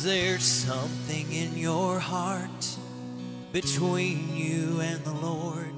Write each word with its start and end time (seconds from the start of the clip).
Is 0.00 0.06
there 0.06 0.38
something 0.38 1.30
in 1.30 1.58
your 1.58 1.98
heart 1.98 2.78
between 3.52 4.34
you 4.34 4.80
and 4.80 5.04
the 5.04 5.12
Lord? 5.12 5.74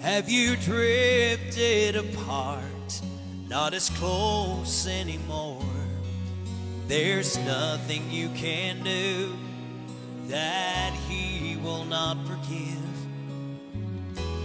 Have 0.00 0.28
you 0.28 0.56
drifted 0.56 1.94
apart, 1.94 3.00
not 3.46 3.74
as 3.74 3.90
close 3.90 4.88
anymore? 4.88 5.62
There's 6.88 7.38
nothing 7.38 8.10
you 8.10 8.28
can 8.30 8.82
do 8.82 9.32
that 10.26 10.92
He 11.08 11.58
will 11.62 11.84
not 11.84 12.16
forgive. 12.26 12.98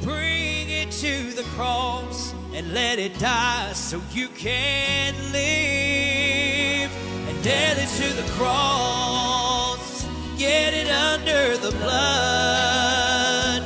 Bring 0.04 0.70
it 0.70 0.92
to 0.92 1.32
the 1.32 1.46
cross 1.56 2.32
and 2.54 2.76
let 2.76 3.00
it 3.00 3.18
die 3.18 3.74
so 3.74 4.00
you 4.12 4.28
can 4.28 5.16
live. 5.32 6.92
And 7.28 7.44
nail 7.44 7.78
it 7.78 7.90
to 7.90 8.22
the 8.22 8.23
cross, 8.38 10.06
get 10.38 10.74
it 10.74 10.90
under 10.90 11.58
the 11.58 11.72
blood. 11.78 13.64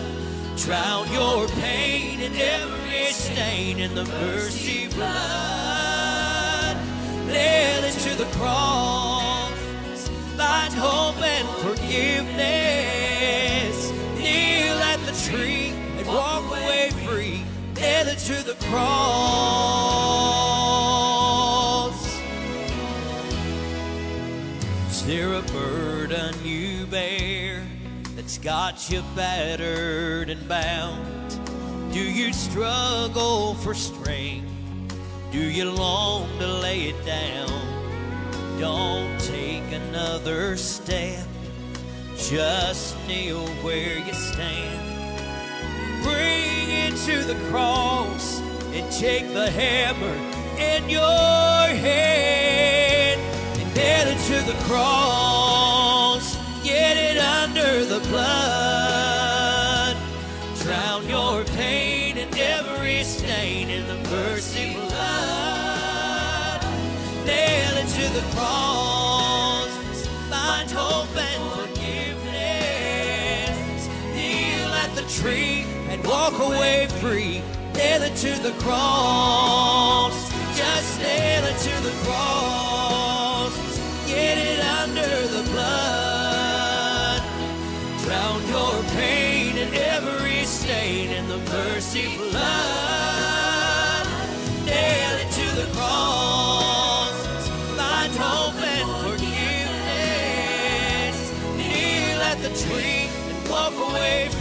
Drown 0.58 1.12
your 1.12 1.48
pain 1.64 2.20
and 2.22 2.36
every 2.36 3.12
stain 3.12 3.80
in 3.80 3.96
the 3.96 4.04
mercy 4.06 4.88
blood. 4.90 6.78
Nail 7.28 7.84
it 7.86 7.94
to 8.06 8.16
the 8.18 8.28
cross, 8.38 10.10
find 10.36 10.74
hope 10.74 11.22
and 11.24 11.48
forgiveness. 11.66 12.38
Kneel 14.18 14.80
at 14.92 15.00
the 15.06 15.14
tree 15.30 15.70
and 15.98 16.08
walk 16.08 16.46
away 16.52 16.92
free. 17.06 17.44
Nail 17.76 18.08
it 18.08 18.20
to 18.20 18.44
the 18.44 18.56
cross. 18.66 18.97
Got 28.88 28.96
you 28.96 29.04
battered 29.16 30.30
and 30.30 30.48
bound? 30.48 31.04
Do 31.92 32.00
you 32.00 32.32
struggle 32.32 33.56
for 33.56 33.74
strength? 33.74 34.48
Do 35.32 35.40
you 35.40 35.72
long 35.72 36.30
to 36.40 36.48
lay 36.48 36.84
it 36.84 37.06
down? 37.06 37.50
Don't 38.60 39.20
take 39.20 39.70
another 39.72 40.56
step. 40.56 41.26
Just 42.18 42.96
kneel 43.08 43.46
where 43.62 43.98
you 43.98 44.14
stand. 44.14 45.18
Bring 46.04 46.70
it 46.70 46.96
to 47.08 47.24
the 47.24 47.36
cross 47.50 48.40
and 48.74 48.90
take 48.92 49.34
the 49.34 49.50
hammer 49.52 50.16
in 50.60 50.90
your 50.90 51.02
hand 51.02 53.20
and 53.60 53.76
nail 53.76 54.08
it 54.08 54.20
to 54.28 54.42
the 54.52 54.58
cross. 54.64 56.38
Get 56.64 56.96
it 56.98 57.18
under 57.18 57.86
the 57.86 58.00
blood. 58.08 58.77
At 75.28 75.34
tree 75.34 75.66
and 75.90 76.04
walk 76.06 76.40
away 76.40 76.88
free. 77.00 77.42
Nail 77.76 78.02
it 78.04 78.16
to 78.18 78.42
the 78.42 78.52
cross. 78.60 80.14
Just 80.58 81.00
nail 81.00 81.44
it 81.46 81.58
to 81.58 81.82
the 81.84 81.92
cross. 82.04 83.54
Get 84.08 84.38
it 84.38 84.60
under 84.82 85.28
the 85.36 85.44
blood. 85.52 87.22
Drown 88.04 88.48
your 88.48 88.84
pain 88.96 89.58
and 89.58 89.74
every 89.76 90.46
stain 90.46 91.12
in 91.12 91.28
the 91.28 91.38
mercy 91.52 92.18
blood. 92.18 94.08
Nail 94.66 95.18
it 95.24 95.32
to 95.32 95.56
the 95.62 95.68
cross. 95.76 97.48
Find 97.78 98.14
hope 98.16 98.56
and 98.56 98.90
forgiveness. 99.04 99.28
Kneel 101.58 102.22
at 102.22 102.38
the 102.42 102.50
tree 102.64 103.10
and 103.30 103.50
walk 103.50 103.76
away 103.76 104.30
free. 104.32 104.37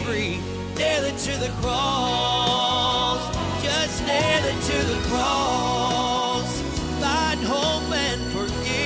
Nail 0.77 1.05
it 1.05 1.19
to 1.19 1.33
the 1.39 1.51
cross. 1.63 3.21
Just 3.63 4.03
nail 4.07 4.45
it 4.45 4.61
to 4.71 4.79
the 4.93 5.01
cross. 5.09 6.61
Find 7.01 7.41
hope 7.43 7.91
and 7.93 8.23
forgiveness. 8.33 8.81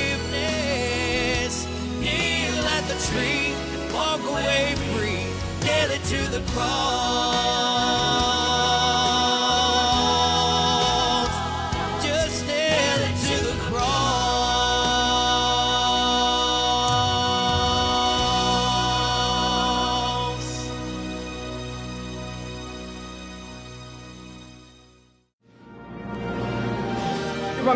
Kneel 2.00 2.64
at 2.76 2.84
the 2.87 2.96
tree 3.08 3.54
walk 3.92 4.22
away 4.22 4.75
free. 4.92 5.26
Nail 5.66 5.90
it 5.90 6.04
to 6.04 6.20
the 6.31 6.42
cross. 6.52 8.39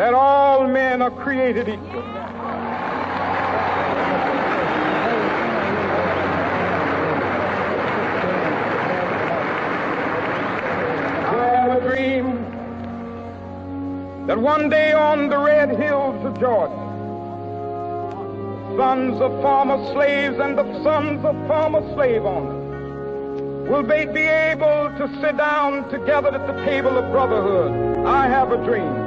that 0.00 0.14
all 0.14 0.66
men 0.66 1.02
are 1.02 1.10
created 1.10 1.68
equal. 1.68 2.02
I 11.28 11.44
have 11.52 11.76
a 11.76 11.80
dream 11.86 12.26
that 14.26 14.38
one 14.38 14.70
day 14.70 14.94
on 14.94 15.28
the 15.28 15.36
red 15.36 15.68
hills 15.78 16.24
of 16.24 16.40
Georgia, 16.40 16.74
sons 18.78 19.20
of 19.20 19.32
former 19.42 19.76
slaves 19.92 20.38
and 20.38 20.56
the 20.56 20.82
sons 20.82 21.22
of 21.26 21.36
former 21.46 21.82
slave 21.92 22.24
owners 22.24 23.68
will 23.68 23.82
they 23.82 24.06
be 24.06 24.22
able 24.22 24.88
to 24.96 25.10
sit 25.20 25.36
down 25.36 25.90
together 25.90 26.28
at 26.28 26.46
the 26.46 26.64
table 26.64 26.96
of 26.96 27.12
brotherhood. 27.12 28.06
I 28.06 28.28
have 28.28 28.50
a 28.50 28.56
dream. 28.64 28.99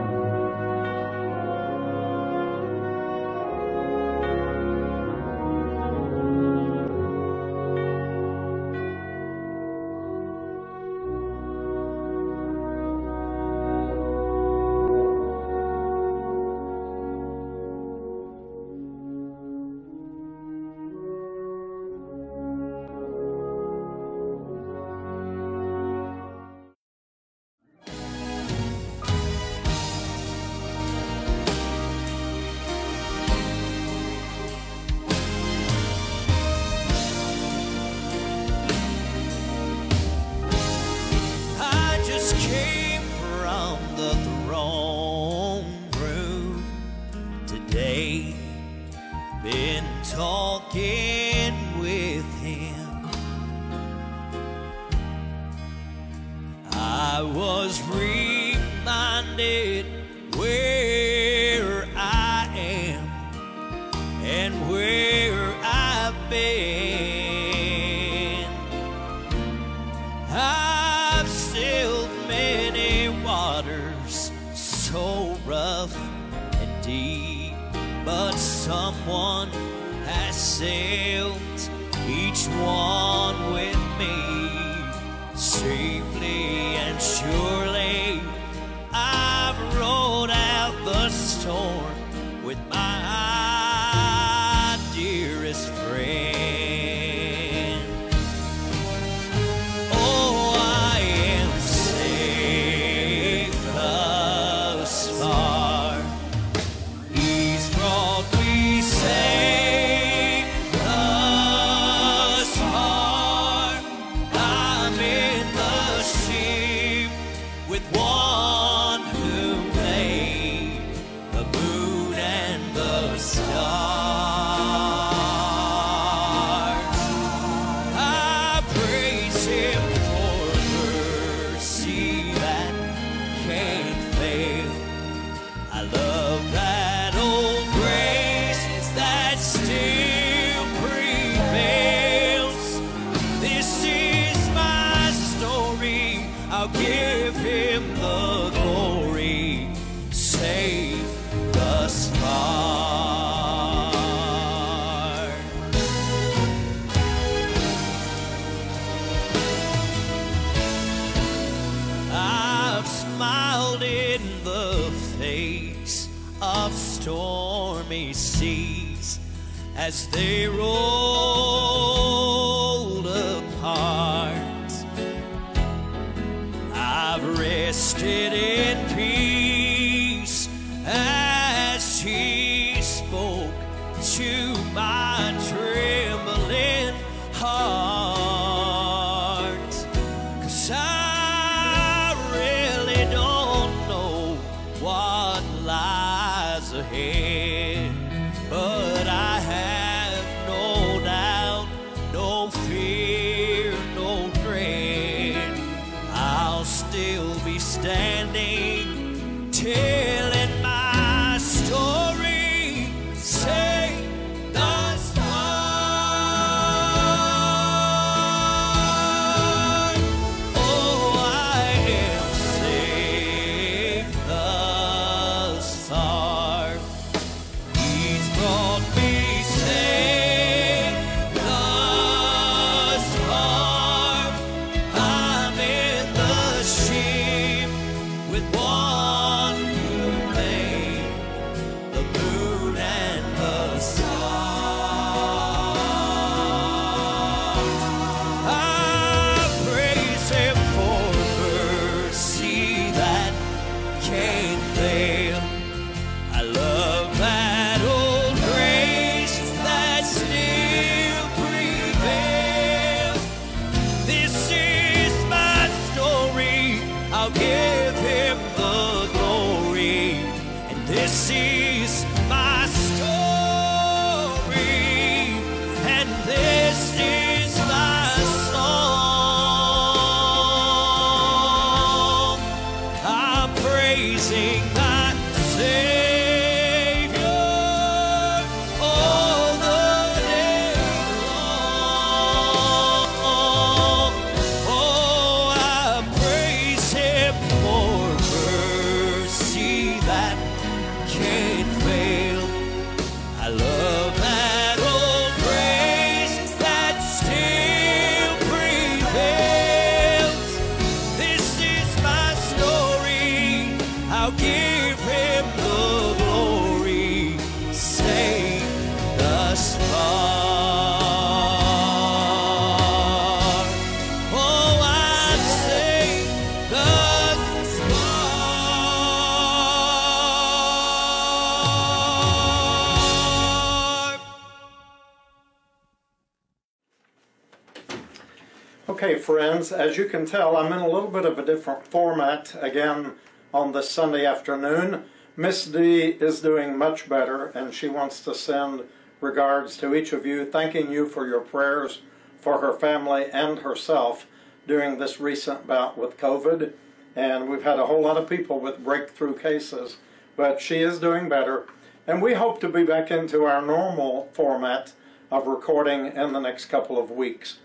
friends. 339.24 339.72
As 339.72 339.96
you 339.98 340.04
can 340.04 340.26
tell, 340.26 340.58
I'm 340.58 340.74
in 340.74 340.80
a 340.80 340.88
little 340.88 341.10
bit 341.10 341.24
of 341.24 341.40
a 341.40 341.46
different 341.46 341.88
format 341.88 342.54
again 342.60 343.14
on 343.54 343.72
this 343.72 343.90
Sunday 343.90 344.26
afternoon. 344.26 345.06
Miss 345.38 345.66
D 345.66 346.02
is 346.02 346.42
doing 346.42 346.78
much 346.78 347.08
better, 347.08 347.46
and 347.46 347.74
she 347.74 347.88
wants 347.88 348.20
to 348.26 348.36
send 348.36 348.82
regards 349.22 349.78
to 349.78 349.96
each 349.96 350.12
of 350.12 350.26
you, 350.26 350.44
thanking 350.44 350.92
you 350.92 351.08
for 351.08 351.26
your 351.26 351.40
prayers 351.40 352.02
for 352.42 352.60
her 352.60 352.74
family 352.74 353.28
and 353.32 353.60
herself 353.60 354.28
during 354.68 355.00
this 355.00 355.22
recent 355.22 355.66
bout 355.66 355.98
with 355.98 356.18
COVID. 356.18 356.74
And 357.16 357.48
we've 357.48 357.64
had 357.64 357.80
a 357.80 357.86
whole 357.86 358.02
lot 358.02 358.18
of 358.18 358.28
people 358.28 358.60
with 358.60 358.84
breakthrough 358.84 359.38
cases, 359.40 359.98
but 360.36 360.60
she 360.60 360.82
is 360.82 361.00
doing 361.00 361.30
better. 361.30 361.68
And 362.06 362.22
we 362.22 362.34
hope 362.34 362.60
to 362.60 362.68
be 362.68 362.84
back 362.84 363.10
into 363.10 363.46
our 363.46 363.62
normal 363.62 364.30
format 364.34 364.92
of 365.32 365.48
recording 365.48 366.08
in 366.08 366.34
the 366.34 366.42
next 366.42 366.66
couple 366.66 367.00
of 367.02 367.10
weeks. 367.10 367.60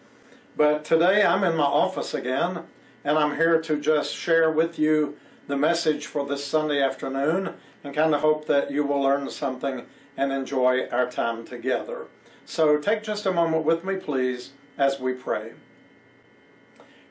But 0.58 0.84
today 0.84 1.24
I'm 1.24 1.44
in 1.44 1.54
my 1.54 1.62
office 1.62 2.14
again, 2.14 2.64
and 3.04 3.16
I'm 3.16 3.36
here 3.36 3.60
to 3.60 3.78
just 3.78 4.12
share 4.12 4.50
with 4.50 4.76
you 4.76 5.16
the 5.46 5.56
message 5.56 6.06
for 6.06 6.26
this 6.26 6.44
Sunday 6.44 6.82
afternoon 6.82 7.54
and 7.84 7.94
kind 7.94 8.12
of 8.12 8.22
hope 8.22 8.48
that 8.48 8.72
you 8.72 8.82
will 8.82 9.00
learn 9.00 9.30
something 9.30 9.86
and 10.16 10.32
enjoy 10.32 10.88
our 10.88 11.08
time 11.08 11.46
together. 11.46 12.08
So 12.44 12.76
take 12.76 13.04
just 13.04 13.24
a 13.24 13.30
moment 13.30 13.66
with 13.66 13.84
me, 13.84 13.98
please, 13.98 14.50
as 14.76 14.98
we 14.98 15.12
pray. 15.12 15.52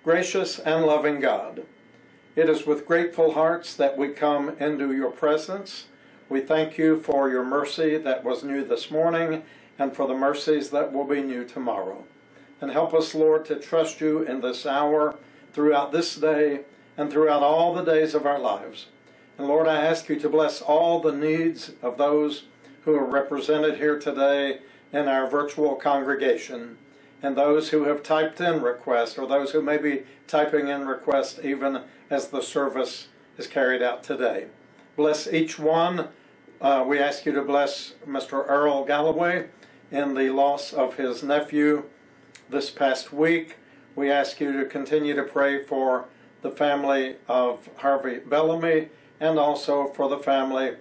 Gracious 0.03 0.59
and 0.59 0.85
loving 0.85 1.21
God, 1.21 1.63
it 2.35 2.49
is 2.49 2.65
with 2.65 2.85
grateful 2.85 3.35
hearts 3.35 3.73
that 3.75 3.97
we 3.97 4.09
come 4.09 4.57
into 4.59 4.93
your 4.93 5.09
presence. 5.09 5.85
We 6.27 6.41
thank 6.41 6.77
you 6.77 6.99
for 6.99 7.29
your 7.29 7.45
mercy 7.45 7.95
that 7.95 8.25
was 8.25 8.43
new 8.43 8.65
this 8.65 8.91
morning 8.91 9.43
and 9.79 9.95
for 9.95 10.05
the 10.05 10.15
mercies 10.15 10.71
that 10.71 10.91
will 10.91 11.05
be 11.05 11.21
new 11.21 11.45
tomorrow. 11.45 12.03
And 12.59 12.71
help 12.71 12.93
us, 12.93 13.13
Lord, 13.13 13.45
to 13.45 13.55
trust 13.55 14.01
you 14.01 14.23
in 14.23 14.41
this 14.41 14.65
hour, 14.65 15.15
throughout 15.53 15.91
this 15.91 16.15
day, 16.15 16.61
and 16.97 17.11
throughout 17.11 17.43
all 17.43 17.73
the 17.73 17.83
days 17.83 18.15
of 18.15 18.25
our 18.25 18.39
lives. 18.39 18.87
And 19.37 19.47
Lord, 19.47 19.67
I 19.67 19.83
ask 19.85 20.09
you 20.09 20.19
to 20.19 20.29
bless 20.29 20.61
all 20.61 20.99
the 20.99 21.11
needs 21.11 21.71
of 21.83 21.97
those 21.97 22.43
who 22.85 22.95
are 22.95 23.05
represented 23.05 23.77
here 23.77 23.99
today 23.99 24.59
in 24.91 25.07
our 25.07 25.29
virtual 25.29 25.75
congregation, 25.75 26.77
and 27.21 27.35
those 27.35 27.69
who 27.69 27.83
have 27.83 28.01
typed 28.01 28.41
in 28.41 28.61
requests, 28.61 29.17
or 29.17 29.27
those 29.27 29.51
who 29.51 29.61
may 29.61 29.77
be 29.77 30.03
typing 30.27 30.69
in 30.69 30.87
requests 30.87 31.39
even 31.43 31.83
as 32.09 32.29
the 32.29 32.41
service 32.41 33.07
is 33.37 33.45
carried 33.45 33.81
out 33.81 34.03
today. 34.03 34.47
Bless 34.95 35.27
each 35.27 35.59
one. 35.59 36.07
Uh, 36.59 36.83
we 36.87 36.97
ask 36.97 37.25
you 37.25 37.31
to 37.33 37.43
bless 37.43 37.93
Mr. 38.07 38.47
Earl 38.47 38.85
Galloway 38.85 39.47
in 39.91 40.15
the 40.15 40.31
loss 40.31 40.73
of 40.73 40.95
his 40.95 41.21
nephew 41.21 41.83
this 42.49 42.69
past 42.69 43.11
week. 43.11 43.57
We 43.95 44.11
ask 44.11 44.39
you 44.39 44.53
to 44.53 44.65
continue 44.65 45.15
to 45.15 45.23
pray 45.23 45.63
for 45.63 46.05
the 46.41 46.51
family 46.51 47.15
of 47.27 47.69
Harvey 47.77 48.19
Bellamy 48.19 48.89
and 49.19 49.39
also 49.39 49.87
for 49.89 50.07
the 50.07 50.19
family 50.19 50.75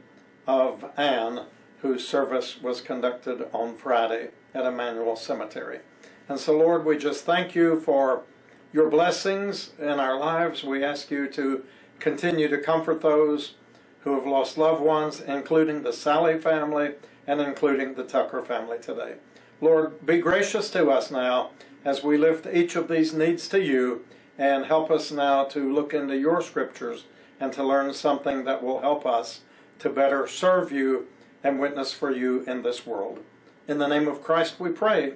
of 0.46 0.84
Anne, 0.96 1.46
whose 1.80 2.06
service 2.06 2.60
was 2.62 2.80
conducted 2.80 3.48
on 3.52 3.76
Friday 3.76 4.30
at 4.54 4.66
Emmanuel 4.66 5.16
Cemetery. 5.16 5.80
And 6.28 6.38
so, 6.38 6.56
Lord, 6.56 6.84
we 6.84 6.98
just 6.98 7.24
thank 7.24 7.54
you 7.54 7.80
for 7.80 8.22
your 8.72 8.90
blessings 8.90 9.70
in 9.78 10.00
our 10.00 10.18
lives. 10.18 10.64
We 10.64 10.84
ask 10.84 11.10
you 11.10 11.28
to 11.28 11.64
continue 11.98 12.48
to 12.48 12.58
comfort 12.58 13.00
those 13.00 13.54
who 14.00 14.14
have 14.14 14.26
lost 14.26 14.58
loved 14.58 14.82
ones, 14.82 15.20
including 15.20 15.82
the 15.82 15.92
Sally 15.92 16.38
family 16.38 16.92
and 17.26 17.40
including 17.40 17.94
the 17.94 18.04
Tucker 18.04 18.42
family 18.42 18.78
today. 18.78 19.14
Lord, 19.60 20.04
be 20.04 20.18
gracious 20.18 20.70
to 20.70 20.90
us 20.90 21.10
now 21.10 21.50
as 21.84 22.02
we 22.02 22.18
lift 22.18 22.46
each 22.52 22.76
of 22.76 22.88
these 22.88 23.14
needs 23.14 23.48
to 23.48 23.62
you 23.62 24.04
and 24.36 24.66
help 24.66 24.90
us 24.90 25.10
now 25.10 25.44
to 25.44 25.72
look 25.72 25.94
into 25.94 26.16
your 26.16 26.42
scriptures 26.42 27.04
and 27.40 27.52
to 27.54 27.64
learn 27.64 27.94
something 27.94 28.44
that 28.44 28.62
will 28.62 28.80
help 28.80 29.06
us 29.06 29.40
to 29.78 29.88
better 29.88 30.26
serve 30.26 30.72
you 30.72 31.06
and 31.42 31.58
witness 31.58 31.92
for 31.92 32.10
you 32.10 32.42
in 32.42 32.62
this 32.62 32.86
world. 32.86 33.20
In 33.66 33.78
the 33.78 33.88
name 33.88 34.08
of 34.08 34.22
Christ 34.22 34.60
we 34.60 34.70
pray. 34.70 35.14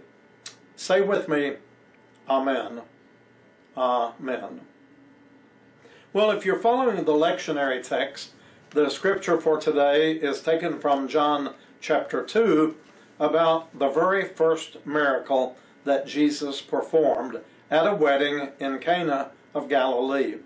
Say 0.75 1.03
with 1.03 1.29
me, 1.29 1.57
Amen. 2.29 2.83
Amen. 3.77 4.61
Well, 6.13 6.31
if 6.31 6.45
you're 6.45 6.59
following 6.59 7.05
the 7.05 7.13
lectionary 7.13 7.87
text, 7.87 8.31
the 8.71 8.89
scripture 8.89 9.41
for 9.41 9.59
today 9.59 10.13
is 10.13 10.41
taken 10.41 10.79
from 10.79 11.09
John 11.09 11.55
chapter 11.81 12.23
2 12.23 12.77
about 13.21 13.79
the 13.79 13.89
very 13.89 14.25
first 14.25 14.85
miracle 14.85 15.57
that 15.85 16.07
Jesus 16.07 16.61
performed 16.61 17.41
at 17.71 17.87
a 17.87 17.95
wedding 17.95 18.49
in 18.59 18.79
Cana 18.79 19.31
of 19.55 19.69
Galilee. 19.69 20.37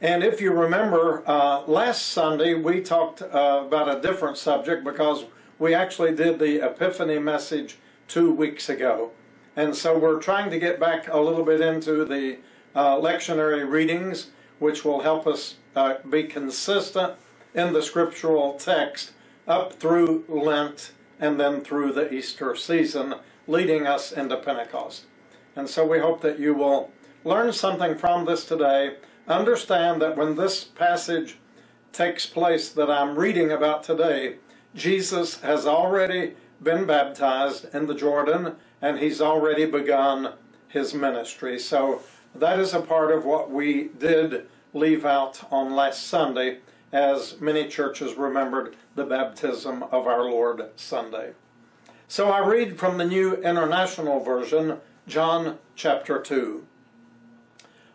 And 0.00 0.22
if 0.22 0.40
you 0.40 0.52
remember, 0.52 1.22
uh, 1.26 1.62
last 1.66 2.06
Sunday 2.06 2.54
we 2.54 2.80
talked 2.82 3.22
uh, 3.22 3.64
about 3.66 3.96
a 3.96 4.00
different 4.00 4.36
subject 4.36 4.84
because 4.84 5.24
we 5.58 5.74
actually 5.74 6.14
did 6.14 6.38
the 6.38 6.64
Epiphany 6.64 7.18
message 7.18 7.78
two 8.08 8.32
weeks 8.32 8.68
ago. 8.68 9.12
And 9.56 9.74
so 9.74 9.98
we're 9.98 10.20
trying 10.20 10.50
to 10.50 10.58
get 10.58 10.80
back 10.80 11.08
a 11.08 11.18
little 11.18 11.44
bit 11.44 11.60
into 11.60 12.04
the 12.04 12.38
uh, 12.74 12.96
lectionary 12.96 13.68
readings, 13.68 14.30
which 14.58 14.84
will 14.84 15.00
help 15.00 15.26
us 15.26 15.56
uh, 15.76 15.94
be 16.08 16.24
consistent 16.24 17.14
in 17.54 17.72
the 17.72 17.82
scriptural 17.82 18.54
text 18.54 19.12
up 19.46 19.74
through 19.74 20.24
Lent 20.28 20.92
and 21.22 21.38
then 21.38 21.60
through 21.60 21.92
the 21.92 22.12
Easter 22.12 22.56
season, 22.56 23.14
leading 23.46 23.86
us 23.86 24.10
into 24.10 24.36
Pentecost. 24.36 25.04
And 25.54 25.68
so 25.68 25.86
we 25.86 26.00
hope 26.00 26.20
that 26.22 26.40
you 26.40 26.52
will 26.52 26.90
learn 27.24 27.52
something 27.52 27.96
from 27.96 28.24
this 28.24 28.44
today. 28.44 28.96
Understand 29.28 30.02
that 30.02 30.16
when 30.16 30.34
this 30.34 30.64
passage 30.64 31.38
takes 31.92 32.26
place 32.26 32.70
that 32.70 32.90
I'm 32.90 33.16
reading 33.16 33.52
about 33.52 33.84
today, 33.84 34.38
Jesus 34.74 35.40
has 35.42 35.64
already 35.64 36.34
been 36.60 36.86
baptized 36.86 37.72
in 37.72 37.86
the 37.86 37.94
Jordan 37.94 38.56
and 38.80 38.98
he's 38.98 39.20
already 39.20 39.64
begun 39.64 40.32
his 40.66 40.92
ministry. 40.92 41.56
So 41.56 42.02
that 42.34 42.58
is 42.58 42.74
a 42.74 42.80
part 42.80 43.12
of 43.12 43.24
what 43.24 43.48
we 43.48 43.90
did 43.96 44.48
leave 44.74 45.04
out 45.04 45.40
on 45.52 45.76
last 45.76 46.08
Sunday 46.08 46.58
as 46.92 47.40
many 47.40 47.66
churches 47.68 48.16
remembered 48.16 48.76
the 48.94 49.04
baptism 49.04 49.82
of 49.84 50.06
our 50.06 50.24
Lord 50.24 50.68
Sunday. 50.76 51.32
So 52.06 52.30
I 52.30 52.46
read 52.46 52.78
from 52.78 52.98
the 52.98 53.06
New 53.06 53.34
International 53.36 54.20
Version, 54.20 54.78
John 55.06 55.58
chapter 55.74 56.20
2. 56.20 56.66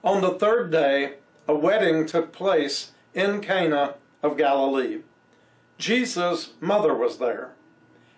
On 0.04 0.22
the 0.22 0.34
third 0.34 0.72
day, 0.72 1.16
a 1.48 1.56
wedding 1.56 2.08
took 2.08 2.34
place 2.34 2.92
in 3.14 3.42
Cana 3.42 3.96
of 4.24 4.38
Galilee. 4.38 5.02
Jesus' 5.78 6.54
mother 6.60 6.96
was 6.96 7.20
there, 7.20 7.54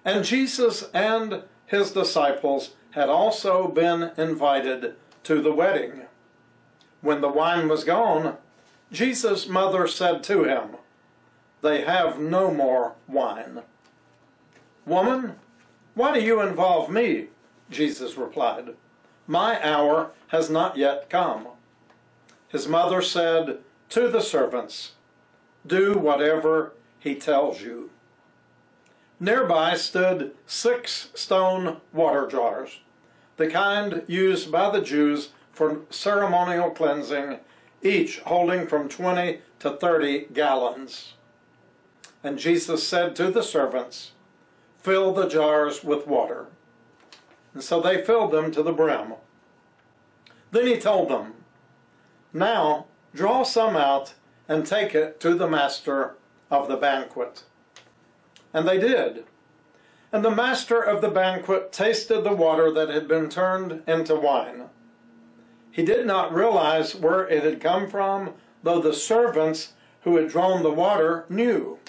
and 0.06 0.24
Jesus 0.24 0.90
and 0.94 1.44
his 1.66 1.92
disciples 1.92 2.72
had 2.92 3.10
also 3.10 3.68
been 3.68 4.12
invited 4.18 4.96
to 5.24 5.42
the 5.42 5.54
wedding. 5.54 6.04
When 7.02 7.22
the 7.22 7.30
wine 7.30 7.68
was 7.68 7.84
gone, 7.84 8.38
Jesus' 8.92 9.48
mother 9.48 9.88
said 9.88 10.24
to 10.24 10.44
him, 10.44 10.78
They 11.62 11.82
have 11.82 12.20
no 12.20 12.52
more 12.54 12.96
wine. 13.08 13.62
Woman, 14.86 15.36
why 15.94 16.14
do 16.14 16.22
you 16.22 16.42
involve 16.42 16.90
me? 16.90 17.28
Jesus 17.70 18.18
replied, 18.18 18.70
My 19.28 19.64
hour 19.64 20.12
has 20.30 20.50
not 20.50 20.78
yet 20.78 21.10
come. 21.10 21.48
His 22.48 22.68
mother 22.68 23.02
said 23.02 23.60
to 23.90 24.08
the 24.08 24.22
servants, 24.22 24.94
Do 25.66 25.98
whatever 25.98 26.74
he 27.00 27.16
tells 27.16 27.62
you. 27.62 27.92
Nearby 29.20 29.76
stood 29.76 30.34
six 30.48 31.10
stone 31.14 31.78
water 31.94 32.26
jars, 32.28 32.80
the 33.38 33.48
kind 33.48 34.04
used 34.08 34.52
by 34.52 34.70
the 34.70 34.82
Jews 34.82 35.30
for 35.52 35.82
ceremonial 35.90 36.72
cleansing, 36.72 37.40
each 37.82 38.20
holding 38.20 38.68
from 38.68 38.90
20 38.90 39.40
to 39.60 39.72
30 39.72 40.28
gallons. 40.34 41.14
And 42.24 42.38
Jesus 42.38 42.86
said 42.88 43.16
to 43.16 43.32
the 43.32 43.44
servants, 43.44 44.12
Fill 44.82 45.14
the 45.14 45.28
jars 45.28 45.84
with 45.84 46.08
water. 46.08 46.48
And 47.54 47.64
so 47.64 47.82
they 47.82 48.04
filled 48.04 48.32
them 48.32 48.52
to 48.52 48.64
the 48.64 48.72
brim. 48.72 49.14
Then 50.52 50.68
he 50.68 50.78
told 50.78 51.10
them, 51.10 51.34
Now 52.34 52.86
draw 53.14 53.44
some 53.44 53.76
out 53.76 54.14
and 54.48 54.66
take 54.66 54.96
it 54.96 55.20
to 55.20 55.36
the 55.36 55.48
master 55.48 56.16
of 56.50 56.68
the 56.68 56.78
banquet. 56.78 57.44
And 58.54 58.68
they 58.68 58.80
did. 58.80 59.26
And 60.12 60.26
the 60.26 60.32
master 60.32 60.82
of 60.82 61.02
the 61.02 61.10
banquet 61.10 61.72
tasted 61.72 62.24
the 62.24 62.34
water 62.34 62.72
that 62.72 62.90
had 62.90 63.08
been 63.08 63.30
turned 63.30 63.84
into 63.88 64.16
wine. 64.16 64.70
He 65.80 65.86
did 65.86 66.06
not 66.06 66.34
realize 66.34 66.94
where 66.94 67.26
it 67.30 67.46
had 67.46 67.62
come 67.62 67.90
from, 67.90 68.34
though 68.64 68.82
the 68.82 68.94
servants 68.94 69.72
who 70.02 70.18
had 70.18 70.28
drawn 70.28 70.62
the 70.62 70.70
water 70.70 71.24
knew. 71.30 71.80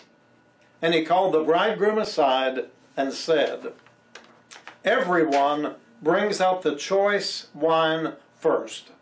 And 0.81 0.95
he 0.95 1.05
called 1.05 1.35
the 1.35 1.43
bridegroom 1.43 1.99
aside 1.99 2.67
and 2.97 3.13
said, 3.13 3.73
Everyone 4.85 5.75
brings 6.01 6.41
out 6.41 6.63
the 6.63 6.77
choice 6.77 7.49
wine 7.53 8.13
first, 8.37 8.93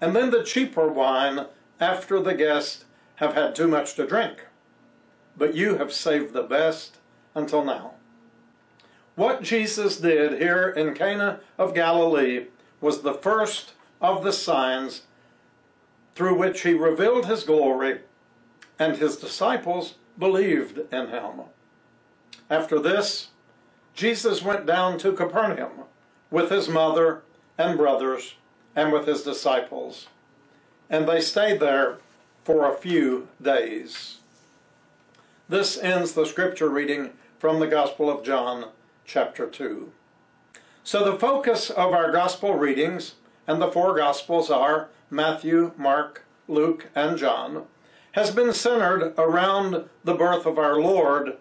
and 0.00 0.14
then 0.14 0.30
the 0.30 0.44
cheaper 0.44 0.86
wine 0.86 1.46
after 1.80 2.20
the 2.20 2.34
guests 2.34 2.84
have 3.16 3.34
had 3.34 3.56
too 3.56 3.66
much 3.66 3.94
to 3.94 4.06
drink. 4.06 4.46
But 5.36 5.56
you 5.56 5.78
have 5.78 5.92
saved 5.92 6.32
the 6.32 6.44
best 6.44 6.98
until 7.34 7.64
now. 7.64 7.94
What 9.16 9.42
Jesus 9.42 9.96
did 9.96 10.40
here 10.40 10.68
in 10.68 10.94
Cana 10.94 11.40
of 11.58 11.74
Galilee 11.74 12.46
was 12.80 13.02
the 13.02 13.14
first 13.14 13.72
of 14.00 14.22
the 14.22 14.32
signs 14.32 15.02
through 16.14 16.36
which 16.36 16.62
he 16.62 16.74
revealed 16.74 17.26
his 17.26 17.44
glory, 17.44 18.00
and 18.78 18.96
his 18.96 19.16
disciples 19.16 19.94
believed 20.18 20.78
in 20.92 21.08
him. 21.08 21.42
After 22.50 22.80
this, 22.80 23.28
Jesus 23.94 24.42
went 24.42 24.66
down 24.66 24.98
to 24.98 25.12
Capernaum 25.12 25.84
with 26.30 26.50
his 26.50 26.68
mother 26.68 27.22
and 27.56 27.76
brothers 27.76 28.34
and 28.74 28.92
with 28.92 29.06
his 29.06 29.22
disciples. 29.22 30.08
And 30.90 31.08
they 31.08 31.20
stayed 31.20 31.60
there 31.60 31.98
for 32.44 32.68
a 32.68 32.76
few 32.76 33.28
days. 33.40 34.18
This 35.48 35.78
ends 35.78 36.12
the 36.12 36.26
scripture 36.26 36.68
reading 36.68 37.10
from 37.38 37.60
the 37.60 37.66
Gospel 37.66 38.10
of 38.10 38.24
John, 38.24 38.70
chapter 39.04 39.46
2. 39.46 39.92
So 40.84 41.04
the 41.04 41.18
focus 41.18 41.70
of 41.70 41.92
our 41.92 42.10
Gospel 42.10 42.54
readings 42.54 43.14
and 43.48 43.60
the 43.62 43.72
four 43.72 43.96
Gospels 43.96 44.50
are 44.50 44.90
Matthew, 45.10 45.72
Mark, 45.78 46.24
Luke, 46.46 46.88
and 46.94 47.16
John, 47.16 47.64
has 48.12 48.30
been 48.30 48.52
centered 48.52 49.14
around 49.16 49.88
the 50.04 50.14
birth 50.14 50.44
of 50.44 50.58
our 50.58 50.78
Lord 50.78 51.38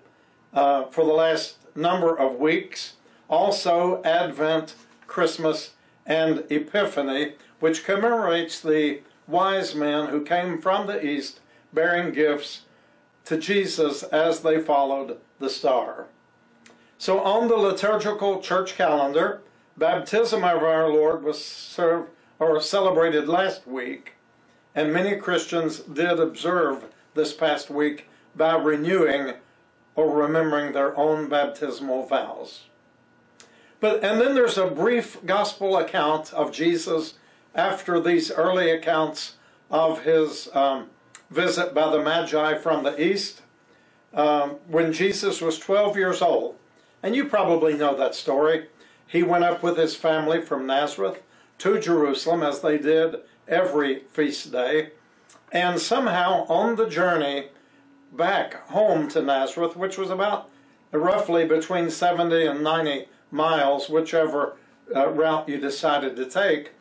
uh, 0.54 0.86
for 0.86 1.06
the 1.06 1.14
last 1.14 1.58
number 1.76 2.18
of 2.18 2.40
weeks. 2.40 2.94
Also, 3.30 4.02
Advent, 4.04 4.74
Christmas, 5.06 5.72
and 6.06 6.46
Epiphany, 6.50 7.34
which 7.60 7.84
commemorates 7.84 8.62
the 8.62 9.02
wise 9.28 9.76
men 9.76 10.08
who 10.08 10.24
came 10.24 10.62
from 10.62 10.88
the 10.88 11.06
east 11.06 11.42
bearing 11.74 12.14
gifts 12.14 12.62
to 13.26 13.38
Jesus 13.38 14.04
as 14.04 14.40
they 14.40 14.62
followed 14.62 15.18
the 15.40 15.50
star. 15.50 16.08
So, 16.98 17.20
on 17.20 17.50
the 17.50 17.58
liturgical 17.58 18.42
church 18.42 18.76
calendar, 18.76 19.42
baptism 19.78 20.44
of 20.44 20.64
our 20.64 20.90
Lord 20.90 21.24
was 21.24 21.44
served 21.44 22.10
or 22.40 22.60
celebrated 22.62 23.28
last 23.28 23.68
week, 23.68 24.14
and 24.76 24.94
many 24.94 25.16
Christians 25.16 25.80
did 25.80 26.20
observe 26.20 26.86
this 27.14 27.34
past 27.34 27.70
week 27.70 28.08
by 28.36 28.56
renewing 28.56 29.34
or 29.96 30.16
remembering 30.16 30.74
their 30.74 30.96
own 30.98 31.28
baptismal 31.28 32.06
vows. 32.06 32.66
But 33.80 34.04
and 34.04 34.20
then 34.20 34.36
there's 34.36 34.58
a 34.58 34.68
brief 34.68 35.24
gospel 35.26 35.78
account 35.78 36.34
of 36.34 36.52
Jesus 36.52 37.16
after 37.56 38.00
these 38.00 38.32
early 38.32 38.70
accounts 38.70 39.38
of 39.70 40.04
his 40.04 40.50
um, 40.54 40.90
visit 41.30 41.74
by 41.74 41.90
the 41.90 42.02
Magi 42.02 42.58
from 42.58 42.84
the 42.84 43.02
east, 43.02 43.42
um, 44.14 44.52
when 44.68 44.94
Jesus 44.94 45.42
was 45.42 45.60
12 45.60 45.98
years 45.98 46.22
old. 46.22 46.56
And 47.04 47.16
you 47.16 47.26
probably 47.26 47.74
know 47.74 47.96
that 47.96 48.16
story. 48.16 48.68
He 49.08 49.24
went 49.24 49.46
up 49.46 49.64
with 49.64 49.78
his 49.78 49.96
family 49.96 50.42
from 50.42 50.68
Nazareth 50.68 51.22
to 51.60 51.80
Jerusalem, 51.80 52.44
as 52.44 52.62
they 52.62 52.78
did 52.78 53.16
every 53.48 54.02
feast 54.12 54.52
day. 54.52 54.92
And 55.52 55.80
somehow 55.80 56.46
on 56.48 56.76
the 56.76 56.90
journey 56.90 57.48
back 58.12 58.68
home 58.68 59.08
to 59.10 59.22
Nazareth, 59.22 59.78
which 59.78 59.98
was 59.98 60.10
about 60.10 60.50
roughly 60.92 61.46
between 61.46 61.90
70 61.90 62.46
and 62.46 62.64
90 62.64 63.08
miles, 63.32 63.90
whichever 63.90 64.58
uh, 64.96 65.10
route 65.10 65.50
you 65.50 65.58
decided 65.58 66.16
to 66.16 66.26
take, 66.26 66.72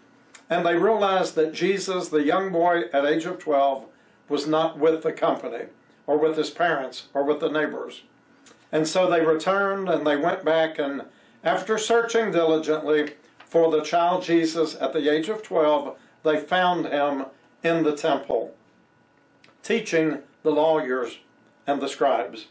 and 0.48 0.64
they 0.64 0.76
realized 0.76 1.34
that 1.34 1.52
Jesus, 1.52 2.08
the 2.08 2.22
young 2.22 2.52
boy 2.52 2.82
at 2.92 3.04
age 3.04 3.24
of 3.24 3.38
12, 3.38 3.86
was 4.28 4.46
not 4.46 4.78
with 4.78 5.02
the 5.02 5.12
company, 5.12 5.66
or 6.06 6.18
with 6.18 6.36
his 6.36 6.50
parents, 6.50 7.08
or 7.14 7.24
with 7.24 7.40
the 7.40 7.48
neighbors. 7.48 8.02
And 8.70 8.86
so 8.86 9.08
they 9.08 9.24
returned 9.24 9.88
and 9.88 10.06
they 10.06 10.16
went 10.16 10.44
back, 10.44 10.78
and 10.78 11.02
after 11.46 11.78
searching 11.78 12.32
diligently 12.32 13.12
for 13.38 13.70
the 13.70 13.80
child 13.80 14.24
Jesus 14.24 14.76
at 14.80 14.92
the 14.92 15.08
age 15.08 15.28
of 15.28 15.44
12, 15.44 15.96
they 16.24 16.40
found 16.40 16.86
him 16.86 17.26
in 17.62 17.84
the 17.84 17.96
temple, 17.96 18.52
teaching 19.62 20.18
the 20.42 20.50
lawyers 20.50 21.18
and 21.64 21.80
the 21.80 21.88
scribes. 21.88 22.48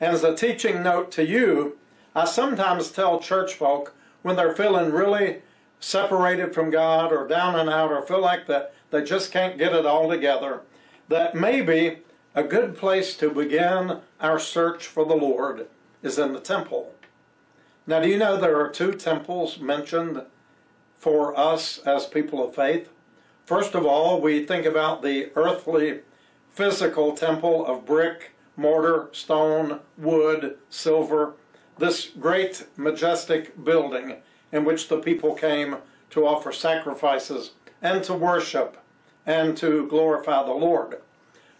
And 0.00 0.12
as 0.12 0.24
a 0.24 0.34
teaching 0.34 0.82
note 0.82 1.12
to 1.12 1.24
you, 1.24 1.78
I 2.12 2.24
sometimes 2.24 2.90
tell 2.90 3.20
church 3.20 3.54
folk 3.54 3.94
when 4.22 4.34
they're 4.34 4.56
feeling 4.56 4.90
really 4.90 5.42
separated 5.78 6.54
from 6.54 6.70
God 6.70 7.12
or 7.12 7.28
down 7.28 7.54
and 7.54 7.70
out 7.70 7.92
or 7.92 8.02
feel 8.02 8.20
like 8.20 8.48
that 8.48 8.74
they 8.90 9.04
just 9.04 9.30
can't 9.30 9.58
get 9.58 9.72
it 9.72 9.86
all 9.86 10.10
together, 10.10 10.62
that 11.08 11.36
maybe 11.36 11.98
a 12.34 12.42
good 12.42 12.76
place 12.76 13.16
to 13.18 13.30
begin 13.30 14.00
our 14.20 14.40
search 14.40 14.88
for 14.88 15.04
the 15.04 15.14
Lord 15.14 15.68
is 16.02 16.18
in 16.18 16.32
the 16.32 16.40
temple. 16.40 16.92
Now, 17.86 18.00
do 18.00 18.08
you 18.08 18.16
know 18.16 18.38
there 18.38 18.58
are 18.58 18.70
two 18.70 18.92
temples 18.92 19.58
mentioned 19.58 20.22
for 20.98 21.38
us 21.38 21.78
as 21.78 22.06
people 22.06 22.42
of 22.42 22.54
faith? 22.54 22.88
First 23.44 23.74
of 23.74 23.84
all, 23.84 24.22
we 24.22 24.46
think 24.46 24.64
about 24.64 25.02
the 25.02 25.30
earthly, 25.36 26.00
physical 26.50 27.12
temple 27.12 27.66
of 27.66 27.84
brick, 27.84 28.30
mortar, 28.56 29.10
stone, 29.12 29.80
wood, 29.98 30.56
silver, 30.70 31.34
this 31.78 32.06
great, 32.18 32.66
majestic 32.78 33.62
building 33.62 34.16
in 34.50 34.64
which 34.64 34.88
the 34.88 34.98
people 34.98 35.34
came 35.34 35.76
to 36.08 36.26
offer 36.26 36.52
sacrifices 36.52 37.50
and 37.82 38.02
to 38.04 38.14
worship 38.14 38.82
and 39.26 39.58
to 39.58 39.86
glorify 39.88 40.42
the 40.42 40.54
Lord. 40.54 41.02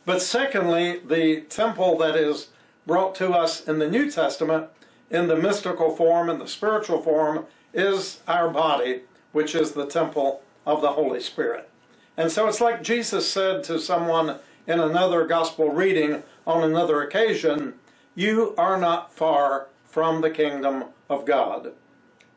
But 0.07 0.23
secondly, 0.23 1.01
the 1.01 1.43
temple 1.43 1.99
that 1.99 2.17
is 2.17 2.49
brought 2.87 3.15
to 3.17 3.33
us 3.33 3.67
in 3.67 3.79
the 3.79 3.91
New 3.91 4.11
Testament 4.11 4.69
in 5.11 5.29
the 5.29 5.37
mystical 5.37 5.95
form 5.95 6.29
and 6.29 6.41
the 6.41 6.49
spiritual 6.49 7.01
form 7.01 7.47
is 7.73 8.21
our 8.27 8.49
body, 8.49 9.03
which 9.33 9.55
is 9.55 9.73
the 9.73 9.87
temple 9.87 10.43
of 10.67 10.81
the 10.81 10.93
Holy 10.93 11.21
Spirit. 11.21 11.69
And 12.17 12.31
so 12.31 12.47
it's 12.47 12.61
like 12.61 12.83
Jesus 12.83 13.29
said 13.29 13.65
to 13.65 13.79
someone 13.79 14.39
in 14.67 14.81
another 14.81 15.27
gospel 15.27 15.71
reading 15.71 16.23
on 16.47 16.63
another 16.63 17.03
occasion, 17.03 17.75
You 18.15 18.55
are 18.57 18.79
not 18.79 19.13
far 19.13 19.69
from 19.85 20.21
the 20.21 20.31
kingdom 20.31 20.85
of 21.09 21.27
God. 21.27 21.73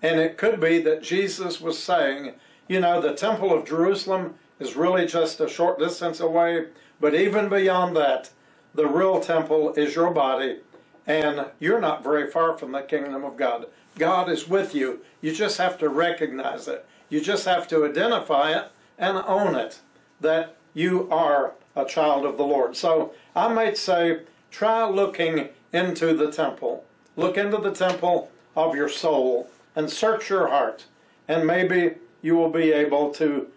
And 0.02 0.20
it 0.20 0.38
could 0.38 0.60
be 0.60 0.80
that 0.82 1.04
Jesus 1.04 1.60
was 1.62 1.78
saying, 1.82 2.34
you 2.68 2.80
know, 2.80 3.02
the 3.02 3.14
Temple 3.14 3.54
of 3.54 3.68
Jerusalem 3.68 4.36
is 4.60 4.76
really 4.76 5.06
just 5.06 5.40
a 5.40 5.48
short 5.48 5.80
distance 5.80 6.20
away, 6.20 6.68
but 7.00 7.16
even 7.16 7.50
beyond 7.50 7.96
that, 7.96 8.30
the 8.74 8.88
real 8.88 9.20
temple 9.20 9.74
is 9.74 9.96
your 9.96 10.12
body, 10.12 10.60
and 11.08 11.46
you're 11.60 11.80
not 11.80 12.04
very 12.04 12.30
far 12.30 12.58
from 12.58 12.74
the 12.74 12.82
kingdom 12.82 13.24
of 13.24 13.38
God. 13.38 13.66
God 13.98 14.30
is 14.30 14.48
with 14.48 14.76
you. 14.76 15.00
You 15.22 15.34
just 15.34 15.58
have 15.58 15.78
to 15.80 15.90
recognize 15.90 16.68
it. 16.68 16.86
You 17.10 17.22
just 17.22 17.46
have 17.46 17.68
to 17.70 17.86
identify 17.86 18.52
it 18.52 18.72
and 18.98 19.18
own 19.26 19.56
it, 19.56 19.80
that 20.20 20.58
you 20.74 21.10
are 21.10 21.54
a 21.76 21.86
child 21.86 22.26
of 22.26 22.38
the 22.38 22.44
Lord. 22.44 22.76
So 22.76 23.14
I 23.36 23.48
might 23.48 23.78
say, 23.78 24.22
try 24.52 24.88
looking 24.88 25.50
into 25.72 26.14
the 26.14 26.32
temple. 26.32 26.84
Look 27.16 27.38
into 27.38 27.58
the 27.58 27.72
temple 27.72 28.30
of 28.56 28.76
your 28.76 28.90
soul 28.90 29.50
and 29.76 29.90
search 29.90 30.30
your 30.30 30.48
heart, 30.48 30.86
and 31.28 31.48
maybe 31.48 31.96
you 32.22 32.36
will 32.36 32.50
be 32.50 32.72
able 32.72 33.14
to 33.14 33.48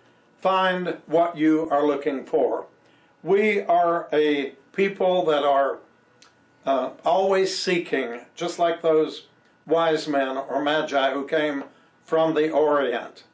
find 0.40 0.96
what 1.06 1.36
you 1.36 1.68
are 1.70 1.86
looking 1.86 2.24
for. 2.24 2.66
We 3.22 3.62
are 3.62 4.08
a 4.12 4.52
people 4.72 5.24
that 5.26 5.42
are 5.42 5.78
uh, 6.66 6.90
always 7.04 7.56
seeking, 7.56 8.20
just 8.34 8.58
like 8.58 8.82
those 8.82 9.26
wise 9.66 10.08
men 10.08 10.36
or 10.36 10.62
magi 10.62 11.12
who 11.12 11.26
came 11.26 11.64
from 12.04 12.34
the 12.34 12.50
Orient. 12.50 13.24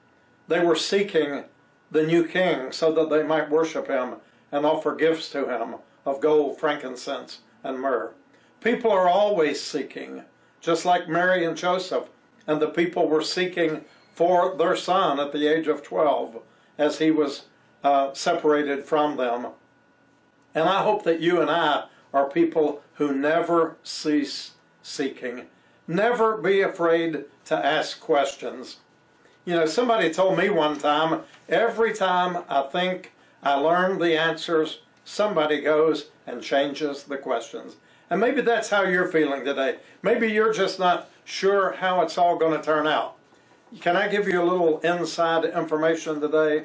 They 0.48 0.60
were 0.60 0.76
seeking 0.76 1.44
the 1.90 2.06
new 2.06 2.26
king 2.26 2.72
so 2.72 2.92
that 2.92 3.10
they 3.10 3.22
might 3.22 3.50
worship 3.50 3.88
him 3.88 4.16
and 4.52 4.64
offer 4.66 4.94
gifts 4.94 5.30
to 5.30 5.48
him 5.48 5.76
of 6.04 6.20
gold, 6.20 6.58
frankincense, 6.58 7.40
and 7.64 7.80
myrrh. 7.80 8.12
People 8.60 8.90
are 8.90 9.08
always 9.08 9.60
seeking, 9.60 10.22
just 10.60 10.84
like 10.84 11.08
Mary 11.08 11.44
and 11.44 11.56
Joseph 11.56 12.08
and 12.46 12.60
the 12.60 12.68
people 12.68 13.08
were 13.08 13.22
seeking 13.22 13.84
for 14.14 14.56
their 14.56 14.76
son 14.76 15.18
at 15.20 15.32
the 15.32 15.46
age 15.46 15.66
of 15.66 15.82
12 15.82 16.40
as 16.78 16.98
he 16.98 17.10
was 17.10 17.46
uh, 17.82 18.12
separated 18.14 18.84
from 18.84 19.16
them. 19.16 19.48
And 20.54 20.68
I 20.68 20.82
hope 20.82 21.04
that 21.04 21.20
you 21.20 21.40
and 21.40 21.50
I 21.50 21.84
are 22.16 22.28
people 22.30 22.82
who 22.94 23.14
never 23.14 23.76
cease 23.82 24.52
seeking. 24.82 25.42
Never 25.86 26.38
be 26.38 26.62
afraid 26.62 27.26
to 27.44 27.54
ask 27.54 28.00
questions. 28.00 28.78
You 29.44 29.54
know, 29.54 29.66
somebody 29.66 30.10
told 30.10 30.38
me 30.38 30.48
one 30.48 30.78
time 30.78 31.20
every 31.46 31.92
time 31.92 32.42
I 32.48 32.62
think 32.62 33.12
I 33.42 33.54
learn 33.54 33.98
the 33.98 34.18
answers, 34.18 34.80
somebody 35.04 35.60
goes 35.60 36.06
and 36.26 36.42
changes 36.42 37.04
the 37.04 37.18
questions. 37.18 37.76
And 38.08 38.18
maybe 38.18 38.40
that's 38.40 38.70
how 38.70 38.82
you're 38.82 39.08
feeling 39.08 39.44
today. 39.44 39.76
Maybe 40.02 40.28
you're 40.28 40.54
just 40.54 40.78
not 40.78 41.10
sure 41.24 41.72
how 41.72 42.00
it's 42.00 42.16
all 42.16 42.38
going 42.38 42.58
to 42.58 42.64
turn 42.64 42.86
out. 42.86 43.16
Can 43.80 43.94
I 43.94 44.08
give 44.08 44.26
you 44.26 44.40
a 44.40 44.50
little 44.50 44.80
inside 44.80 45.44
information 45.44 46.20
today? 46.20 46.64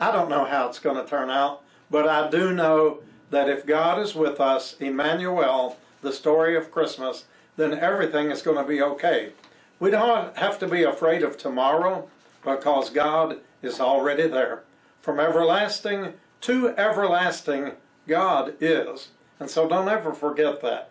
I 0.00 0.12
don't 0.12 0.30
know 0.30 0.46
how 0.46 0.68
it's 0.68 0.78
going 0.78 0.96
to 0.96 1.08
turn 1.08 1.28
out, 1.28 1.62
but 1.90 2.08
I 2.08 2.30
do 2.30 2.52
know 2.52 3.02
that 3.30 3.48
if 3.48 3.66
God 3.66 4.00
is 4.00 4.14
with 4.14 4.40
us, 4.40 4.76
Emmanuel, 4.80 5.76
the 6.02 6.12
story 6.12 6.56
of 6.56 6.70
Christmas, 6.70 7.24
then 7.56 7.74
everything 7.74 8.30
is 8.30 8.42
going 8.42 8.56
to 8.56 8.68
be 8.68 8.80
okay. 8.80 9.32
We 9.80 9.90
don't 9.90 10.36
have 10.36 10.58
to 10.60 10.68
be 10.68 10.82
afraid 10.82 11.22
of 11.22 11.36
tomorrow 11.36 12.08
because 12.44 12.90
God 12.90 13.38
is 13.62 13.80
already 13.80 14.28
there. 14.28 14.62
From 15.00 15.20
everlasting 15.20 16.14
to 16.42 16.68
everlasting, 16.76 17.72
God 18.06 18.54
is. 18.60 19.08
And 19.40 19.50
so 19.50 19.68
don't 19.68 19.88
ever 19.88 20.12
forget 20.12 20.60
that. 20.62 20.90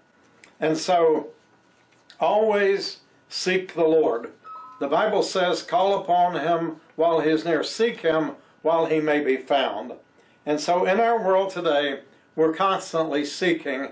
And 0.60 0.78
so 0.78 1.30
always 2.20 3.00
seek 3.30 3.74
the 3.74 3.84
Lord. 3.84 4.32
The 4.80 4.88
Bible 4.88 5.24
says, 5.24 5.64
call 5.64 6.00
upon 6.00 6.36
him 6.36 6.78
while 6.96 7.20
he 7.20 7.30
is 7.30 7.46
near. 7.46 7.64
Seek 7.64 8.02
him 8.02 8.32
while 8.62 8.86
he 8.86 9.00
may 9.00 9.22
be 9.22 9.38
found. 9.38 9.94
And 10.46 10.60
so 10.60 10.86
in 10.86 11.00
our 11.00 11.22
world 11.22 11.52
today, 11.52 12.02
we're 12.38 12.54
constantly 12.54 13.26
seeking. 13.26 13.90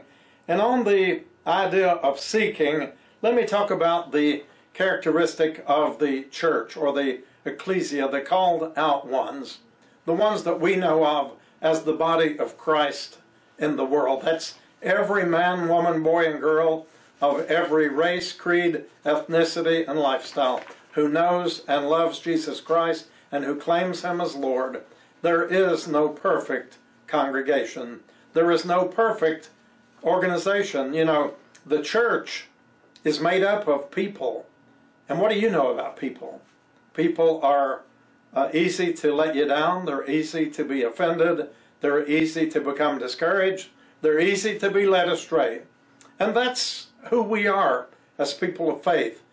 And 0.48 0.62
on 0.62 0.86
the 0.86 1.24
idea 1.46 1.90
of 1.90 2.20
seeking, 2.20 2.92
let 3.22 3.36
me 3.36 3.46
talk 3.46 3.72
about 3.72 4.14
the 4.14 4.44
characteristic 4.74 5.64
of 5.68 6.00
the 6.00 6.24
church 6.26 6.78
or 6.78 6.94
the 6.94 7.20
ecclesia, 7.44 8.08
the 8.08 8.22
called 8.22 8.72
out 8.78 9.08
ones, 9.08 9.58
the 10.06 10.14
ones 10.14 10.44
that 10.44 10.62
we 10.62 10.76
know 10.76 11.06
of 11.06 11.34
as 11.62 11.84
the 11.84 11.94
body 11.94 12.38
of 12.38 12.58
Christ 12.58 13.18
in 13.58 13.78
the 13.78 13.86
world. 13.86 14.22
That's 14.22 14.56
every 14.84 15.26
man, 15.26 15.68
woman, 15.68 16.04
boy, 16.04 16.32
and 16.32 16.40
girl 16.40 16.86
of 17.20 17.50
every 17.50 17.90
race, 17.90 18.32
creed, 18.32 18.84
ethnicity, 19.04 19.88
and 19.88 20.00
lifestyle 20.00 20.62
who 20.92 21.10
knows 21.10 21.64
and 21.68 21.90
loves 21.90 22.20
Jesus 22.20 22.62
Christ 22.62 23.08
and 23.32 23.44
who 23.44 23.56
claims 23.56 24.04
Him 24.04 24.22
as 24.22 24.36
Lord. 24.36 24.84
There 25.24 25.44
is 25.44 25.88
no 25.88 26.10
perfect 26.10 26.78
congregation. 27.08 28.02
There 28.36 28.52
is 28.52 28.66
no 28.66 28.84
perfect 28.86 29.50
organization. 30.04 30.94
You 30.94 31.06
know, 31.06 31.34
the 31.66 31.82
church 31.82 32.48
is 33.06 33.22
made 33.22 33.44
up 33.44 33.66
of 33.66 33.90
people. 33.92 34.46
And 35.08 35.22
what 35.22 35.32
do 35.32 35.40
you 35.40 35.50
know 35.50 35.72
about 35.72 35.96
people? 35.96 36.42
People 36.94 37.40
are 37.42 37.84
uh, 38.34 38.50
easy 38.54 38.94
to 38.94 39.16
let 39.16 39.36
you 39.36 39.46
down, 39.46 39.86
they're 39.86 40.10
easy 40.10 40.50
to 40.50 40.66
be 40.66 40.84
offended, 40.84 41.48
they're 41.80 42.06
easy 42.06 42.50
to 42.50 42.60
become 42.60 43.00
discouraged, 43.00 43.70
they're 44.02 44.20
easy 44.20 44.60
to 44.60 44.70
be 44.70 44.86
led 44.86 45.08
astray. 45.08 45.62
And 46.20 46.36
that's 46.36 46.88
who 47.10 47.24
we 47.24 47.48
are 47.48 47.88
as 48.18 48.34
people 48.34 48.70
of 48.70 48.84
faith 48.84 49.24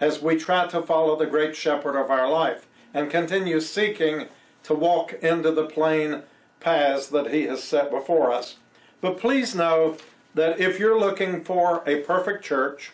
as 0.00 0.20
we 0.20 0.36
try 0.36 0.66
to 0.66 0.82
follow 0.82 1.16
the 1.16 1.26
great 1.26 1.56
shepherd 1.56 1.98
of 1.98 2.10
our 2.10 2.28
life 2.28 2.66
and 2.92 3.10
continue 3.10 3.60
seeking 3.60 4.26
to 4.64 4.74
walk 4.74 5.14
into 5.22 5.50
the 5.50 5.64
plain 5.64 6.22
paths 6.60 7.08
that 7.08 7.32
he 7.32 7.44
has 7.44 7.62
set 7.62 7.90
before 7.90 8.32
us. 8.32 8.56
But 9.00 9.18
please 9.18 9.54
know 9.54 9.96
that 10.34 10.60
if 10.60 10.78
you're 10.78 10.98
looking 10.98 11.42
for 11.42 11.82
a 11.86 12.02
perfect 12.02 12.44
church, 12.44 12.92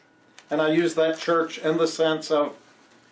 and 0.50 0.62
I 0.62 0.70
use 0.70 0.94
that 0.94 1.18
church 1.18 1.58
in 1.58 1.76
the 1.76 1.88
sense 1.88 2.30
of 2.30 2.54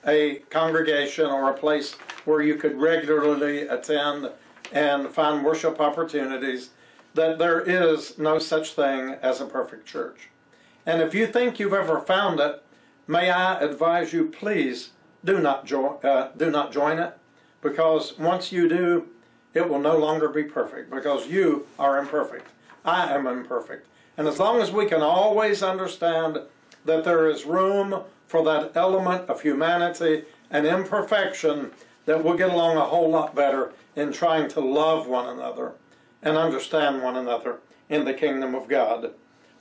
a 0.07 0.37
congregation 0.51 1.27
or 1.27 1.51
a 1.51 1.59
place 1.59 1.95
where 2.25 2.41
you 2.41 2.55
could 2.55 2.81
regularly 2.81 3.63
attend 3.63 4.31
and 4.73 5.09
find 5.09 5.45
worship 5.45 5.81
opportunities, 5.81 6.71
that 7.15 7.39
there 7.39 7.61
is 7.61 8.19
no 8.19 8.39
such 8.39 8.73
thing 8.73 9.17
as 9.23 9.41
a 9.41 9.47
perfect 9.47 9.87
church. 9.87 10.29
And 10.87 11.01
if 11.01 11.15
you 11.15 11.27
think 11.27 11.59
you've 11.59 11.73
ever 11.73 12.01
found 12.01 12.41
it, 12.41 12.63
may 13.07 13.31
I 13.31 13.61
advise 13.61 14.13
you, 14.13 14.27
please 14.27 14.91
do 15.25 15.41
not, 15.41 15.65
jo- 15.65 15.99
uh, 16.03 16.31
do 16.37 16.51
not 16.51 16.73
join 16.73 16.99
it, 16.99 17.17
because 17.63 18.19
once 18.19 18.53
you 18.53 18.69
do, 18.69 19.09
it 19.55 19.69
will 19.69 19.79
no 19.79 19.97
longer 19.97 20.29
be 20.29 20.43
perfect, 20.43 20.91
because 20.91 21.29
you 21.29 21.67
are 21.79 21.99
imperfect. 21.99 22.49
I 22.85 23.13
am 23.15 23.27
imperfect. 23.27 23.87
And 24.17 24.29
as 24.29 24.39
long 24.39 24.61
as 24.61 24.71
we 24.71 24.87
can 24.87 25.01
always 25.01 25.63
understand 25.63 26.39
that 26.85 27.05
there 27.05 27.29
is 27.29 27.45
room 27.45 28.03
for 28.27 28.45
that 28.45 28.73
element 28.77 29.29
of 29.29 29.43
humanity 29.43 30.25
and 30.51 30.67
imperfection, 30.67 31.71
that 32.07 32.23
we'll 32.23 32.37
get 32.37 32.51
along 32.51 32.77
a 32.77 32.83
whole 32.83 33.11
lot 33.11 33.35
better 33.35 33.73
in 33.97 34.13
trying 34.13 34.49
to 34.49 34.61
love 34.61 35.07
one 35.07 35.27
another 35.27 35.73
and 36.23 36.37
understand 36.37 37.03
one 37.03 37.17
another 37.17 37.59
in 37.89 38.05
the 38.05 38.15
kingdom 38.15 38.55
of 38.55 38.69
God. 38.69 39.13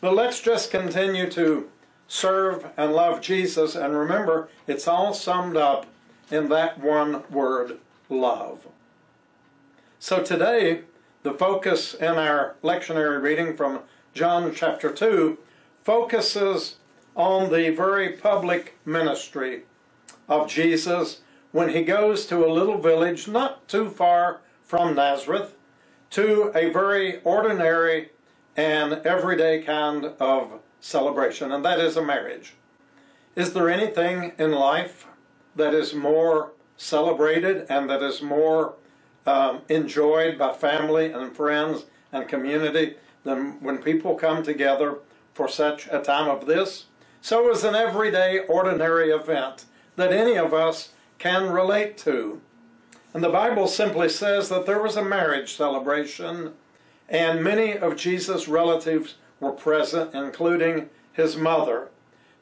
But 0.01 0.15
let's 0.15 0.41
just 0.41 0.71
continue 0.71 1.29
to 1.31 1.69
serve 2.07 2.67
and 2.77 2.93
love 2.93 3.21
Jesus 3.21 3.75
and 3.75 3.95
remember 3.95 4.49
it's 4.67 4.87
all 4.87 5.13
summed 5.13 5.55
up 5.55 5.85
in 6.29 6.49
that 6.49 6.79
one 6.79 7.23
word, 7.29 7.79
love. 8.09 8.67
So 10.03 10.21
today, 10.21 10.81
the 11.21 11.31
focus 11.31 11.93
in 11.93 12.15
our 12.15 12.57
lectionary 12.61 13.21
reading 13.21 13.55
from 13.55 13.83
John 14.13 14.53
chapter 14.53 14.91
2 14.91 15.37
focuses 15.81 16.75
on 17.15 17.49
the 17.49 17.69
very 17.69 18.09
public 18.09 18.77
ministry 18.83 19.61
of 20.27 20.49
Jesus 20.49 21.21
when 21.53 21.69
he 21.69 21.85
goes 21.85 22.25
to 22.25 22.45
a 22.45 22.51
little 22.51 22.79
village 22.79 23.29
not 23.29 23.65
too 23.69 23.89
far 23.89 24.41
from 24.61 24.93
Nazareth 24.93 25.55
to 26.09 26.51
a 26.53 26.69
very 26.69 27.21
ordinary 27.21 28.09
and 28.57 28.95
everyday 29.05 29.61
kind 29.61 30.03
of 30.19 30.59
celebration, 30.81 31.49
and 31.49 31.63
that 31.63 31.79
is 31.79 31.95
a 31.95 32.03
marriage. 32.03 32.55
Is 33.37 33.53
there 33.53 33.69
anything 33.69 34.33
in 34.37 34.51
life 34.51 35.07
that 35.55 35.73
is 35.73 35.93
more 35.93 36.51
celebrated 36.75 37.67
and 37.69 37.89
that 37.89 38.03
is 38.03 38.21
more 38.21 38.73
um, 39.25 39.61
enjoyed 39.69 40.37
by 40.37 40.53
family 40.53 41.11
and 41.11 41.35
friends 41.35 41.85
and 42.11 42.27
community 42.27 42.95
than 43.23 43.61
when 43.61 43.77
people 43.77 44.15
come 44.15 44.43
together 44.43 44.97
for 45.33 45.47
such 45.47 45.87
a 45.87 46.01
time 46.01 46.29
of 46.29 46.45
this? 46.45 46.85
So 47.21 47.49
is 47.49 47.63
an 47.63 47.75
everyday, 47.75 48.39
ordinary 48.39 49.09
event 49.09 49.65
that 49.95 50.11
any 50.11 50.37
of 50.37 50.53
us 50.53 50.89
can 51.19 51.51
relate 51.51 51.97
to. 51.99 52.41
And 53.13 53.23
the 53.23 53.29
Bible 53.29 53.67
simply 53.67 54.09
says 54.09 54.49
that 54.49 54.65
there 54.65 54.81
was 54.81 54.97
a 54.97 55.03
marriage 55.03 55.55
celebration 55.55 56.53
and 57.09 57.43
many 57.43 57.77
of 57.77 57.95
Jesus' 57.95 58.47
relatives 58.47 59.15
were 59.39 59.51
present, 59.51 60.15
including 60.15 60.89
his 61.11 61.35
mother. 61.35 61.89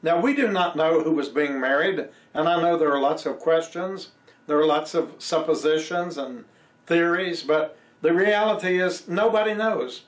Now, 0.02 0.20
we 0.20 0.34
do 0.34 0.48
not 0.48 0.76
know 0.76 1.02
who 1.02 1.12
was 1.12 1.28
being 1.28 1.60
married, 1.60 2.08
and 2.34 2.48
I 2.48 2.60
know 2.60 2.76
there 2.76 2.92
are 2.92 3.00
lots 3.00 3.26
of 3.26 3.38
questions, 3.38 4.08
there 4.46 4.58
are 4.58 4.66
lots 4.66 4.94
of 4.94 5.14
suppositions 5.18 6.16
and 6.16 6.44
theories, 6.86 7.42
but 7.42 7.76
the 8.00 8.12
reality 8.12 8.80
is 8.80 9.08
nobody 9.08 9.54
knows. 9.54 10.02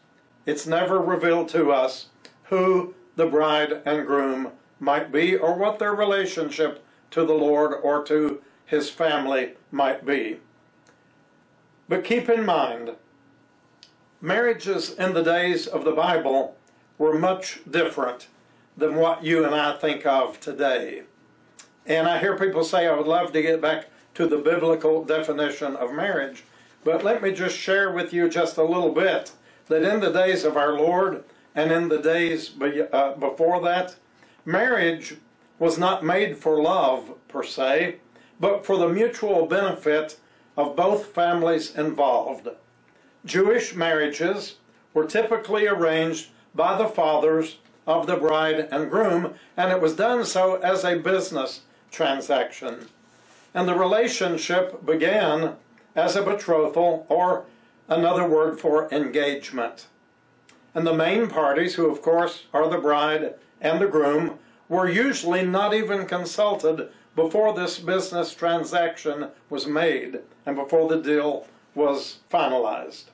It's 0.47 0.67
never 0.67 0.99
revealed 0.99 1.49
to 1.51 1.73
us 1.73 2.07
who 2.45 2.95
the 3.17 3.27
bride 3.27 3.83
and 3.85 4.07
groom 4.07 4.49
might 4.81 5.13
be 5.13 5.37
or 5.37 5.55
what 5.55 5.79
their 5.79 5.95
relationship 5.95 6.85
to 7.11 7.25
the 7.25 7.35
Lord 7.35 7.73
or 7.83 8.03
to 8.05 8.43
his 8.67 8.91
family 8.91 9.53
might 9.71 10.05
be. 10.05 10.39
But 11.89 12.05
keep 12.05 12.29
in 12.29 12.45
mind, 12.45 12.97
marriages 14.21 14.91
in 14.91 15.15
the 15.15 15.23
days 15.23 15.67
of 15.67 15.85
the 15.85 15.93
Bible 15.93 16.57
were 16.99 17.19
much 17.19 17.61
different 17.71 18.29
than 18.77 18.97
what 18.97 19.23
you 19.23 19.45
and 19.45 19.55
I 19.55 19.77
think 19.77 20.05
of 20.07 20.41
today. 20.41 21.03
And 21.87 22.09
I 22.09 22.19
hear 22.19 22.37
people 22.37 22.65
say, 22.65 22.87
I 22.87 22.97
would 22.97 23.07
love 23.07 23.33
to 23.33 23.43
get 23.43 23.61
back 23.61 23.87
to 24.15 24.27
the 24.27 24.39
biblical 24.39 25.05
definition 25.05 25.77
of 25.77 25.93
marriage. 25.93 26.45
But 26.85 27.03
let 27.03 27.23
me 27.23 27.33
just 27.33 27.57
share 27.57 27.91
with 27.91 28.13
you 28.13 28.29
just 28.29 28.59
a 28.59 28.63
little 28.63 28.93
bit 28.93 29.33
that 29.69 29.83
in 29.83 30.01
the 30.01 30.13
days 30.13 30.45
of 30.45 30.57
our 30.57 30.75
Lord 30.75 31.25
and 31.55 31.73
in 31.73 31.89
the 31.89 31.99
days 31.99 32.53
uh, 32.93 33.15
before 33.15 33.63
that, 33.63 33.97
marriage 34.45 35.17
was 35.59 35.79
not 35.79 36.05
made 36.05 36.37
for 36.37 36.63
love 36.63 37.15
per 37.29 37.43
se, 37.43 37.97
but 38.39 38.67
for 38.67 38.77
the 38.77 38.89
mutual 38.89 39.47
benefit 39.47 40.19
of 40.57 40.77
both 40.77 41.07
families 41.07 41.75
involved. 41.75 42.49
Jewish 43.25 43.75
marriages 43.75 44.57
were 44.93 45.07
typically 45.07 45.67
arranged 45.67 46.29
by 46.55 46.77
the 46.77 46.89
fathers 46.89 47.57
of 47.87 48.07
the 48.07 48.17
bride 48.17 48.69
and 48.71 48.91
groom, 48.91 49.35
and 49.57 49.73
it 49.73 49.81
was 49.81 49.97
done 49.97 50.25
so 50.25 50.57
as 50.57 50.85
a 50.85 50.99
business 50.99 51.63
transaction. 51.91 52.89
And 53.55 53.67
the 53.69 53.75
relationship 53.75 54.85
began 54.85 55.57
as 55.95 56.17
a 56.17 56.23
betrothal, 56.23 57.07
or 57.09 57.45
another 57.89 58.27
word 58.27 58.59
for 58.59 58.93
engagement. 58.93 59.87
And 60.75 60.87
the 60.87 60.95
main 60.95 61.29
parties, 61.29 61.75
who 61.75 61.91
of 61.91 62.03
course 62.03 62.45
are 62.53 62.69
the 62.69 62.79
bride 62.79 63.35
and 63.61 63.81
the 63.81 63.87
groom, 63.87 64.39
were 64.69 64.89
usually 64.89 65.45
not 65.45 65.75
even 65.75 66.07
consulted 66.07 66.89
before 67.15 67.55
this 67.55 67.79
business 67.79 68.35
transaction 68.35 69.29
was 69.49 69.67
made 69.67 70.21
and 70.45 70.57
before 70.57 70.89
the 70.89 71.01
deal 71.01 71.47
was 71.75 72.19
finalized. 72.31 73.05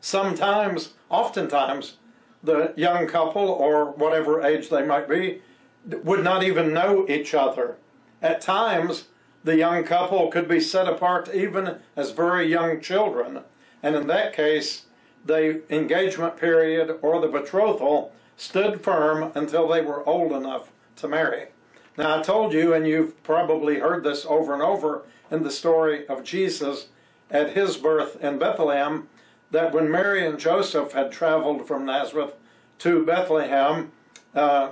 Sometimes, 0.00 0.94
oftentimes, 1.10 1.96
the 2.42 2.72
young 2.76 3.06
couple, 3.06 3.48
or 3.48 3.86
whatever 3.92 4.42
age 4.42 4.70
they 4.70 4.86
might 4.86 5.08
be, 5.08 5.42
would 5.84 6.22
not 6.22 6.42
even 6.42 6.72
know 6.72 7.06
each 7.08 7.34
other. 7.34 7.76
At 8.22 8.40
times, 8.40 9.08
the 9.44 9.56
young 9.56 9.84
couple 9.84 10.28
could 10.28 10.48
be 10.48 10.60
set 10.60 10.88
apart 10.88 11.30
even 11.32 11.78
as 11.96 12.10
very 12.10 12.46
young 12.46 12.80
children. 12.80 13.40
And 13.82 13.94
in 13.94 14.06
that 14.08 14.32
case, 14.34 14.86
the 15.24 15.62
engagement 15.72 16.36
period 16.36 16.98
or 17.02 17.20
the 17.20 17.28
betrothal 17.28 18.12
stood 18.36 18.80
firm 18.80 19.32
until 19.34 19.68
they 19.68 19.80
were 19.80 20.06
old 20.08 20.32
enough 20.32 20.70
to 20.96 21.08
marry. 21.08 21.48
Now, 21.96 22.18
I 22.18 22.22
told 22.22 22.52
you, 22.52 22.72
and 22.72 22.86
you've 22.86 23.20
probably 23.22 23.80
heard 23.80 24.04
this 24.04 24.24
over 24.24 24.54
and 24.54 24.62
over 24.62 25.02
in 25.30 25.42
the 25.42 25.50
story 25.50 26.06
of 26.06 26.22
Jesus 26.24 26.88
at 27.30 27.54
his 27.54 27.76
birth 27.76 28.22
in 28.22 28.38
Bethlehem, 28.38 29.08
that 29.50 29.72
when 29.72 29.90
Mary 29.90 30.24
and 30.24 30.38
Joseph 30.38 30.92
had 30.92 31.10
traveled 31.10 31.66
from 31.66 31.84
Nazareth 31.84 32.34
to 32.78 33.04
Bethlehem, 33.04 33.90
uh, 34.34 34.70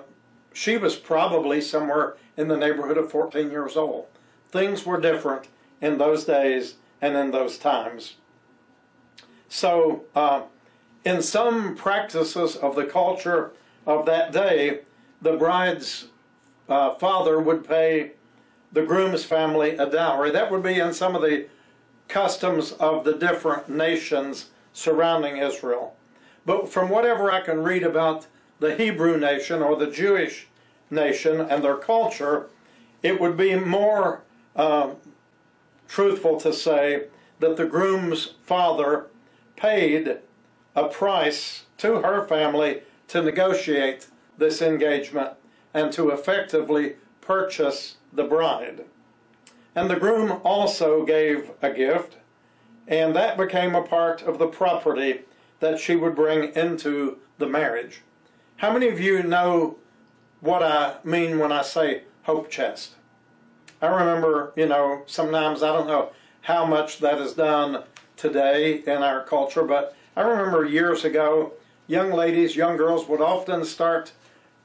she 0.52 0.76
was 0.76 0.96
probably 0.96 1.60
somewhere 1.60 2.16
in 2.36 2.48
the 2.48 2.56
neighborhood 2.56 2.96
of 2.96 3.10
14 3.10 3.50
years 3.50 3.76
old. 3.76 4.06
Things 4.56 4.86
were 4.86 4.98
different 4.98 5.48
in 5.82 5.98
those 5.98 6.24
days 6.24 6.76
and 7.02 7.14
in 7.14 7.30
those 7.30 7.58
times. 7.58 8.14
So, 9.50 10.04
uh, 10.14 10.44
in 11.04 11.20
some 11.20 11.76
practices 11.76 12.56
of 12.56 12.74
the 12.74 12.86
culture 12.86 13.52
of 13.84 14.06
that 14.06 14.32
day, 14.32 14.80
the 15.20 15.36
bride's 15.36 16.06
uh, 16.70 16.94
father 16.94 17.38
would 17.38 17.68
pay 17.68 18.12
the 18.72 18.82
groom's 18.82 19.24
family 19.24 19.76
a 19.76 19.90
dowry. 19.90 20.30
That 20.30 20.50
would 20.50 20.62
be 20.62 20.80
in 20.80 20.94
some 20.94 21.14
of 21.14 21.20
the 21.20 21.48
customs 22.08 22.72
of 22.72 23.04
the 23.04 23.12
different 23.12 23.68
nations 23.68 24.46
surrounding 24.72 25.36
Israel. 25.36 25.94
But 26.46 26.70
from 26.70 26.88
whatever 26.88 27.30
I 27.30 27.42
can 27.42 27.62
read 27.62 27.82
about 27.82 28.26
the 28.58 28.74
Hebrew 28.74 29.18
nation 29.18 29.60
or 29.60 29.76
the 29.76 29.90
Jewish 29.90 30.46
nation 30.90 31.42
and 31.42 31.62
their 31.62 31.76
culture, 31.76 32.48
it 33.02 33.20
would 33.20 33.36
be 33.36 33.54
more 33.54 34.22
uh, 34.56 34.94
truthful 35.86 36.40
to 36.40 36.52
say 36.52 37.04
that 37.38 37.56
the 37.56 37.66
groom's 37.66 38.34
father 38.42 39.06
paid 39.56 40.18
a 40.74 40.88
price 40.88 41.64
to 41.78 42.00
her 42.02 42.26
family 42.26 42.82
to 43.08 43.22
negotiate 43.22 44.08
this 44.38 44.60
engagement 44.60 45.30
and 45.72 45.92
to 45.92 46.10
effectively 46.10 46.96
purchase 47.20 47.96
the 48.12 48.24
bride. 48.24 48.84
And 49.74 49.90
the 49.90 49.96
groom 49.96 50.40
also 50.42 51.04
gave 51.04 51.50
a 51.60 51.70
gift, 51.70 52.16
and 52.88 53.14
that 53.14 53.36
became 53.36 53.74
a 53.74 53.82
part 53.82 54.22
of 54.22 54.38
the 54.38 54.46
property 54.46 55.22
that 55.60 55.78
she 55.78 55.96
would 55.96 56.14
bring 56.14 56.54
into 56.54 57.18
the 57.38 57.46
marriage. 57.46 58.02
How 58.56 58.72
many 58.72 58.88
of 58.88 58.98
you 59.00 59.22
know 59.22 59.76
what 60.40 60.62
I 60.62 60.96
mean 61.04 61.38
when 61.38 61.52
I 61.52 61.62
say 61.62 62.04
hope 62.22 62.50
chest? 62.50 62.94
I 63.82 63.88
remember, 63.88 64.52
you 64.56 64.66
know, 64.66 65.02
sometimes 65.06 65.62
I 65.62 65.72
don't 65.72 65.86
know 65.86 66.12
how 66.42 66.64
much 66.64 66.98
that 66.98 67.18
is 67.18 67.34
done 67.34 67.84
today 68.16 68.82
in 68.86 69.02
our 69.02 69.22
culture, 69.24 69.64
but 69.64 69.94
I 70.16 70.22
remember 70.22 70.64
years 70.64 71.04
ago, 71.04 71.52
young 71.86 72.10
ladies, 72.10 72.56
young 72.56 72.76
girls 72.76 73.06
would 73.06 73.20
often 73.20 73.64
start 73.64 74.12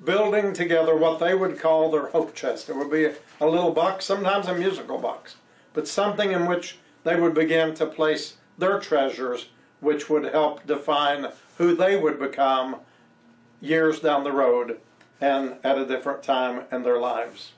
building 0.03 0.53
together 0.53 0.95
what 0.95 1.19
they 1.19 1.35
would 1.35 1.59
call 1.59 1.91
their 1.91 2.07
hope 2.07 2.33
chest. 2.33 2.69
It 2.69 2.75
would 2.75 2.89
be 2.89 3.09
a 3.39 3.45
little 3.45 3.71
box, 3.71 4.05
sometimes 4.05 4.47
a 4.47 4.55
musical 4.55 4.97
box, 4.97 5.35
but 5.73 5.87
something 5.87 6.31
in 6.31 6.45
which 6.45 6.77
they 7.03 7.19
would 7.19 7.33
begin 7.33 7.73
to 7.75 7.85
place 7.85 8.37
their 8.57 8.79
treasures, 8.79 9.47
which 9.81 10.09
would 10.09 10.23
help 10.25 10.65
define 10.65 11.27
who 11.57 11.75
they 11.75 11.97
would 11.97 12.17
become 12.17 12.77
years 13.59 13.99
down 13.99 14.23
the 14.23 14.31
road 14.31 14.79
and 15.19 15.57
at 15.63 15.77
a 15.77 15.85
different 15.85 16.23
time 16.23 16.63
in 16.71 16.83
their 16.83 16.99
lives. 16.99 17.51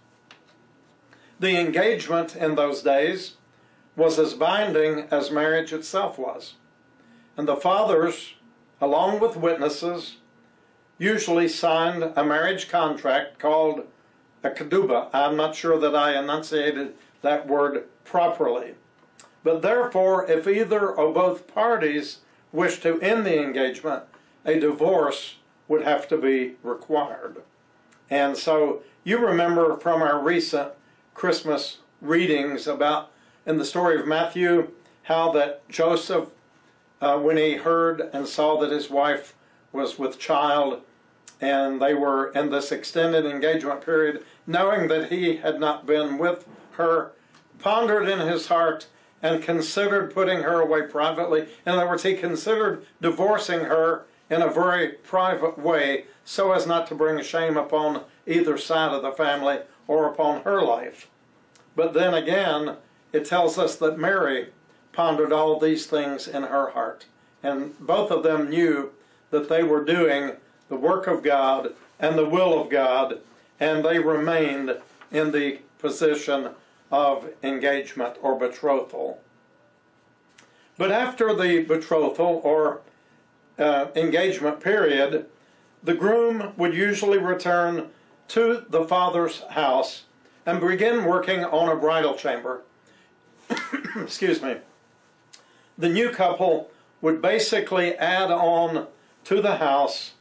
The 1.39 1.59
engagement 1.59 2.35
in 2.35 2.55
those 2.55 2.81
days 2.81 3.33
was 3.95 4.17
as 4.17 4.33
binding 4.33 5.07
as 5.11 5.31
marriage 5.31 5.73
itself 5.73 6.17
was. 6.17 6.55
And 7.37 7.47
the 7.47 7.55
fathers, 7.55 8.35
along 8.79 9.19
with 9.19 9.35
witnesses, 9.35 10.17
usually 10.97 11.47
signed 11.47 12.03
a 12.15 12.23
marriage 12.23 12.69
contract 12.69 13.39
called 13.39 13.85
a 14.43 14.49
ketubah. 14.49 15.09
I'm 15.13 15.35
not 15.35 15.55
sure 15.55 15.79
that 15.79 15.95
I 15.95 16.17
enunciated 16.17 16.93
that 17.21 17.47
word 17.47 17.85
properly. 18.03 18.75
But 19.43 19.61
therefore, 19.61 20.29
if 20.29 20.47
either 20.47 20.89
or 20.89 21.13
both 21.13 21.47
parties 21.47 22.19
wish 22.51 22.79
to 22.81 23.01
end 23.01 23.25
the 23.25 23.41
engagement, 23.41 24.03
a 24.45 24.59
divorce 24.59 25.37
would 25.67 25.83
have 25.83 26.07
to 26.09 26.17
be 26.17 26.55
required. 26.63 27.41
And 28.09 28.37
so 28.37 28.83
you 29.03 29.17
remember 29.17 29.77
from 29.77 30.01
our 30.01 30.19
recent 30.19 30.71
Christmas 31.13 31.77
readings 32.01 32.67
about 32.67 33.11
in 33.45 33.57
the 33.57 33.65
story 33.65 33.99
of 33.99 34.07
Matthew 34.07 34.71
how 35.03 35.31
that 35.31 35.67
Joseph, 35.69 36.29
uh, 37.01 37.17
when 37.17 37.37
he 37.37 37.55
heard 37.55 38.09
and 38.13 38.27
saw 38.27 38.59
that 38.59 38.71
his 38.71 38.89
wife 38.89 39.35
was 39.71 39.99
with 39.99 40.19
child 40.19 40.81
and 41.41 41.81
they 41.81 41.93
were 41.93 42.31
in 42.31 42.49
this 42.51 42.71
extended 42.71 43.25
engagement 43.25 43.81
period, 43.81 44.23
knowing 44.47 44.87
that 44.87 45.11
he 45.11 45.37
had 45.37 45.59
not 45.59 45.85
been 45.85 46.17
with 46.17 46.47
her, 46.71 47.11
pondered 47.59 48.07
in 48.07 48.19
his 48.19 48.47
heart 48.47 48.87
and 49.21 49.43
considered 49.43 50.13
putting 50.13 50.43
her 50.43 50.61
away 50.61 50.83
privately. 50.83 51.41
In 51.65 51.73
other 51.73 51.87
words, 51.87 52.03
he 52.03 52.15
considered 52.15 52.85
divorcing 53.01 53.61
her 53.61 54.05
in 54.29 54.41
a 54.41 54.49
very 54.49 54.89
private 54.89 55.57
way 55.57 56.05
so 56.25 56.53
as 56.53 56.65
not 56.65 56.87
to 56.87 56.95
bring 56.95 57.21
shame 57.23 57.57
upon 57.57 58.03
either 58.25 58.57
side 58.57 58.93
of 58.93 59.01
the 59.01 59.11
family 59.11 59.59
or 59.87 60.07
upon 60.07 60.41
her 60.43 60.61
life. 60.61 61.07
But 61.75 61.93
then 61.93 62.13
again, 62.13 62.77
it 63.11 63.25
tells 63.25 63.57
us 63.57 63.75
that 63.77 63.97
Mary 63.97 64.49
pondered 64.91 65.33
all 65.33 65.59
these 65.59 65.85
things 65.85 66.27
in 66.27 66.43
her 66.43 66.69
heart. 66.69 67.05
And 67.41 67.77
both 67.79 68.11
of 68.11 68.23
them 68.23 68.49
knew 68.49 68.91
that 69.31 69.49
they 69.49 69.63
were 69.63 69.83
doing 69.83 70.33
the 70.69 70.75
work 70.75 71.07
of 71.07 71.23
God 71.23 71.73
and 71.99 72.17
the 72.17 72.25
will 72.25 72.59
of 72.59 72.69
God, 72.69 73.19
and 73.59 73.83
they 73.83 73.99
remained 73.99 74.77
in 75.11 75.31
the 75.31 75.59
position 75.79 76.49
of 76.91 77.29
engagement 77.43 78.15
or 78.21 78.37
betrothal. 78.37 79.19
But 80.77 80.91
after 80.91 81.33
the 81.33 81.63
betrothal 81.63 82.41
or 82.43 82.81
uh, 83.59 83.87
engagement 83.95 84.59
period, 84.59 85.25
the 85.83 85.93
groom 85.93 86.53
would 86.57 86.73
usually 86.73 87.17
return 87.17 87.89
to 88.29 88.65
the 88.69 88.85
father's 88.85 89.41
house 89.51 90.03
and 90.45 90.59
begin 90.59 91.05
working 91.05 91.43
on 91.43 91.69
a 91.69 91.75
bridal 91.75 92.15
chamber. 92.15 92.61
Excuse 93.95 94.41
me. 94.41 94.57
The 95.77 95.89
new 95.89 96.09
couple 96.11 96.69
would 97.01 97.21
basically 97.21 97.95
add 97.95 98.31
on 98.31 98.87
to 99.25 99.41
the 99.41 99.57
house, 99.57 100.13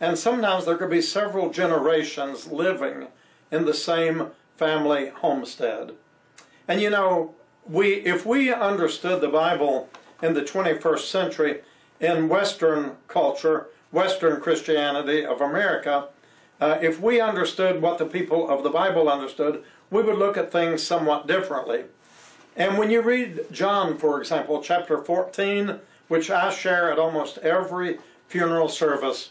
and 0.00 0.18
sometimes 0.18 0.64
there 0.64 0.76
could 0.76 0.90
be 0.90 1.00
several 1.00 1.50
generations 1.50 2.46
living 2.46 3.08
in 3.50 3.64
the 3.64 3.74
same 3.74 4.30
family 4.56 5.10
homestead. 5.10 5.92
And 6.68 6.80
you 6.80 6.90
know, 6.90 7.34
we 7.66 7.94
if 7.94 8.26
we 8.26 8.52
understood 8.52 9.20
the 9.20 9.28
Bible 9.28 9.88
in 10.22 10.34
the 10.34 10.42
21st 10.42 10.98
century 11.00 11.60
in 12.00 12.28
Western 12.28 12.96
culture, 13.08 13.68
Western 13.92 14.40
Christianity 14.40 15.24
of 15.24 15.40
America, 15.40 16.08
uh, 16.60 16.78
if 16.80 17.00
we 17.00 17.20
understood 17.20 17.82
what 17.82 17.98
the 17.98 18.06
people 18.06 18.48
of 18.48 18.62
the 18.62 18.70
Bible 18.70 19.08
understood, 19.08 19.62
we 19.90 20.02
would 20.02 20.18
look 20.18 20.36
at 20.36 20.50
things 20.50 20.82
somewhat 20.82 21.26
differently. 21.26 21.84
And 22.56 22.78
when 22.78 22.90
you 22.90 23.02
read 23.02 23.46
John, 23.52 23.98
for 23.98 24.18
example, 24.18 24.62
chapter 24.62 25.02
14, 25.02 25.78
which 26.08 26.30
I 26.30 26.50
share 26.50 26.90
at 26.90 26.98
almost 26.98 27.38
every 27.38 27.98
funeral 28.28 28.68
service, 28.68 29.30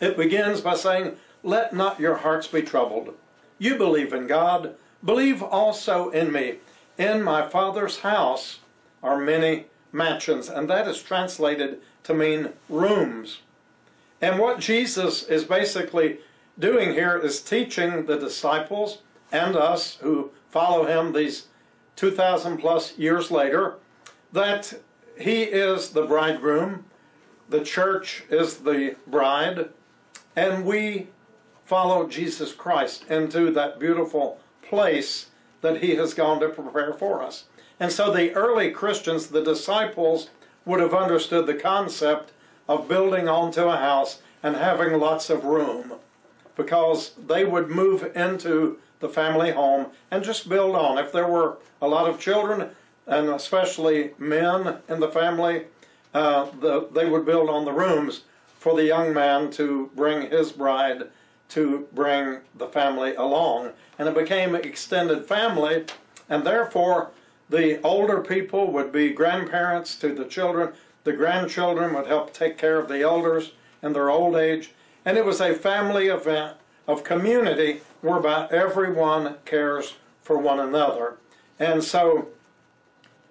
it 0.00 0.16
begins 0.16 0.60
by 0.60 0.74
saying, 0.74 1.16
Let 1.42 1.74
not 1.74 1.98
your 1.98 2.16
hearts 2.16 2.46
be 2.46 2.62
troubled. 2.62 3.14
You 3.58 3.76
believe 3.76 4.12
in 4.12 4.26
God, 4.26 4.74
believe 5.02 5.42
also 5.42 6.10
in 6.10 6.30
me. 6.30 6.56
In 6.98 7.22
my 7.22 7.48
Father's 7.48 8.00
house 8.00 8.58
are 9.02 9.18
many 9.18 9.66
mansions, 9.92 10.48
and 10.48 10.68
that 10.68 10.86
is 10.86 11.02
translated 11.02 11.80
to 12.04 12.14
mean 12.14 12.50
rooms. 12.68 13.40
And 14.20 14.38
what 14.38 14.60
Jesus 14.60 15.22
is 15.24 15.44
basically 15.44 16.18
doing 16.58 16.94
here 16.94 17.18
is 17.18 17.40
teaching 17.40 18.06
the 18.06 18.18
disciples 18.18 18.98
and 19.30 19.56
us 19.56 19.96
who 19.96 20.30
follow 20.50 20.86
him 20.86 21.12
these 21.12 21.46
2,000 21.96 22.58
plus 22.58 22.96
years 22.98 23.30
later 23.30 23.76
that 24.32 24.74
he 25.18 25.42
is 25.42 25.90
the 25.90 26.06
bridegroom, 26.06 26.84
the 27.48 27.62
church 27.62 28.24
is 28.28 28.58
the 28.58 28.96
bride, 29.06 29.70
and 30.34 30.64
we 30.64 31.08
follow 31.64 32.06
Jesus 32.06 32.52
Christ 32.52 33.04
into 33.08 33.50
that 33.52 33.78
beautiful 33.78 34.38
place 34.62 35.30
that 35.62 35.82
he 35.82 35.96
has 35.96 36.14
gone 36.14 36.40
to 36.40 36.48
prepare 36.48 36.92
for 36.92 37.22
us. 37.22 37.44
And 37.80 37.90
so 37.90 38.12
the 38.12 38.32
early 38.34 38.70
Christians, 38.70 39.28
the 39.28 39.42
disciples, 39.42 40.30
would 40.64 40.80
have 40.80 40.94
understood 40.94 41.46
the 41.46 41.54
concept 41.54 42.32
of 42.68 42.88
building 42.88 43.28
onto 43.28 43.64
a 43.64 43.76
house 43.76 44.20
and 44.42 44.56
having 44.56 44.98
lots 44.98 45.30
of 45.30 45.44
room 45.44 45.94
because 46.56 47.12
they 47.26 47.44
would 47.44 47.68
move 47.68 48.10
into 48.16 48.78
the 49.00 49.08
family 49.08 49.52
home 49.52 49.86
and 50.10 50.24
just 50.24 50.48
build 50.48 50.74
on. 50.74 50.98
If 50.98 51.12
there 51.12 51.28
were 51.28 51.58
a 51.80 51.88
lot 51.88 52.08
of 52.08 52.18
children, 52.18 52.70
and 53.06 53.28
especially 53.28 54.12
men 54.18 54.78
in 54.88 55.00
the 55.00 55.08
family, 55.08 55.64
uh, 56.14 56.46
the, 56.60 56.88
they 56.92 57.08
would 57.08 57.26
build 57.26 57.50
on 57.50 57.64
the 57.64 57.72
rooms 57.72 58.22
for 58.58 58.74
the 58.74 58.84
young 58.84 59.12
man 59.12 59.50
to 59.52 59.90
bring 59.94 60.30
his 60.30 60.50
bride 60.50 61.04
to 61.50 61.86
bring 61.92 62.38
the 62.56 62.66
family 62.66 63.14
along. 63.14 63.70
And 63.98 64.08
it 64.08 64.14
became 64.14 64.54
extended 64.54 65.26
family, 65.26 65.84
and 66.28 66.44
therefore 66.44 67.10
the 67.48 67.80
older 67.82 68.20
people 68.20 68.72
would 68.72 68.90
be 68.90 69.10
grandparents 69.10 69.94
to 69.96 70.12
the 70.14 70.24
children. 70.24 70.72
The 71.04 71.12
grandchildren 71.12 71.94
would 71.94 72.06
help 72.06 72.32
take 72.32 72.58
care 72.58 72.80
of 72.80 72.88
the 72.88 73.02
elders 73.02 73.52
in 73.82 73.92
their 73.92 74.10
old 74.10 74.34
age. 74.34 74.72
And 75.06 75.16
it 75.16 75.24
was 75.24 75.40
a 75.40 75.54
family 75.54 76.08
event 76.08 76.56
of 76.86 77.04
community 77.04 77.80
whereby 78.02 78.48
everyone 78.50 79.36
cares 79.44 79.94
for 80.20 80.36
one 80.36 80.60
another. 80.60 81.16
And 81.58 81.82
so 81.82 82.28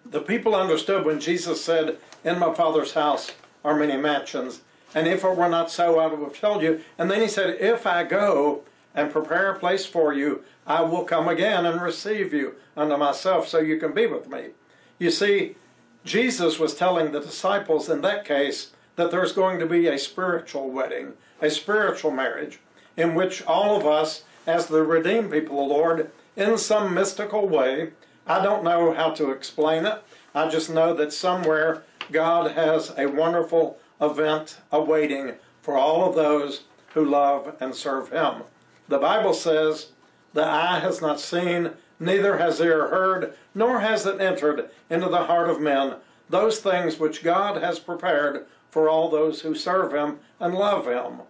the 0.04 0.22
people 0.22 0.56
understood 0.56 1.06
when 1.06 1.20
Jesus 1.20 1.64
said, 1.64 1.98
In 2.24 2.40
my 2.40 2.54
Father's 2.54 2.94
house 2.94 3.32
are 3.64 3.76
many 3.76 3.98
mansions, 3.98 4.62
and 4.94 5.08
if 5.08 5.26
it 5.26 5.36
were 5.36 5.50
not 5.50 5.70
so, 5.70 6.00
I 6.00 6.08
would 6.08 6.22
have 6.22 6.40
told 6.40 6.62
you. 6.64 6.82
And 6.98 7.12
then 7.12 7.22
he 7.22 7.28
said, 7.28 7.58
If 7.60 7.86
I 7.86 8.06
go 8.06 8.64
and 8.94 9.12
prepare 9.12 9.52
a 9.52 9.60
place 9.60 9.86
for 9.86 10.14
you, 10.14 10.44
I 10.66 10.82
will 10.82 11.04
come 11.04 11.28
again 11.28 11.66
and 11.66 11.82
receive 11.82 12.34
you 12.34 12.56
unto 12.78 12.96
myself 12.96 13.50
so 13.50 13.60
you 13.60 13.78
can 13.78 13.94
be 13.94 14.08
with 14.08 14.30
me. 14.30 14.52
You 14.98 15.12
see, 15.12 15.58
Jesus 16.06 16.58
was 16.58 16.74
telling 16.74 17.12
the 17.12 17.20
disciples 17.20 17.90
in 17.90 18.02
that 18.02 18.24
case 18.24 18.72
that 18.96 19.12
there's 19.12 19.34
going 19.34 19.60
to 19.60 19.66
be 19.66 19.88
a 19.88 19.98
spiritual 19.98 20.70
wedding, 20.70 21.14
a 21.42 21.50
spiritual 21.50 22.12
marriage, 22.12 22.60
in 22.98 23.16
which 23.16 23.44
all 23.46 23.76
of 23.76 23.86
us, 23.86 24.24
as 24.48 24.68
the 24.68 24.84
redeemed 24.84 25.32
people 25.32 25.62
of 25.62 25.68
the 25.68 25.74
Lord, 25.74 26.12
in 26.36 26.58
some 26.58 26.94
mystical 26.94 27.48
way, 27.48 27.92
I 28.28 28.44
don't 28.44 28.64
know 28.64 28.94
how 28.94 29.12
to 29.12 29.32
explain 29.32 29.86
it. 29.86 30.02
I 30.34 30.50
just 30.50 30.70
know 30.70 30.94
that 30.94 31.14
somewhere 31.14 31.84
God 32.12 32.52
has 32.52 32.94
a 32.98 33.08
wonderful 33.08 33.78
event 34.02 34.58
awaiting 34.72 35.34
for 35.62 35.78
all 35.78 36.08
of 36.08 36.16
those 36.16 36.64
who 36.94 37.06
love 37.06 37.56
and 37.60 37.74
serve 37.76 38.10
Him. 38.10 38.44
The 38.88 39.00
Bible 39.00 39.34
says, 39.34 39.88
The 40.34 40.46
eye 40.46 40.80
has 40.80 41.02
not 41.02 41.20
seen, 41.20 41.72
neither 42.00 42.38
has 42.38 42.60
ear 42.60 42.90
heard, 42.90 43.34
nor 43.54 43.80
has 43.80 44.06
it 44.06 44.22
entered 44.22 44.70
into 44.90 45.10
the 45.10 45.26
heart 45.26 45.50
of 45.50 45.62
men 45.62 45.96
those 46.30 46.60
things 46.60 47.00
which 47.00 47.24
God 47.24 47.62
has 47.62 47.80
prepared 47.80 48.46
for 48.76 48.90
all 48.90 49.08
those 49.10 49.40
who 49.40 49.56
serve 49.56 49.94
Him 49.94 50.20
and 50.38 50.54
love 50.54 50.86
Him. 50.86 51.22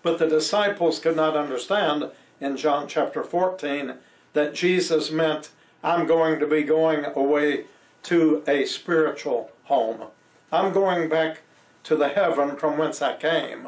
But 0.00 0.20
the 0.20 0.28
disciples 0.28 1.00
could 1.00 1.16
not 1.16 1.36
understand 1.36 2.08
in 2.40 2.56
John 2.56 2.86
chapter 2.86 3.24
14 3.24 3.94
that 4.34 4.54
Jesus 4.54 5.10
meant, 5.10 5.50
I'm 5.82 6.06
going 6.06 6.38
to 6.38 6.46
be 6.46 6.62
going 6.62 7.04
away 7.04 7.64
to 8.04 8.44
a 8.46 8.64
spiritual 8.64 9.50
home. 9.64 10.04
I'm 10.52 10.72
going 10.72 11.08
back 11.08 11.40
to 11.82 11.96
the 11.96 12.10
heaven 12.10 12.54
from 12.54 12.78
whence 12.78 13.02
I 13.02 13.16
came. 13.16 13.66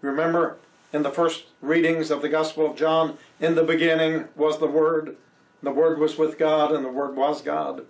Remember 0.00 0.56
in 0.92 1.04
the 1.04 1.10
first 1.10 1.44
readings 1.60 2.10
of 2.10 2.20
the 2.20 2.28
Gospel 2.28 2.68
of 2.68 2.76
John, 2.76 3.16
in 3.38 3.54
the 3.54 3.62
beginning 3.62 4.24
was 4.34 4.58
the 4.58 4.66
Word, 4.66 5.14
the 5.62 5.70
Word 5.70 6.00
was 6.00 6.18
with 6.18 6.36
God, 6.36 6.72
and 6.72 6.84
the 6.84 6.90
Word 6.90 7.14
was 7.14 7.42
God. 7.42 7.84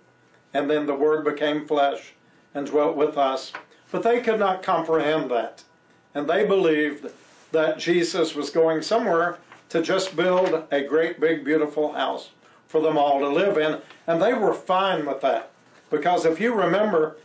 And 0.53 0.69
then 0.69 0.85
the 0.85 0.93
Word 0.93 1.25
became 1.25 1.65
flesh 1.65 2.13
and 2.53 2.67
dwelt 2.67 2.95
with 2.95 3.17
us. 3.17 3.51
But 3.93 4.01
they 4.01 4.21
could 4.21 4.39
not 4.39 4.63
comprehend 4.63 5.29
that. 5.29 5.63
And 6.15 6.27
they 6.27 6.47
believed 6.47 7.11
that 7.51 7.77
Jesus 7.77 8.33
was 8.33 8.49
going 8.49 8.81
somewhere 8.81 9.37
to 9.69 9.83
just 9.83 10.15
build 10.15 10.63
a 10.71 10.81
great, 10.81 11.19
big, 11.19 11.45
beautiful 11.45 11.93
house 11.93 12.31
for 12.67 12.81
them 12.81 12.97
all 12.97 13.19
to 13.19 13.29
live 13.29 13.55
in. 13.55 13.81
And 14.07 14.19
they 14.19 14.33
were 14.33 14.55
fine 14.55 15.05
with 15.05 15.21
that. 15.21 15.51
Because 15.91 16.25
if 16.25 16.39
you 16.39 16.55
remember, 16.55 17.17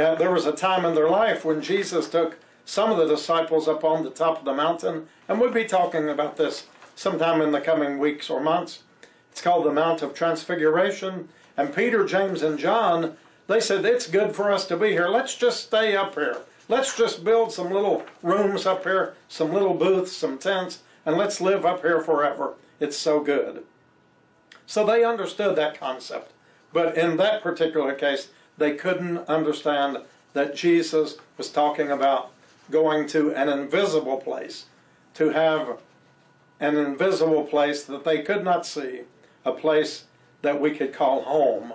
uh, 0.00 0.16
there 0.16 0.32
was 0.32 0.46
a 0.46 0.52
time 0.52 0.84
in 0.84 0.96
their 0.96 1.08
life 1.08 1.44
when 1.44 1.62
Jesus 1.62 2.10
took 2.10 2.36
some 2.64 2.90
of 2.90 2.98
the 2.98 3.06
disciples 3.06 3.68
up 3.68 3.84
on 3.84 4.02
the 4.02 4.10
top 4.10 4.40
of 4.40 4.44
the 4.44 4.52
mountain, 4.52 5.06
and 5.28 5.40
we'll 5.40 5.52
be 5.52 5.64
talking 5.64 6.08
about 6.08 6.36
this 6.36 6.66
sometime 6.96 7.40
in 7.40 7.52
the 7.52 7.60
coming 7.60 8.00
weeks 8.00 8.28
or 8.28 8.40
months. 8.40 8.82
It's 9.30 9.40
called 9.40 9.64
the 9.64 9.72
Mount 9.72 10.02
of 10.02 10.12
Transfiguration. 10.12 11.28
And 11.56 11.72
Peter, 11.72 12.04
James, 12.04 12.42
and 12.42 12.58
John, 12.58 13.16
they 13.46 13.60
said, 13.60 13.84
It's 13.84 14.08
good 14.08 14.34
for 14.34 14.50
us 14.50 14.66
to 14.66 14.76
be 14.76 14.90
here. 14.90 15.08
Let's 15.08 15.36
just 15.36 15.64
stay 15.64 15.96
up 15.96 16.14
here. 16.14 16.38
Let's 16.68 16.96
just 16.96 17.24
build 17.24 17.52
some 17.52 17.70
little 17.70 18.04
rooms 18.22 18.66
up 18.66 18.82
here, 18.82 19.14
some 19.28 19.52
little 19.52 19.74
booths, 19.74 20.12
some 20.12 20.38
tents, 20.38 20.82
and 21.04 21.16
let's 21.16 21.40
live 21.40 21.64
up 21.64 21.82
here 21.82 22.00
forever. 22.00 22.54
It's 22.80 22.96
so 22.96 23.20
good. 23.20 23.64
So 24.66 24.84
they 24.84 25.04
understood 25.04 25.54
that 25.56 25.78
concept. 25.78 26.32
But 26.72 26.98
in 26.98 27.16
that 27.18 27.42
particular 27.42 27.94
case, 27.94 28.28
they 28.58 28.74
couldn't 28.74 29.18
understand 29.28 29.98
that 30.32 30.56
Jesus 30.56 31.16
was 31.38 31.50
talking 31.50 31.90
about 31.90 32.32
going 32.70 33.06
to 33.08 33.32
an 33.32 33.48
invisible 33.48 34.16
place, 34.18 34.66
to 35.14 35.30
have 35.30 35.78
an 36.58 36.76
invisible 36.76 37.44
place 37.44 37.84
that 37.84 38.04
they 38.04 38.22
could 38.22 38.44
not 38.44 38.66
see, 38.66 39.02
a 39.44 39.52
place 39.52 40.04
that 40.42 40.60
we 40.60 40.72
could 40.72 40.92
call 40.92 41.22
home. 41.22 41.72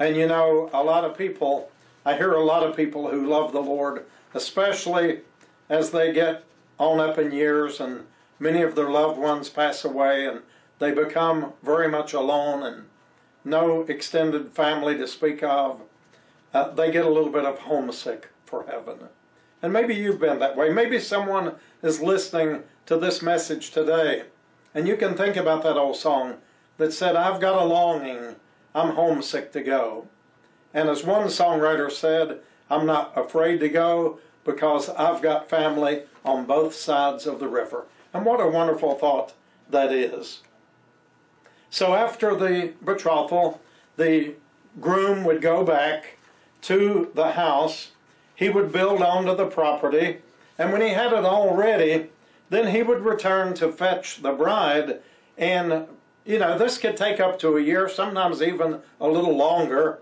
And 0.00 0.16
you 0.16 0.26
know, 0.26 0.70
a 0.72 0.82
lot 0.82 1.04
of 1.04 1.16
people, 1.16 1.70
I 2.06 2.16
hear 2.16 2.32
a 2.32 2.42
lot 2.42 2.64
of 2.64 2.74
people 2.74 3.10
who 3.10 3.26
love 3.26 3.52
the 3.52 3.60
Lord, 3.60 4.06
especially 4.32 5.20
as 5.68 5.90
they 5.90 6.12
get 6.12 6.44
on 6.78 6.98
up 6.98 7.18
in 7.18 7.30
years 7.30 7.78
and 7.80 8.06
many 8.38 8.62
of 8.62 8.74
their 8.74 8.88
loved 8.88 9.18
ones 9.18 9.50
pass 9.50 9.84
away 9.84 10.26
and 10.26 10.40
they 10.78 10.90
become 10.90 11.52
very 11.62 11.86
much 11.86 12.14
alone 12.14 12.62
and 12.62 12.86
no 13.44 13.82
extended 13.82 14.48
family 14.52 14.96
to 14.96 15.06
speak 15.06 15.42
of. 15.42 15.82
Uh, 16.54 16.70
they 16.70 16.90
get 16.90 17.04
a 17.04 17.10
little 17.10 17.30
bit 17.30 17.44
of 17.44 17.58
homesick 17.60 18.30
for 18.46 18.64
heaven. 18.64 19.08
And 19.62 19.70
maybe 19.70 19.94
you've 19.94 20.18
been 20.18 20.38
that 20.38 20.56
way. 20.56 20.70
Maybe 20.70 20.98
someone 20.98 21.56
is 21.82 22.00
listening 22.00 22.62
to 22.86 22.96
this 22.96 23.20
message 23.20 23.70
today, 23.70 24.24
and 24.74 24.88
you 24.88 24.96
can 24.96 25.14
think 25.14 25.36
about 25.36 25.62
that 25.62 25.76
old 25.76 25.96
song 25.96 26.38
that 26.78 26.92
said, 26.92 27.14
I've 27.14 27.40
got 27.40 27.60
a 27.60 27.64
longing, 27.64 28.36
I'm 28.74 28.94
homesick 28.94 29.52
to 29.52 29.62
go. 29.62 30.08
And 30.72 30.88
as 30.88 31.04
one 31.04 31.26
songwriter 31.26 31.90
said, 31.90 32.40
I'm 32.70 32.86
not 32.86 33.12
afraid 33.16 33.60
to 33.60 33.68
go 33.68 34.20
because 34.44 34.88
I've 34.90 35.22
got 35.22 35.50
family 35.50 36.02
on 36.24 36.46
both 36.46 36.74
sides 36.74 37.26
of 37.26 37.40
the 37.40 37.48
river. 37.48 37.86
And 38.12 38.24
what 38.24 38.40
a 38.40 38.48
wonderful 38.48 38.94
thought 38.94 39.34
that 39.68 39.92
is. 39.92 40.40
So 41.70 41.94
after 41.94 42.34
the 42.34 42.72
betrothal, 42.84 43.60
the 43.96 44.34
groom 44.80 45.24
would 45.24 45.42
go 45.42 45.64
back 45.64 46.18
to 46.62 47.10
the 47.14 47.32
house 47.32 47.90
he 48.40 48.48
would 48.48 48.72
build 48.72 49.02
onto 49.02 49.36
the 49.36 49.44
property, 49.44 50.16
and 50.56 50.72
when 50.72 50.80
he 50.80 50.88
had 50.88 51.12
it 51.12 51.26
all 51.26 51.54
ready, 51.54 52.06
then 52.48 52.74
he 52.74 52.82
would 52.82 53.04
return 53.04 53.52
to 53.56 53.70
fetch 53.70 54.22
the 54.22 54.32
bride. 54.32 55.00
And, 55.36 55.86
you 56.30 56.38
know, 56.38 56.56
this 56.56 56.78
could 56.78 56.96
take 56.96 57.18
up 57.18 57.40
to 57.40 57.56
a 57.56 57.60
year, 57.60 57.88
sometimes 57.88 58.40
even 58.40 58.80
a 59.00 59.08
little 59.08 59.36
longer. 59.36 59.98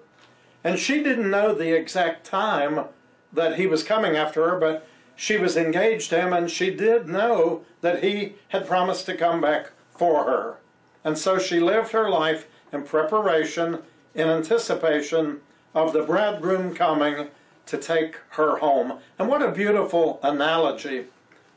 And 0.62 0.78
she 0.78 1.02
didn't 1.02 1.30
know 1.30 1.54
the 1.54 1.74
exact 1.74 2.26
time 2.26 2.84
that 3.32 3.56
he 3.56 3.66
was 3.66 3.82
coming 3.82 4.14
after 4.14 4.50
her, 4.50 4.58
but 4.58 4.86
she 5.16 5.38
was 5.38 5.56
engaged 5.56 6.10
to 6.10 6.20
him, 6.20 6.34
and 6.34 6.50
she 6.50 6.70
did 6.70 7.08
know 7.08 7.64
that 7.80 8.04
he 8.04 8.34
had 8.48 8.68
promised 8.68 9.06
to 9.06 9.16
come 9.16 9.40
back 9.40 9.70
for 9.90 10.24
her. 10.24 10.58
And 11.02 11.16
so 11.16 11.38
she 11.38 11.60
lived 11.60 11.92
her 11.92 12.10
life 12.10 12.46
in 12.72 12.82
preparation, 12.82 13.78
in 14.14 14.28
anticipation 14.28 15.40
of 15.74 15.94
the 15.94 16.02
bridegroom 16.02 16.74
coming 16.74 17.28
to 17.66 17.78
take 17.78 18.16
her 18.30 18.58
home. 18.58 18.98
And 19.18 19.28
what 19.28 19.42
a 19.42 19.50
beautiful 19.50 20.20
analogy 20.22 21.06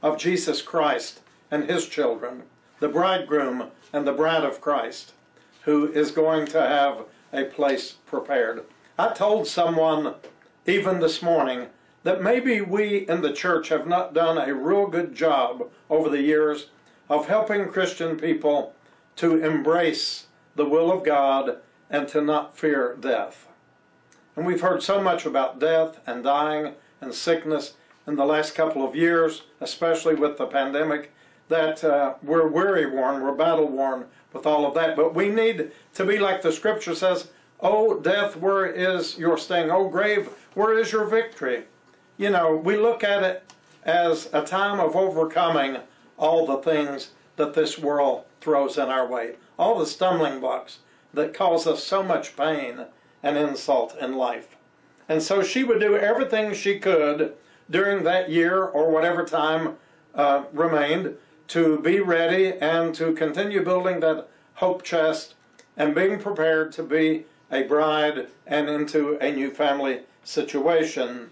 of 0.01 0.17
Jesus 0.17 0.61
Christ 0.61 1.19
and 1.49 1.69
his 1.69 1.87
children, 1.87 2.43
the 2.79 2.87
bridegroom 2.87 3.69
and 3.93 4.07
the 4.07 4.13
bride 4.13 4.43
of 4.43 4.61
Christ, 4.61 5.13
who 5.63 5.91
is 5.91 6.11
going 6.11 6.47
to 6.47 6.61
have 6.61 7.05
a 7.33 7.45
place 7.45 7.93
prepared. 8.05 8.63
I 8.97 9.13
told 9.13 9.47
someone 9.47 10.15
even 10.65 10.99
this 10.99 11.21
morning 11.21 11.67
that 12.03 12.21
maybe 12.21 12.61
we 12.61 13.07
in 13.07 13.21
the 13.21 13.33
church 13.33 13.69
have 13.69 13.87
not 13.87 14.13
done 14.13 14.37
a 14.37 14.53
real 14.53 14.87
good 14.87 15.15
job 15.15 15.69
over 15.89 16.09
the 16.09 16.21
years 16.21 16.67
of 17.09 17.27
helping 17.27 17.67
Christian 17.67 18.17
people 18.17 18.73
to 19.17 19.43
embrace 19.43 20.27
the 20.55 20.65
will 20.65 20.91
of 20.91 21.03
God 21.03 21.57
and 21.89 22.07
to 22.07 22.21
not 22.21 22.57
fear 22.57 22.95
death. 22.99 23.47
And 24.35 24.45
we've 24.45 24.61
heard 24.61 24.81
so 24.81 25.01
much 25.01 25.25
about 25.25 25.59
death 25.59 25.99
and 26.07 26.23
dying 26.23 26.73
and 27.01 27.13
sickness 27.13 27.73
in 28.07 28.15
the 28.15 28.25
last 28.25 28.55
couple 28.55 28.87
of 28.87 28.95
years, 28.95 29.43
especially 29.59 30.15
with 30.15 30.37
the 30.37 30.47
pandemic, 30.47 31.11
that 31.51 31.83
uh, 31.83 32.15
we're 32.23 32.47
weary 32.47 32.87
worn, 32.87 33.21
we're 33.21 33.35
battle 33.35 33.67
worn 33.67 34.05
with 34.33 34.45
all 34.45 34.65
of 34.65 34.73
that. 34.73 34.95
But 34.95 35.13
we 35.13 35.29
need 35.29 35.71
to 35.93 36.05
be 36.05 36.17
like 36.17 36.41
the 36.41 36.51
scripture 36.51 36.95
says, 36.95 37.27
Oh, 37.59 37.99
death, 37.99 38.35
where 38.37 38.65
is 38.65 39.17
your 39.17 39.37
sting? 39.37 39.69
Oh, 39.69 39.87
grave, 39.87 40.29
where 40.55 40.77
is 40.77 40.91
your 40.91 41.05
victory? 41.05 41.65
You 42.17 42.31
know, 42.31 42.55
we 42.55 42.75
look 42.75 43.03
at 43.03 43.21
it 43.23 43.53
as 43.83 44.29
a 44.33 44.43
time 44.43 44.79
of 44.79 44.95
overcoming 44.95 45.77
all 46.17 46.47
the 46.47 46.57
things 46.57 47.11
that 47.35 47.53
this 47.53 47.77
world 47.77 48.23
throws 48.39 48.77
in 48.77 48.89
our 48.89 49.07
way, 49.07 49.35
all 49.59 49.77
the 49.77 49.85
stumbling 49.85 50.39
blocks 50.39 50.79
that 51.13 51.33
cause 51.33 51.67
us 51.67 51.83
so 51.83 52.01
much 52.01 52.35
pain 52.35 52.85
and 53.21 53.37
insult 53.37 53.95
in 53.99 54.15
life. 54.15 54.55
And 55.07 55.21
so 55.21 55.43
she 55.43 55.63
would 55.63 55.79
do 55.79 55.95
everything 55.97 56.53
she 56.53 56.79
could 56.79 57.33
during 57.69 58.03
that 58.03 58.29
year 58.29 58.63
or 58.63 58.89
whatever 58.89 59.23
time 59.25 59.75
uh, 60.15 60.43
remained 60.53 61.15
to 61.51 61.79
be 61.79 61.99
ready 61.99 62.53
and 62.53 62.95
to 62.95 63.11
continue 63.11 63.61
building 63.61 63.99
that 63.99 64.25
hope 64.53 64.83
chest 64.83 65.35
and 65.75 65.93
being 65.93 66.17
prepared 66.17 66.71
to 66.71 66.81
be 66.81 67.25
a 67.51 67.63
bride 67.63 68.27
and 68.47 68.69
into 68.69 69.17
a 69.17 69.33
new 69.33 69.51
family 69.51 69.99
situation. 70.23 71.29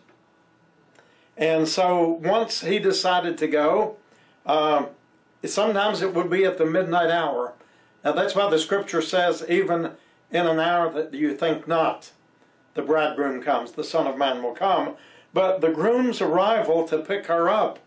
And 1.37 1.69
so 1.69 2.19
once 2.21 2.59
he 2.59 2.79
decided 2.79 3.37
to 3.37 3.47
go, 3.47 3.95
uh, 4.45 4.87
sometimes 5.45 6.01
it 6.01 6.13
would 6.13 6.29
be 6.29 6.43
at 6.43 6.57
the 6.57 6.65
midnight 6.65 7.09
hour. 7.09 7.53
Now 8.03 8.11
that's 8.11 8.35
why 8.35 8.49
the 8.49 8.59
scripture 8.59 9.01
says, 9.01 9.45
even 9.47 9.91
in 10.31 10.47
an 10.47 10.59
hour 10.59 10.91
that 10.91 11.13
you 11.13 11.33
think 11.33 11.65
not. 11.65 12.11
the 12.73 12.81
bridegroom 12.81 13.41
comes, 13.41 13.71
the 13.71 13.83
Son 13.83 14.05
of 14.05 14.17
Man 14.17 14.43
will 14.43 14.53
come. 14.53 14.95
But 15.33 15.61
the 15.61 15.69
groom's 15.69 16.21
arrival 16.21 16.87
to 16.89 16.99
pick 16.99 17.27
her 17.27 17.49
up 17.49 17.79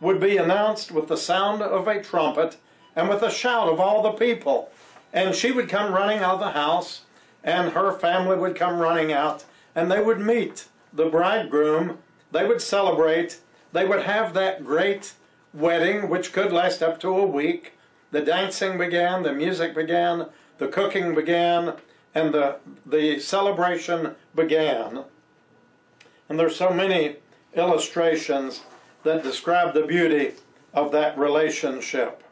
would 0.00 0.20
be 0.20 0.36
announced 0.36 0.92
with 0.92 1.08
the 1.08 1.16
sound 1.16 1.62
of 1.62 1.88
a 1.88 2.02
trumpet 2.02 2.56
and 2.94 3.08
with 3.08 3.22
a 3.22 3.30
shout 3.30 3.68
of 3.68 3.80
all 3.80 4.02
the 4.02 4.12
people. 4.12 4.70
And 5.12 5.34
she 5.34 5.52
would 5.52 5.68
come 5.68 5.94
running 5.94 6.18
out 6.18 6.34
of 6.34 6.40
the 6.40 6.50
house, 6.50 7.02
and 7.42 7.72
her 7.72 7.92
family 7.92 8.36
would 8.36 8.56
come 8.56 8.78
running 8.78 9.12
out, 9.12 9.44
and 9.74 9.90
they 9.90 10.02
would 10.02 10.20
meet 10.20 10.66
the 10.92 11.06
bridegroom. 11.06 11.98
They 12.32 12.46
would 12.46 12.60
celebrate. 12.60 13.40
They 13.72 13.86
would 13.86 14.02
have 14.02 14.34
that 14.34 14.64
great 14.64 15.14
wedding, 15.54 16.08
which 16.08 16.32
could 16.32 16.52
last 16.52 16.82
up 16.82 17.00
to 17.00 17.16
a 17.16 17.26
week. 17.26 17.72
The 18.10 18.20
dancing 18.20 18.78
began, 18.78 19.22
the 19.22 19.32
music 19.32 19.74
began, 19.74 20.26
the 20.58 20.68
cooking 20.68 21.14
began, 21.14 21.74
and 22.14 22.32
the, 22.32 22.56
the 22.84 23.18
celebration 23.18 24.14
began. 24.34 25.04
And 26.28 26.38
there's 26.38 26.56
so 26.56 26.70
many 26.70 27.16
illustrations 27.54 28.62
that 29.06 29.22
describe 29.22 29.72
the 29.72 29.86
beauty 29.86 30.32
of 30.74 30.92
that 30.92 31.16
relationship. 31.18 32.22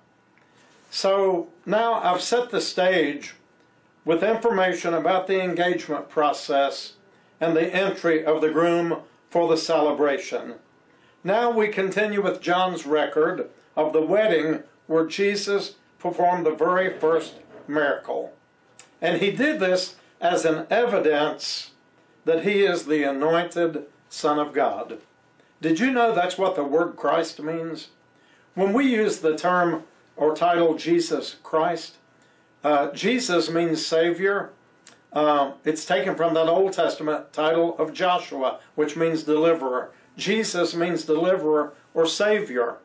So 0.91 1.49
now 1.64 1.95
I've 1.95 2.20
set 2.20 2.51
the 2.51 2.61
stage 2.61 3.35
with 4.05 4.22
information 4.22 4.93
about 4.93 5.27
the 5.27 5.43
engagement 5.43 6.09
process 6.09 6.95
and 7.41 7.57
the 7.57 7.75
entry 7.75 8.25
of 8.25 8.41
the 8.41 8.51
groom 8.51 9.03
for 9.31 9.49
the 9.49 9.57
celebration. 9.57 10.55
Now 11.22 11.51
we 11.51 11.68
continue 11.68 12.22
with 12.22 12.41
John's 12.41 12.85
record 12.87 13.49
of 13.77 13.93
the 13.93 14.03
wedding 14.03 14.62
where 14.87 15.07
Jesus 15.07 15.77
performed 15.99 16.45
the 16.45 16.55
very 16.55 16.99
first 16.99 17.35
miracle. 17.66 18.33
And 19.01 19.22
he 19.22 19.31
did 19.31 19.59
this 19.59 19.97
as 20.20 20.45
an 20.45 20.66
evidence 20.70 21.70
that 22.25 22.45
he 22.45 22.64
is 22.64 22.87
the 22.87 23.05
anointed 23.05 23.85
Son 24.09 24.39
of 24.39 24.53
God. 24.53 24.99
Did 25.61 25.80
you 25.80 25.90
know 25.90 26.14
that's 26.14 26.36
what 26.36 26.57
the 26.57 26.64
word 26.64 26.96
Christ 26.96 27.40
means? 27.40 27.88
When 28.55 28.72
we 28.72 28.86
use 28.86 29.18
the 29.18 29.36
term 29.36 29.84
or 30.16 30.34
title 30.34 30.74
Jesus 30.74 31.36
Christ, 31.42 31.96
uh, 32.62 32.90
Jesus 32.92 33.50
means 33.50 33.84
Savior. 33.84 34.50
Uh, 35.12 35.52
it's 35.64 35.84
taken 35.84 36.16
from 36.16 36.34
that 36.34 36.48
Old 36.48 36.72
Testament 36.72 37.32
title 37.32 37.76
of 37.78 37.92
Joshua, 37.92 38.61
which 38.74 38.96
means 38.96 39.22
deliverer. 39.22 39.90
Jesus 40.16 40.74
means 40.74 41.05
deliverer 41.05 41.72
or 41.94 42.07
Savior. 42.07 42.76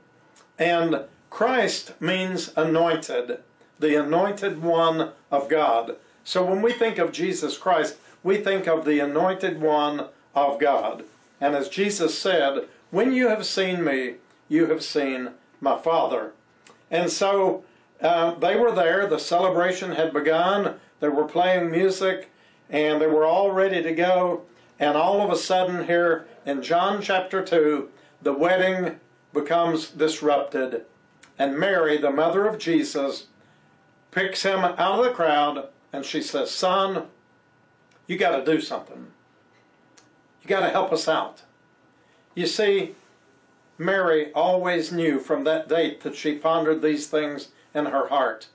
And 0.58 1.02
Christ 1.30 2.00
means 2.02 2.52
anointed, 2.56 3.40
the 3.80 3.96
anointed 3.96 4.62
one 4.62 5.12
of 5.32 5.50
God. 5.50 5.96
So 6.24 6.44
when 6.46 6.62
we 6.62 6.74
think 6.74 6.98
of 6.98 7.12
Jesus 7.12 7.58
Christ, 7.58 7.98
we 8.24 8.38
think 8.38 8.68
of 8.68 8.86
the 8.86 9.00
anointed 9.00 9.62
one 9.62 10.08
of 10.36 10.60
God. 10.60 11.04
And 11.42 11.56
as 11.56 11.70
Jesus 11.70 12.18
said, 12.18 12.68
when 12.92 13.14
you 13.14 13.28
have 13.30 13.46
seen 13.46 13.84
me, 13.84 14.16
you 14.48 14.68
have 14.68 14.84
seen 14.84 15.32
my 15.62 15.78
Father. 15.78 16.34
And 16.92 17.10
so 17.10 17.64
uh, 18.02 18.36
they 18.36 18.56
were 18.56 18.72
there, 18.72 19.08
the 19.08 19.20
celebration 19.20 19.92
had 19.92 20.14
begun, 20.14 20.76
they 21.00 21.10
were 21.10 21.26
playing 21.26 21.72
music, 21.72 22.30
and 22.70 23.02
they 23.02 23.08
were 23.08 23.26
all 23.26 23.52
ready 23.52 23.82
to 23.82 23.94
go. 23.94 24.44
And 24.80 24.96
all 24.96 25.22
of 25.22 25.30
a 25.32 25.36
sudden, 25.36 25.86
here 25.86 26.26
in 26.46 26.62
John 26.62 27.02
chapter 27.02 27.44
2, 27.44 27.90
the 28.22 28.34
wedding 28.34 29.00
becomes 29.34 29.90
disrupted. 29.90 30.86
And 31.38 31.60
Mary, 31.60 31.98
the 31.98 32.12
mother 32.12 32.48
of 32.48 32.58
Jesus, 32.58 33.28
picks 34.12 34.44
him 34.44 34.60
out 34.60 35.00
of 35.00 35.06
the 35.06 35.12
crowd 35.12 35.70
and 35.92 36.06
she 36.06 36.22
says, 36.22 36.52
Son, 36.52 37.08
you 38.08 38.18
got 38.18 38.38
to 38.38 38.46
do 38.46 38.62
something. 38.62 39.08
You 40.42 40.48
got 40.48 40.62
to 40.62 40.70
help 40.70 40.92
us 40.92 41.08
out. 41.08 41.42
You 42.36 42.48
see, 42.48 42.96
Mary 43.78 44.32
always 44.34 44.92
knew 44.92 45.20
from 45.20 45.44
that 45.44 45.68
date 45.68 46.02
that 46.02 46.16
she 46.16 46.36
pondered 46.36 46.82
these 46.82 47.08
things 47.08 47.50
in 47.74 47.86
her 47.86 48.08
heart 48.08 48.48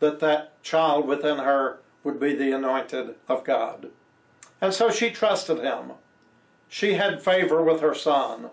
that 0.00 0.20
that 0.20 0.62
child 0.62 1.06
within 1.06 1.38
her 1.38 1.80
would 2.04 2.20
be 2.20 2.34
the 2.34 2.52
anointed 2.52 3.16
of 3.28 3.44
God. 3.44 3.90
And 4.60 4.72
so 4.72 4.90
she 4.90 5.10
trusted 5.10 5.58
him. 5.58 5.92
She 6.68 6.94
had 6.94 7.22
favor 7.22 7.62
with 7.62 7.80
her 7.80 7.94
son. 7.94 8.50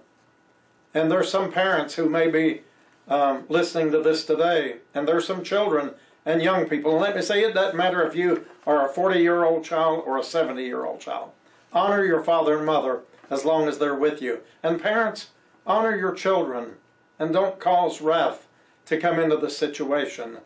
And 0.94 1.12
there's 1.12 1.30
some 1.30 1.52
parents 1.52 1.96
who 1.96 2.10
may 2.10 2.30
be 2.30 2.62
um, 3.08 3.44
listening 3.50 3.92
to 3.92 4.02
this 4.02 4.26
today, 4.26 4.78
and 4.94 5.08
there's 5.08 5.28
some 5.28 5.44
children 5.44 5.92
and 6.26 6.42
young 6.42 6.68
people. 6.68 6.94
And 6.94 7.02
let 7.02 7.16
me 7.16 7.22
say, 7.22 7.44
it 7.44 7.54
doesn't 7.54 7.78
matter 7.78 8.02
if 8.04 8.16
you 8.16 8.46
are 8.66 8.90
a 8.90 8.94
40 8.94 9.20
year 9.20 9.44
old 9.44 9.64
child 9.64 10.04
or 10.06 10.18
a 10.18 10.24
70 10.24 10.64
year 10.64 10.86
old 10.86 11.00
child. 11.00 11.32
Honor 11.76 12.05
your 12.05 12.23
father 12.23 12.57
and 12.57 12.65
mother 12.65 13.01
as 13.30 13.43
long 13.43 13.67
as 13.67 13.78
they're 13.78 13.93
with 13.93 14.21
you. 14.21 14.39
And 14.63 14.82
parents, 14.82 15.32
honor 15.67 15.95
your 15.95 16.13
children 16.13 16.76
and 17.19 17.34
don't 17.34 17.59
cause 17.59 18.01
wrath 18.01 18.47
to 18.86 18.99
come 18.99 19.19
into 19.19 19.36
the 19.36 19.49
situation. 19.49 20.38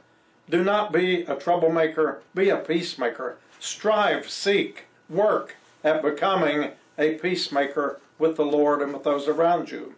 Do 0.50 0.64
not 0.64 0.92
be 0.92 1.22
a 1.22 1.36
troublemaker, 1.36 2.22
be 2.34 2.50
a 2.50 2.58
peacemaker. 2.58 3.38
Strive, 3.60 4.30
seek, 4.30 4.86
work 5.08 5.56
at 5.84 6.02
becoming 6.02 6.72
a 6.98 7.16
peacemaker 7.16 8.00
with 8.18 8.36
the 8.36 8.46
Lord 8.46 8.82
and 8.82 8.92
with 8.92 9.04
those 9.04 9.28
around 9.28 9.70
you. 9.70 9.94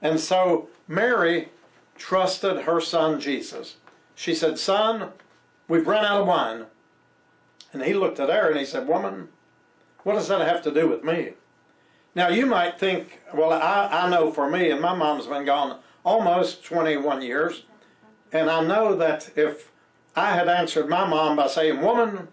And 0.00 0.20
so 0.20 0.68
Mary 0.86 1.48
trusted 1.96 2.62
her 2.62 2.80
son 2.80 3.20
Jesus. 3.20 3.76
She 4.14 4.34
said, 4.34 4.58
Son, 4.58 5.10
we've 5.66 5.86
run 5.86 6.04
out 6.04 6.20
of 6.20 6.26
wine. 6.28 6.66
And 7.72 7.82
he 7.82 7.94
looked 7.94 8.20
at 8.20 8.30
her 8.30 8.50
and 8.50 8.58
he 8.58 8.64
said, 8.64 8.86
Woman, 8.86 9.28
what 10.08 10.14
does 10.14 10.28
that 10.28 10.40
have 10.40 10.62
to 10.62 10.72
do 10.72 10.88
with 10.88 11.04
me? 11.04 11.34
Now 12.14 12.28
you 12.28 12.46
might 12.46 12.80
think, 12.80 13.20
well, 13.34 13.52
I, 13.52 13.90
I 13.92 14.08
know 14.08 14.32
for 14.32 14.48
me, 14.48 14.70
and 14.70 14.80
my 14.80 14.94
mom's 14.94 15.26
been 15.26 15.44
gone 15.44 15.80
almost 16.02 16.64
21 16.64 17.20
years, 17.20 17.64
and 18.32 18.48
I 18.48 18.64
know 18.64 18.96
that 18.96 19.28
if 19.36 19.70
I 20.16 20.34
had 20.34 20.48
answered 20.48 20.88
my 20.88 21.06
mom 21.06 21.36
by 21.36 21.46
saying, 21.46 21.82
Woman, 21.82 22.28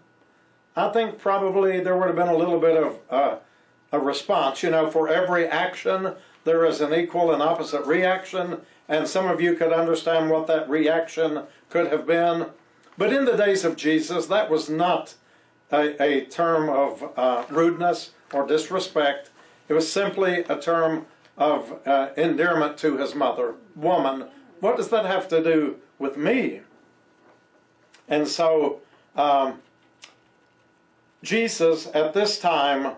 I 0.74 0.88
think 0.88 1.20
probably 1.20 1.82
there 1.82 1.98
would 1.98 2.08
have 2.08 2.16
been 2.16 2.30
a 2.30 2.38
little 2.38 2.62
bit 2.62 2.82
of 2.82 3.00
uh, 3.10 3.38
a 3.92 4.00
response. 4.00 4.64
You 4.64 4.70
know, 4.70 4.90
for 4.90 5.10
every 5.10 5.46
action, 5.46 6.14
there 6.46 6.64
is 6.64 6.80
an 6.80 6.94
equal 6.94 7.34
and 7.34 7.44
opposite 7.44 7.86
reaction, 7.86 8.62
and 8.88 9.06
some 9.06 9.28
of 9.28 9.42
you 9.42 9.54
could 9.54 9.74
understand 9.74 10.30
what 10.30 10.48
that 10.48 10.70
reaction 10.70 11.44
could 11.70 11.88
have 11.88 12.08
been. 12.08 12.46
But 12.98 13.12
in 13.12 13.26
the 13.26 13.36
days 13.36 13.66
of 13.66 13.76
Jesus, 13.76 14.28
that 14.28 14.50
was 14.50 14.70
not 14.70 15.16
a, 15.76 16.02
a 16.02 16.26
term 16.26 16.70
of 16.70 17.12
uh, 17.18 17.46
rudeness 17.50 18.12
or 18.34 18.46
disrespect. 18.48 19.30
It 19.68 19.74
was 19.74 19.92
simply 19.92 20.44
a 20.50 20.60
term 20.60 21.06
of 21.38 21.80
uh, 21.86 22.10
endearment 22.18 22.78
to 22.80 22.98
his 22.98 23.14
mother. 23.14 23.56
Woman, 23.76 24.28
what 24.60 24.78
does 24.78 24.90
that 24.90 25.06
have 25.06 25.28
to 25.30 25.44
do 25.44 25.78
with 26.00 26.18
me? 26.18 26.62
And 28.08 28.28
so, 28.28 28.82
um, 29.16 29.62
Jesus 31.24 31.90
at 31.94 32.14
this 32.14 32.40
time 32.40 32.96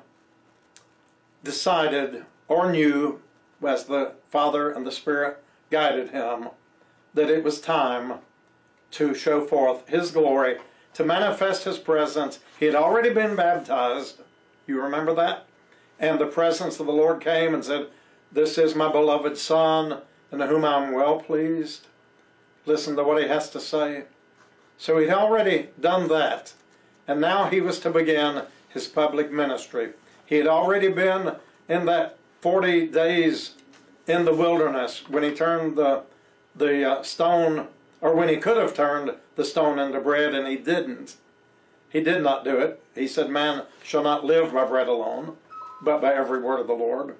decided 1.43 2.25
or 2.47 2.71
knew, 2.71 3.21
as 3.65 3.85
the 3.85 4.13
Father 4.29 4.71
and 4.71 4.85
the 4.85 4.91
Spirit 4.91 5.41
guided 5.71 6.09
him, 6.11 6.49
that 7.13 7.29
it 7.29 7.43
was 7.43 7.59
time 7.61 8.19
to 8.91 9.13
show 9.13 9.45
forth 9.45 9.87
his 9.87 10.11
glory, 10.11 10.57
to 10.97 11.05
manifest 11.05 11.63
his 11.63 11.77
presence. 11.77 12.39
He 12.59 12.65
had 12.65 12.73
already 12.73 13.11
been 13.11 13.35
baptized. 13.35 14.19
You 14.65 14.81
remember 14.81 15.13
that? 15.13 15.45
And 15.99 16.19
the 16.19 16.25
presence 16.25 16.79
of 16.79 16.87
the 16.87 16.91
Lord 16.91 17.21
came 17.21 17.53
and 17.53 17.63
said, 17.63 17.89
This 18.31 18.57
is 18.57 18.73
my 18.73 18.91
beloved 18.91 19.37
Son, 19.37 20.01
in 20.31 20.39
whom 20.39 20.65
I'm 20.65 20.93
well 20.93 21.19
pleased. 21.19 21.85
Listen 22.65 22.95
to 22.95 23.03
what 23.03 23.21
he 23.21 23.27
has 23.27 23.51
to 23.51 23.59
say. 23.59 24.05
So 24.79 24.97
he'd 24.97 25.11
already 25.11 25.69
done 25.79 26.07
that. 26.07 26.53
And 27.07 27.21
now 27.21 27.47
he 27.47 27.61
was 27.61 27.79
to 27.81 27.91
begin 27.91 28.41
his 28.69 28.87
public 28.87 29.31
ministry. 29.31 29.91
He 30.25 30.37
had 30.37 30.47
already 30.47 30.89
been 30.89 31.35
in 31.69 31.85
that 31.85 32.17
40 32.41 32.87
days 32.87 33.51
in 34.07 34.25
the 34.25 34.33
wilderness 34.33 35.07
when 35.07 35.21
he 35.21 35.31
turned 35.31 35.77
the, 35.77 36.05
the 36.55 36.89
uh, 36.89 37.03
stone, 37.03 37.67
or 38.01 38.15
when 38.15 38.29
he 38.29 38.37
could 38.37 38.57
have 38.57 38.73
turned 38.73 39.11
the 39.37 39.45
stone 39.45 39.79
into 39.79 40.01
bread, 40.01 40.33
and 40.33 40.45
he 40.47 40.57
didn't. 40.57 41.15
He 41.89 42.01
did 42.01 42.21
not 42.21 42.43
do 42.43 42.59
it. 42.59 42.83
He 42.93 43.07
said, 43.07 43.29
Man 43.29 43.63
shall 43.81 44.03
not 44.03 44.25
live 44.25 44.51
by 44.51 44.65
bread 44.65 44.89
alone, 44.89 45.37
but 45.81 46.01
by 46.01 46.13
every 46.13 46.41
word 46.41 46.59
of 46.59 46.67
the 46.67 46.73
Lord. 46.73 47.15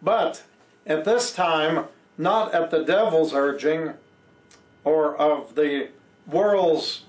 But 0.00 0.44
at 0.86 1.04
this 1.04 1.34
time, 1.34 1.86
not 2.16 2.54
at 2.54 2.70
the 2.70 2.84
devil's 2.84 3.34
urging 3.34 3.92
or 4.84 5.16
of 5.16 5.54
the 5.54 5.90
world's 6.26 7.02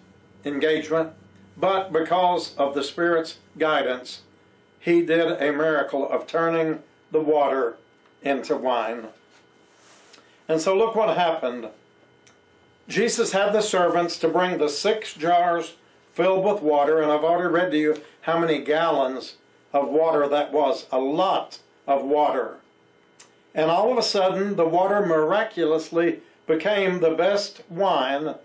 engagement, 0.43 1.11
but 1.55 1.93
because 1.93 2.55
of 2.55 2.73
the 2.73 2.83
Spirit's 2.83 3.37
guidance, 3.57 4.21
he 4.79 5.05
did 5.05 5.41
a 5.41 5.51
miracle 5.51 6.09
of 6.09 6.27
turning 6.27 6.83
the 7.11 7.21
water 7.21 7.77
into 8.21 8.55
wine. 8.55 9.07
And 10.47 10.61
so 10.61 10.75
look 10.75 10.95
what 10.95 11.15
happened. 11.15 11.67
Jesus 12.87 13.31
had 13.31 13.51
the 13.51 13.61
servants 13.61 14.17
to 14.19 14.27
bring 14.27 14.57
the 14.57 14.69
six 14.69 15.13
jars 15.13 15.75
filled 16.13 16.45
with 16.45 16.61
water, 16.61 17.01
and 17.01 17.11
I've 17.11 17.23
already 17.23 17.53
read 17.53 17.71
to 17.71 17.77
you 17.77 18.01
how 18.21 18.39
many 18.39 18.63
gallons 18.63 19.35
of 19.73 19.89
water 19.89 20.27
that 20.27 20.51
was, 20.51 20.85
a 20.91 20.99
lot 20.99 21.59
of 21.85 22.03
water. 22.03 22.57
And 23.53 23.69
all 23.69 23.91
of 23.91 23.97
a 23.97 24.03
sudden, 24.03 24.55
the 24.55 24.67
water 24.67 25.05
miraculously 25.05 26.21
became 26.45 26.99
the 26.99 27.11
best 27.11 27.61
wine 27.69 28.35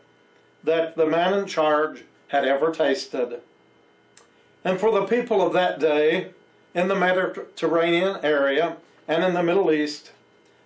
that 0.65 0.97
the 0.97 1.07
man 1.07 1.35
in 1.35 1.47
charge 1.47 2.05
had 2.29 2.45
ever 2.45 2.73
tasted. 2.73 3.41
And 4.65 4.79
for 4.79 4.91
the 4.91 5.07
people 5.07 5.45
of 5.45 5.53
that 5.53 5.79
day, 5.79 6.31
in 6.75 6.89
the 6.89 6.95
Mediterranean 6.95 8.19
area 8.23 8.77
and 9.07 9.23
in 9.25 9.35
the 9.35 9.43
Middle 9.43 9.71
East, 9.71 10.13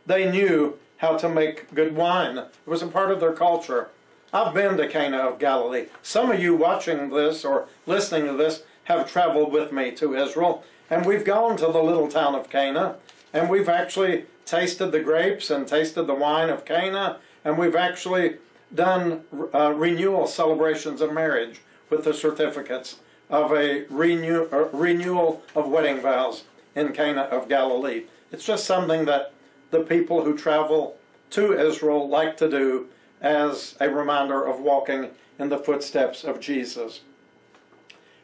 they 0.07 0.31
knew 0.31 0.79
how 0.99 1.17
to 1.17 1.29
make 1.29 1.73
good 1.75 1.95
wine. 1.95 2.39
It 2.39 2.51
was 2.67 2.83
a 2.83 2.87
part 2.87 3.11
of 3.11 3.21
their 3.21 3.33
culture. 3.33 3.89
I've 4.33 4.55
been 4.55 4.77
to 4.77 4.89
Cana 4.89 5.19
of 5.19 5.39
Galilee. 5.39 5.87
Some 6.03 6.31
of 6.31 6.41
you 6.41 6.57
watching 6.57 7.11
this 7.11 7.45
or 7.45 7.69
listening 7.87 8.27
to 8.27 8.33
this 8.33 8.63
have 8.85 9.11
traveled 9.11 9.53
with 9.53 9.73
me 9.73 9.91
to 9.93 10.15
Israel, 10.15 10.65
and 10.91 11.05
we've 11.05 11.25
gone 11.25 11.57
to 11.59 11.67
the 11.67 11.83
little 11.83 12.09
town 12.09 12.35
of 12.35 12.51
Cana, 12.51 12.97
and 13.33 13.49
we've 13.51 13.69
actually 13.69 14.25
tasted 14.45 14.93
the 14.93 15.01
grapes 15.01 15.51
and 15.51 15.67
tasted 15.67 16.05
the 16.05 16.15
wine 16.15 16.49
of 16.49 16.65
Cana, 16.65 17.19
and 17.45 17.59
we've 17.59 17.77
actually 17.77 18.37
done 18.75 19.23
uh, 19.55 19.73
renewal 19.73 20.27
celebrations 20.27 21.01
of 21.01 21.13
marriage 21.13 21.61
with 21.91 22.05
the 22.05 22.15
certificates 22.15 22.97
of 23.31 23.53
a 23.53 23.85
renew, 23.91 24.49
uh, 24.53 24.69
renewal 24.73 25.43
of 25.55 25.69
wedding 25.69 26.01
vows 26.01 26.45
in 26.75 26.93
Cana 26.93 27.23
of 27.23 27.49
Galilee. 27.49 28.05
It's 28.33 28.45
just 28.45 28.65
something 28.65 29.05
that 29.07 29.33
the 29.71 29.81
people 29.81 30.25
who 30.25 30.37
travel 30.37 30.97
to 31.31 31.53
Israel 31.53 32.09
like 32.09 32.37
to 32.39 32.49
do 32.49 32.89
as 33.21 33.75
a 33.81 33.89
reminder 33.89 34.45
of 34.45 34.61
walking 34.61 35.11
in 35.39 35.49
the 35.49 35.59
footsteps 35.59 36.25
of 36.25 36.41
Jesus. 36.41 37.01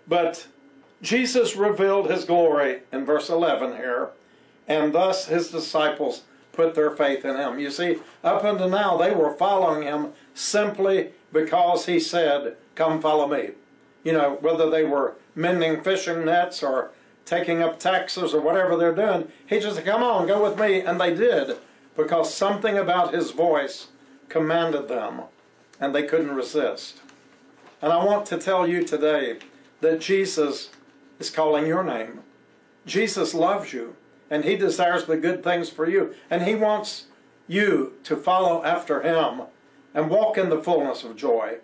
But 0.07 0.47
Jesus 1.01 1.57
revealed 1.57 2.11
his 2.11 2.25
glory 2.25 2.81
in 2.93 3.05
verse 3.05 3.29
11 3.29 3.77
here, 3.77 4.11
and 4.69 4.95
thus 4.95 5.27
his 5.27 5.51
disciples 5.51 6.23
put 6.53 6.75
their 6.75 6.91
faith 6.91 7.25
in 7.25 7.37
him. 7.37 7.59
You 7.59 7.71
see, 7.71 7.99
up 8.23 8.45
until 8.45 8.69
now, 8.69 8.97
they 8.97 9.13
were 9.13 9.35
following 9.35 9.83
him 9.83 10.13
simply 10.35 11.11
because 11.33 11.87
he 11.87 11.99
said, 11.99 12.57
Come 12.75 13.01
follow 13.01 13.27
me. 13.27 13.51
You 14.05 14.13
know, 14.13 14.39
whether 14.41 14.71
they 14.71 14.85
were 14.85 15.15
mending 15.35 15.83
fishing 15.83 16.25
nets 16.25 16.63
or 16.63 16.91
taking 17.25 17.63
up 17.63 17.79
taxes 17.79 18.35
or 18.35 18.41
whatever 18.41 18.77
they're 18.77 18.95
doing, 18.95 19.29
he 19.47 19.61
just 19.61 19.77
said, 19.77 19.85
Come 19.85 20.03
on, 20.03 20.27
go 20.27 20.43
with 20.43 20.59
me. 20.59 20.81
And 20.81 21.01
they 21.01 21.15
did 21.15 21.57
because 21.97 22.33
something 22.33 22.79
about 22.79 23.15
his 23.15 23.31
voice 23.31 23.89
commanded 24.29 24.89
them 24.89 25.23
and 25.81 25.95
they 25.95 26.03
couldn't 26.05 26.35
resist. 26.35 27.01
And 27.81 27.93
I 27.93 28.05
want 28.05 28.27
to 28.27 28.39
tell 28.39 28.67
you 28.67 28.85
today 28.85 29.39
that 29.81 30.01
Jesus 30.01 30.71
is 31.19 31.31
calling 31.31 31.67
your 31.67 31.83
name. 31.83 32.21
Jesus 32.87 33.35
loves 33.35 33.73
you 33.73 33.97
and 34.31 34.45
he 34.45 34.57
desires 34.57 35.05
the 35.05 35.17
good 35.17 35.45
things 35.45 35.69
for 35.69 35.89
you. 35.89 36.15
And 36.31 36.43
he 36.43 36.55
wants 36.55 37.07
you 37.49 37.95
to 38.05 38.17
follow 38.17 38.65
after 38.65 39.03
him 39.03 39.43
and 39.95 40.09
walk 40.09 40.39
in 40.39 40.49
the 40.49 40.63
fullness 40.63 41.05
of 41.05 41.17
joy. 41.17 41.59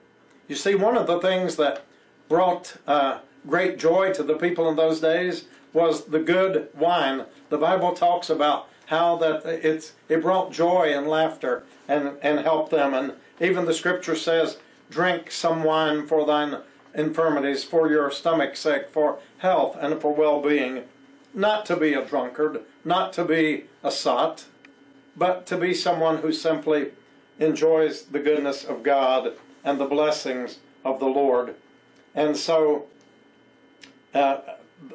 You 0.49 0.57
see, 0.57 0.75
one 0.75 0.97
of 0.97 1.07
the 1.07 1.21
things 1.21 1.57
that 1.57 1.85
brought 2.29 2.77
uh, 2.87 3.21
great 3.47 3.79
joy 3.79 4.13
to 4.15 4.23
the 4.23 4.37
people 4.37 4.69
in 4.69 4.77
those 4.77 5.01
days 5.01 5.45
was 5.73 6.07
the 6.07 6.21
good 6.21 6.69
wine. 6.75 7.25
The 7.51 7.59
Bible 7.59 7.93
talks 7.93 8.31
about 8.31 8.69
how 8.87 9.17
that 9.17 9.45
it's, 9.45 9.93
it 10.09 10.23
brought 10.23 10.51
joy 10.51 10.93
and 10.95 11.07
laughter 11.07 11.65
and, 11.87 12.17
and 12.23 12.41
helped 12.41 12.71
them. 12.71 12.95
And 12.95 13.13
even 13.41 13.67
the 13.67 13.75
scripture 13.75 14.17
says, 14.17 14.57
drink 14.91 15.31
some 15.31 15.63
wine 15.63 16.07
for 16.07 16.25
thine 16.25 16.59
infirmities, 16.95 17.65
for 17.65 17.91
your 17.91 18.11
stomach's 18.11 18.61
sake, 18.61 18.89
for 18.89 19.19
health 19.39 19.77
and 19.79 20.01
for 20.01 20.15
well-being. 20.15 20.85
Not 21.35 21.67
to 21.67 21.77
be 21.77 21.93
a 21.93 22.05
drunkard, 22.05 22.63
not 22.85 23.13
to 23.13 23.25
be 23.25 23.65
a 23.83 23.91
sot, 23.91 24.47
but 25.15 25.47
to 25.47 25.57
be 25.57 25.75
someone 25.75 26.19
who 26.19 26.33
simply 26.33 26.93
enjoys 27.39 28.03
the 28.03 28.19
goodness 28.19 28.65
of 28.65 28.83
God 28.83 29.35
and 29.63 29.79
the 29.79 29.85
blessings 29.85 30.59
of 30.85 30.99
the 30.99 31.07
Lord. 31.07 31.55
And 32.15 32.37
so, 32.37 32.87
uh, 34.15 34.39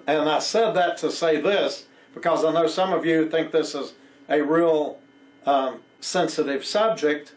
and 0.07 0.29
I 0.29 0.39
said 0.39 0.71
that 0.73 0.97
to 0.97 1.11
say 1.11 1.39
this 1.39 1.85
because 2.13 2.45
I 2.45 2.51
know 2.51 2.67
some 2.67 2.93
of 2.93 3.05
you 3.05 3.29
think 3.29 3.51
this 3.51 3.75
is 3.75 3.93
a 4.29 4.41
real 4.41 4.99
um, 5.45 5.79
sensitive 5.99 6.63
subject, 6.65 7.33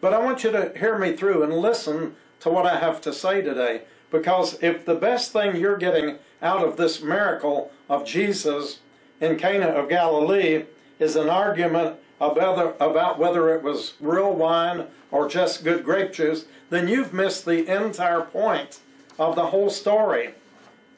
but 0.00 0.12
I 0.14 0.18
want 0.18 0.44
you 0.44 0.50
to 0.52 0.72
hear 0.76 0.98
me 0.98 1.16
through 1.16 1.42
and 1.42 1.52
listen 1.52 2.16
to 2.40 2.50
what 2.50 2.66
I 2.66 2.78
have 2.78 3.00
to 3.02 3.12
say 3.12 3.42
today. 3.42 3.82
Because 4.10 4.62
if 4.62 4.84
the 4.84 4.94
best 4.94 5.32
thing 5.32 5.56
you're 5.56 5.76
getting 5.76 6.18
out 6.40 6.64
of 6.64 6.76
this 6.76 7.02
miracle 7.02 7.72
of 7.88 8.04
Jesus 8.04 8.80
in 9.20 9.36
Cana 9.36 9.66
of 9.66 9.88
Galilee 9.88 10.64
is 10.98 11.16
an 11.16 11.28
argument 11.28 11.96
about, 12.20 12.76
about 12.80 13.18
whether 13.18 13.54
it 13.54 13.62
was 13.62 13.94
real 14.00 14.32
wine 14.32 14.86
or 15.10 15.28
just 15.28 15.64
good 15.64 15.84
grape 15.84 16.12
juice, 16.12 16.46
then 16.70 16.88
you've 16.88 17.12
missed 17.12 17.44
the 17.44 17.66
entire 17.66 18.22
point 18.22 18.80
of 19.18 19.34
the 19.34 19.46
whole 19.46 19.70
story. 19.70 20.30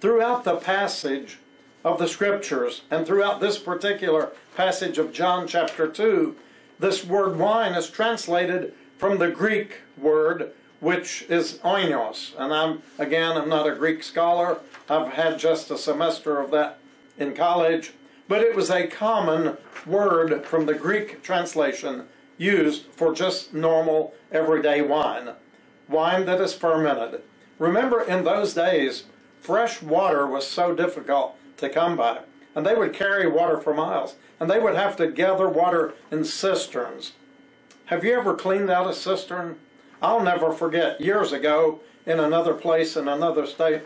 Throughout 0.01 0.44
the 0.44 0.57
passage 0.57 1.38
of 1.84 1.99
the 1.99 2.07
scriptures 2.07 2.82
and 2.90 3.05
throughout 3.05 3.40
this 3.40 3.59
particular 3.59 4.30
passage 4.57 4.96
of 4.99 5.12
John 5.12 5.49
chapter 5.49 5.88
2, 5.88 6.36
this 6.78 7.05
word 7.05 7.36
wine 7.36 7.74
is 7.74 7.90
translated 7.90 8.74
from 8.96 9.18
the 9.18 9.30
Greek 9.30 9.80
word 9.96 10.53
which 10.80 11.22
is 11.28 11.55
oinos. 11.64 12.38
And 12.38 12.55
I'm, 12.55 12.82
again, 12.99 13.36
I'm 13.36 13.49
not 13.49 13.66
a 13.66 13.74
Greek 13.74 14.05
scholar. 14.05 14.59
I've 14.88 15.12
had 15.12 15.38
just 15.38 15.70
a 15.72 15.78
semester 15.78 16.40
of 16.40 16.53
that 16.53 16.78
in 17.18 17.34
college. 17.34 17.92
But 18.28 18.42
it 18.42 18.55
was 18.55 18.70
a 18.70 18.86
common 18.86 19.57
word 19.86 20.44
from 20.44 20.66
the 20.66 20.74
Greek 20.74 21.22
translation 21.22 22.05
used 22.36 22.84
for 22.92 23.12
just 23.12 23.53
normal 23.53 24.14
everyday 24.30 24.82
wine. 24.82 25.30
Wine 25.88 26.26
that 26.26 26.40
is 26.40 26.55
fermented. 26.55 27.22
Remember, 27.59 28.03
in 28.03 28.22
those 28.22 28.55
days, 28.55 29.05
fresh 29.41 29.82
water 29.82 30.26
was 30.26 30.47
so 30.47 30.74
difficult 30.74 31.36
to 31.59 31.68
come 31.68 31.97
by. 31.97 32.20
And 32.55 32.66
they 32.66 32.74
would 32.74 32.93
carry 32.93 33.26
water 33.26 33.59
for 33.59 33.74
miles. 33.74 34.16
And 34.41 34.51
they 34.51 34.59
would 34.59 34.74
have 34.74 34.97
to 34.97 35.11
gather 35.11 35.49
water 35.49 35.95
in 36.11 36.24
cisterns. 36.24 37.12
Have 37.86 38.05
you 38.05 38.14
ever 38.18 38.34
cleaned 38.34 38.70
out 38.70 38.89
a 38.89 38.95
cistern? 38.95 39.57
I'll 40.01 40.22
never 40.22 40.53
forget 40.53 41.01
years 41.01 41.32
ago 41.32 41.80
in 42.07 42.20
another 42.20 42.55
place 42.55 42.97
in 42.97 43.09
another 43.09 43.47
state, 43.47 43.82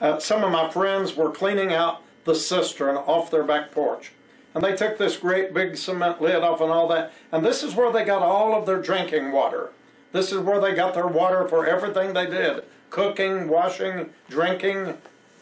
uh, 0.00 0.18
some 0.18 0.44
of 0.44 0.52
my 0.52 0.70
friends 0.70 1.16
were 1.16 1.30
cleaning 1.30 1.72
out 1.72 2.02
the 2.24 2.34
cistern 2.34 2.96
off 2.96 3.30
their 3.30 3.42
back 3.42 3.72
porch. 3.72 4.12
And 4.54 4.62
they 4.62 4.74
took 4.74 4.98
this 4.98 5.16
great 5.16 5.52
big 5.52 5.76
cement 5.76 6.20
lid 6.20 6.42
off 6.42 6.60
and 6.60 6.70
all 6.70 6.88
that. 6.88 7.12
And 7.32 7.44
this 7.44 7.62
is 7.62 7.74
where 7.74 7.92
they 7.92 8.04
got 8.04 8.22
all 8.22 8.54
of 8.54 8.66
their 8.66 8.80
drinking 8.80 9.32
water. 9.32 9.70
This 10.12 10.32
is 10.32 10.38
where 10.38 10.60
they 10.60 10.74
got 10.74 10.94
their 10.94 11.06
water 11.06 11.46
for 11.48 11.66
everything 11.66 12.12
they 12.12 12.26
did 12.26 12.64
cooking, 12.90 13.48
washing, 13.48 14.10
drinking, 14.28 14.96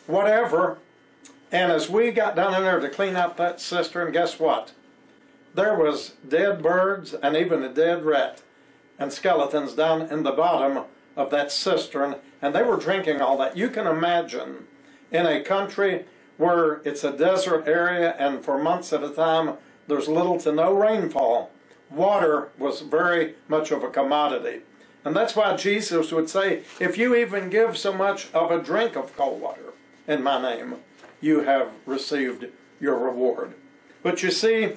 whatever. 0.07 0.78
And 1.53 1.70
as 1.70 1.88
we 1.88 2.11
got 2.11 2.36
down 2.36 2.55
in 2.55 2.62
there 2.62 2.80
to 2.80 2.88
clean 2.88 3.16
out 3.16 3.36
that 3.36 3.61
cistern, 3.61 4.12
guess 4.12 4.38
what? 4.38 4.72
There 5.55 5.76
was 5.76 6.14
dead 6.26 6.62
birds 6.62 7.14
and 7.14 7.36
even 7.36 7.62
a 7.62 7.68
dead 7.68 8.05
rat 8.05 8.42
and 8.99 9.12
skeletons 9.12 9.74
down 9.74 10.03
in 10.03 10.22
the 10.22 10.32
bottom 10.32 10.84
of 11.16 11.30
that 11.30 11.53
cistern, 11.53 12.16
and 12.42 12.55
they 12.55 12.62
were 12.62 12.76
drinking 12.76 13.20
all 13.20 13.38
that. 13.38 13.57
You 13.57 13.68
can 13.68 13.86
imagine 13.86 14.66
in 15.12 15.26
a 15.26 15.42
country 15.42 16.07
where 16.36 16.80
it's 16.84 17.05
a 17.05 17.16
desert 17.16 17.68
area 17.68 18.16
and 18.18 18.45
for 18.45 18.59
months 18.59 18.92
at 18.92 19.05
a 19.05 19.11
time 19.11 19.57
there's 19.86 20.09
little 20.09 20.38
to 20.40 20.53
no 20.53 20.72
rainfall, 20.72 21.51
water 21.90 22.49
was 22.59 22.80
very 22.80 23.34
much 23.49 23.70
of 23.70 23.84
a 23.84 23.90
commodity. 23.90 24.62
And 25.05 25.15
that's 25.15 25.37
why 25.37 25.57
Jesus 25.57 26.13
would 26.13 26.31
say, 26.31 26.63
if 26.81 26.97
you 26.97 27.15
even 27.15 27.51
give 27.51 27.77
so 27.77 27.93
much 27.93 28.33
of 28.33 28.51
a 28.51 28.63
drink 28.63 28.97
of 28.97 29.15
cold 29.17 29.41
water 29.41 29.75
in 30.09 30.23
my 30.23 30.41
name, 30.41 30.77
you 31.21 31.41
have 31.41 31.69
received 31.87 32.47
your 32.81 32.99
reward. 32.99 33.55
But 34.03 34.23
you 34.23 34.31
see, 34.31 34.73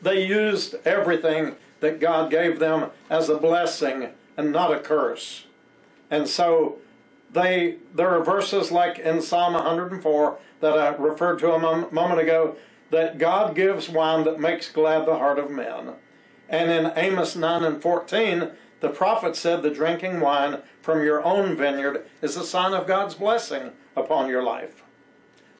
they 0.00 0.26
used 0.26 0.76
everything 0.84 1.56
that 1.80 2.00
God 2.00 2.30
gave 2.30 2.58
them 2.58 2.90
as 3.10 3.28
a 3.28 3.36
blessing 3.36 4.08
and 4.36 4.52
not 4.52 4.72
a 4.72 4.80
curse. 4.80 5.44
And 6.10 6.28
so 6.28 6.78
they 7.32 7.76
there 7.94 8.10
are 8.10 8.24
verses 8.24 8.70
like 8.70 8.98
in 8.98 9.20
Psalm 9.20 9.54
104 9.54 10.38
that 10.60 10.78
I 10.78 10.88
referred 10.94 11.38
to 11.40 11.52
a 11.52 11.90
moment 11.90 12.20
ago 12.20 12.56
that 12.90 13.18
God 13.18 13.54
gives 13.54 13.88
wine 13.88 14.24
that 14.24 14.40
makes 14.40 14.70
glad 14.70 15.06
the 15.06 15.18
heart 15.18 15.38
of 15.38 15.50
men. 15.50 15.94
And 16.48 16.70
in 16.70 16.92
Amos 16.96 17.34
9 17.34 17.64
and 17.64 17.82
14, 17.82 18.50
the 18.84 18.90
prophet 18.90 19.34
said 19.34 19.62
the 19.62 19.70
drinking 19.70 20.20
wine 20.20 20.58
from 20.82 21.02
your 21.02 21.24
own 21.24 21.56
vineyard 21.56 22.04
is 22.20 22.36
a 22.36 22.44
sign 22.44 22.74
of 22.74 22.86
God's 22.86 23.14
blessing 23.14 23.72
upon 23.96 24.28
your 24.28 24.42
life. 24.42 24.82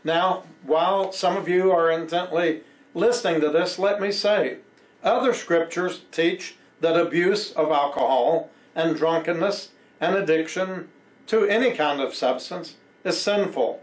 Now, 0.05 0.43
while 0.63 1.11
some 1.11 1.35
of 1.35 1.49
you 1.49 1.73
are 1.73 1.91
intently 1.91 2.65
listening 2.93 3.41
to 3.41 3.49
this, 3.49 3.79
let 3.79 3.99
me 3.99 4.13
say 4.13 4.59
other 5.03 5.33
scriptures 5.33 6.03
teach 6.13 6.57
that 6.83 7.01
abuse 7.01 7.51
of 7.53 7.71
alcohol 7.71 8.51
and 8.75 8.95
drunkenness 8.95 9.71
and 10.03 10.15
addiction 10.15 10.91
to 11.29 11.47
any 11.47 11.71
kind 11.71 12.03
of 12.03 12.15
substance 12.15 12.75
is 13.05 13.19
sinful. 13.19 13.83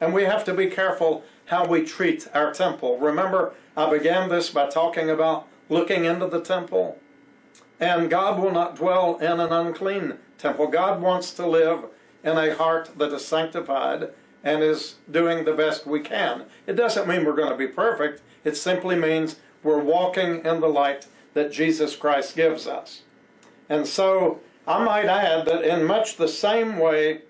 And 0.00 0.12
we 0.12 0.24
have 0.24 0.42
to 0.46 0.52
be 0.52 0.66
careful 0.66 1.22
how 1.44 1.64
we 1.64 1.84
treat 1.84 2.26
our 2.34 2.52
temple. 2.52 2.98
Remember, 2.98 3.54
I 3.76 3.88
began 3.88 4.28
this 4.28 4.50
by 4.50 4.68
talking 4.68 5.10
about 5.10 5.46
looking 5.68 6.06
into 6.06 6.26
the 6.26 6.40
temple. 6.40 6.98
And 7.84 8.08
God 8.08 8.40
will 8.40 8.50
not 8.50 8.76
dwell 8.76 9.18
in 9.18 9.40
an 9.40 9.52
unclean 9.52 10.14
temple. 10.38 10.68
God 10.68 11.02
wants 11.02 11.32
to 11.32 11.46
live 11.46 11.80
in 12.22 12.38
a 12.38 12.56
heart 12.56 12.88
that 12.96 13.12
is 13.12 13.26
sanctified 13.26 14.08
and 14.42 14.62
is 14.62 14.94
doing 15.10 15.44
the 15.44 15.52
best 15.52 15.86
we 15.86 16.00
can. 16.00 16.46
It 16.66 16.76
doesn't 16.76 17.06
mean 17.06 17.26
we're 17.26 17.36
going 17.36 17.50
to 17.50 17.58
be 17.58 17.68
perfect. 17.68 18.22
It 18.42 18.56
simply 18.56 18.96
means 18.96 19.36
we're 19.62 19.84
walking 19.84 20.46
in 20.46 20.62
the 20.62 20.66
light 20.66 21.08
that 21.34 21.52
Jesus 21.52 21.94
Christ 21.94 22.34
gives 22.34 22.66
us. 22.66 23.02
And 23.68 23.86
so 23.86 24.40
I 24.66 24.82
might 24.82 25.04
add 25.04 25.44
that 25.44 25.62
in 25.62 25.84
much 25.84 26.16
the 26.16 26.26
same 26.26 26.78
way 26.78 27.20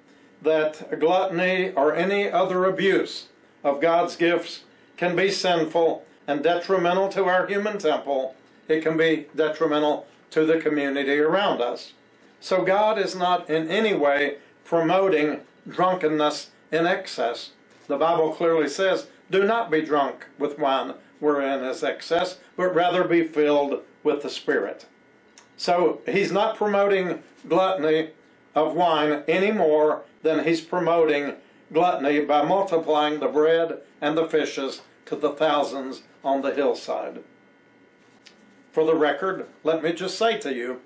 that 0.40 1.00
gluttony 1.00 1.72
or 1.72 1.96
any 1.96 2.30
other 2.30 2.64
abuse 2.66 3.26
of 3.64 3.80
God's 3.80 4.14
gifts 4.14 4.62
can 4.96 5.16
be 5.16 5.32
sinful 5.32 6.06
and 6.28 6.44
detrimental 6.44 7.08
to 7.08 7.24
our 7.24 7.44
human 7.48 7.76
temple, 7.78 8.36
it 8.68 8.84
can 8.84 8.96
be 8.96 9.26
detrimental 9.34 10.06
to 10.34 10.44
the 10.44 10.58
community 10.58 11.20
around 11.20 11.60
us. 11.60 11.92
So 12.40 12.64
God 12.64 12.98
is 12.98 13.14
not 13.14 13.48
in 13.48 13.70
any 13.70 13.94
way 13.94 14.38
promoting 14.64 15.40
drunkenness 15.68 16.50
in 16.72 16.86
excess. 16.86 17.50
The 17.86 17.96
Bible 17.96 18.32
clearly 18.32 18.68
says, 18.68 19.06
do 19.30 19.44
not 19.44 19.70
be 19.70 19.80
drunk 19.80 20.26
with 20.36 20.58
wine 20.58 20.94
wherein 21.20 21.62
is 21.62 21.84
excess, 21.84 22.38
but 22.56 22.74
rather 22.74 23.04
be 23.04 23.22
filled 23.22 23.82
with 24.02 24.22
the 24.22 24.28
Spirit. 24.28 24.86
So 25.56 26.00
he's 26.04 26.32
not 26.32 26.56
promoting 26.56 27.22
gluttony 27.48 28.10
of 28.56 28.74
wine 28.74 29.22
any 29.28 29.52
more 29.52 30.02
than 30.22 30.44
he's 30.44 30.60
promoting 30.60 31.34
gluttony 31.72 32.20
by 32.20 32.42
multiplying 32.42 33.20
the 33.20 33.28
bread 33.28 33.78
and 34.00 34.18
the 34.18 34.26
fishes 34.26 34.82
to 35.06 35.14
the 35.14 35.30
thousands 35.30 36.02
on 36.24 36.42
the 36.42 36.52
hillside. 36.52 37.22
For 38.74 38.84
the 38.84 38.96
record, 38.96 39.46
let 39.62 39.84
me 39.84 39.92
just 39.92 40.18
say 40.18 40.36
to 40.38 40.52
you, 40.52 40.80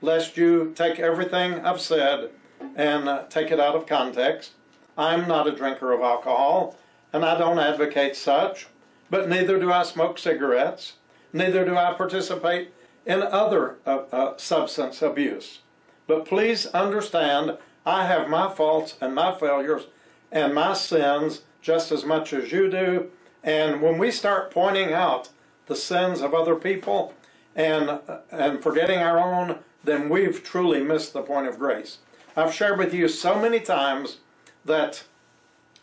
lest 0.00 0.36
you 0.36 0.72
take 0.76 1.00
everything 1.00 1.54
I've 1.54 1.80
said 1.80 2.30
and 2.76 3.08
uh, 3.08 3.24
take 3.28 3.50
it 3.50 3.58
out 3.58 3.74
of 3.74 3.84
context, 3.84 4.52
I'm 4.96 5.26
not 5.26 5.48
a 5.48 5.50
drinker 5.50 5.90
of 5.90 6.02
alcohol, 6.02 6.76
and 7.12 7.24
I 7.24 7.36
don't 7.36 7.58
advocate 7.58 8.14
such, 8.14 8.68
but 9.10 9.28
neither 9.28 9.58
do 9.58 9.72
I 9.72 9.82
smoke 9.82 10.20
cigarettes, 10.20 10.92
neither 11.32 11.64
do 11.64 11.76
I 11.76 11.94
participate 11.94 12.72
in 13.06 13.24
other 13.24 13.78
uh, 13.84 14.02
uh, 14.12 14.36
substance 14.36 15.02
abuse. 15.02 15.62
But 16.06 16.24
please 16.24 16.66
understand, 16.66 17.58
I 17.84 18.06
have 18.06 18.28
my 18.28 18.54
faults 18.54 18.94
and 19.00 19.16
my 19.16 19.34
failures 19.34 19.88
and 20.30 20.54
my 20.54 20.74
sins 20.74 21.42
just 21.60 21.90
as 21.90 22.04
much 22.04 22.32
as 22.32 22.52
you 22.52 22.70
do. 22.70 23.10
And 23.42 23.82
when 23.82 23.98
we 23.98 24.12
start 24.12 24.52
pointing 24.52 24.92
out 24.92 25.30
the 25.66 25.74
sins 25.74 26.20
of 26.20 26.34
other 26.34 26.54
people 26.54 27.14
and, 27.54 28.00
and 28.30 28.62
forgetting 28.62 28.98
our 28.98 29.18
own, 29.18 29.58
then 29.84 30.08
we've 30.08 30.42
truly 30.42 30.82
missed 30.82 31.12
the 31.12 31.22
point 31.22 31.46
of 31.46 31.58
grace. 31.58 31.98
I've 32.36 32.54
shared 32.54 32.78
with 32.78 32.94
you 32.94 33.08
so 33.08 33.40
many 33.40 33.60
times 33.60 34.18
that 34.64 35.04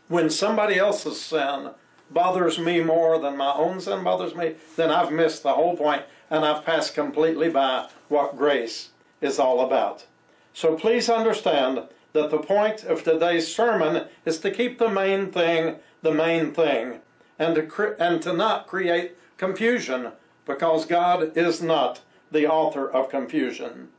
when 0.08 0.30
somebody 0.30 0.78
else's 0.78 1.22
sin 1.22 1.72
bothers 2.10 2.58
me 2.58 2.82
more 2.82 3.20
than 3.20 3.38
my 3.38 3.54
own 3.54 3.80
sin 3.80 4.04
bothers 4.04 4.34
me, 4.34 4.56
then 4.76 4.90
I've 4.90 5.12
missed 5.12 5.44
the 5.44 5.54
whole 5.54 5.78
point 5.78 6.04
and 6.32 6.44
I've 6.44 6.66
passed 6.66 6.96
completely 6.96 7.50
by 7.50 7.90
what 8.08 8.38
grace 8.38 8.90
is 9.22 9.38
all 9.38 9.62
about. 9.62 10.06
So 10.54 10.76
please 10.76 11.10
understand 11.10 11.84
that 12.14 12.32
the 12.32 12.40
point 12.40 12.84
of 12.84 13.04
today's 13.04 13.54
sermon 13.54 14.08
is 14.26 14.40
to 14.40 14.50
keep 14.50 14.80
the 14.80 14.90
main 14.90 15.32
thing 15.32 15.76
the 16.02 16.12
main 16.14 16.54
thing 16.54 17.00
and 17.38 17.56
to, 17.56 17.96
and 18.00 18.22
to 18.22 18.34
not 18.34 18.68
create 18.68 19.18
confusion 19.38 20.12
because 20.46 20.86
God 20.86 21.38
is 21.38 21.62
not 21.62 22.02
the 22.32 22.48
author 22.48 22.90
of 22.90 23.10
confusion. 23.10 23.90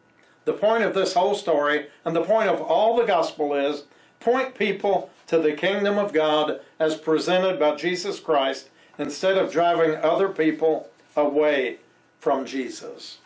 The 0.45 0.53
point 0.53 0.85
of 0.85 0.95
this 0.95 1.15
whole 1.15 1.35
story 1.35 1.87
and 2.05 2.15
the 2.15 2.25
point 2.25 2.49
of 2.49 2.61
all 2.61 2.97
the 2.97 3.05
gospel 3.05 3.55
is 3.55 3.85
point 4.19 4.55
people 4.55 5.11
to 5.27 5.39
the 5.39 5.53
kingdom 5.53 5.99
of 5.99 6.13
God 6.13 6.61
as 6.79 6.97
presented 6.97 7.59
by 7.59 7.77
Jesus 7.77 8.19
Christ 8.21 8.69
instead 8.99 9.39
of 9.39 9.53
driving 9.53 9.97
other 9.97 10.29
people 10.29 10.91
away 11.17 11.79
from 12.19 12.45
Jesus. 12.45 13.19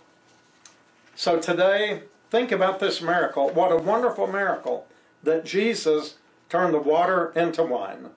So 1.15 1.39
today, 1.39 2.03
think 2.31 2.53
about 2.53 2.81
this 2.81 3.01
miracle. 3.01 3.51
What 3.51 3.73
a 3.73 3.77
wonderful 3.77 4.27
miracle 4.27 4.87
that 5.23 5.45
Jesus 5.45 6.17
turned 6.49 6.75
the 6.75 6.79
water 6.79 7.33
into 7.35 7.62
wine. 7.62 8.11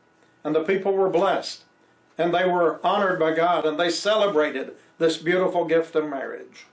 And 0.43 0.56
the 0.56 0.64
people 0.64 0.93
were 0.93 1.10
blessed. 1.10 1.64
And 2.18 2.34
they 2.34 2.45
were 2.45 2.80
honored 2.86 3.20
by 3.20 3.34
God. 3.34 3.66
And 3.66 3.80
they 3.80 3.89
celebrated 3.89 4.74
this 4.98 5.18
beautiful 5.18 5.66
gift 5.66 5.95
of 5.95 6.10
marriage. 6.10 6.66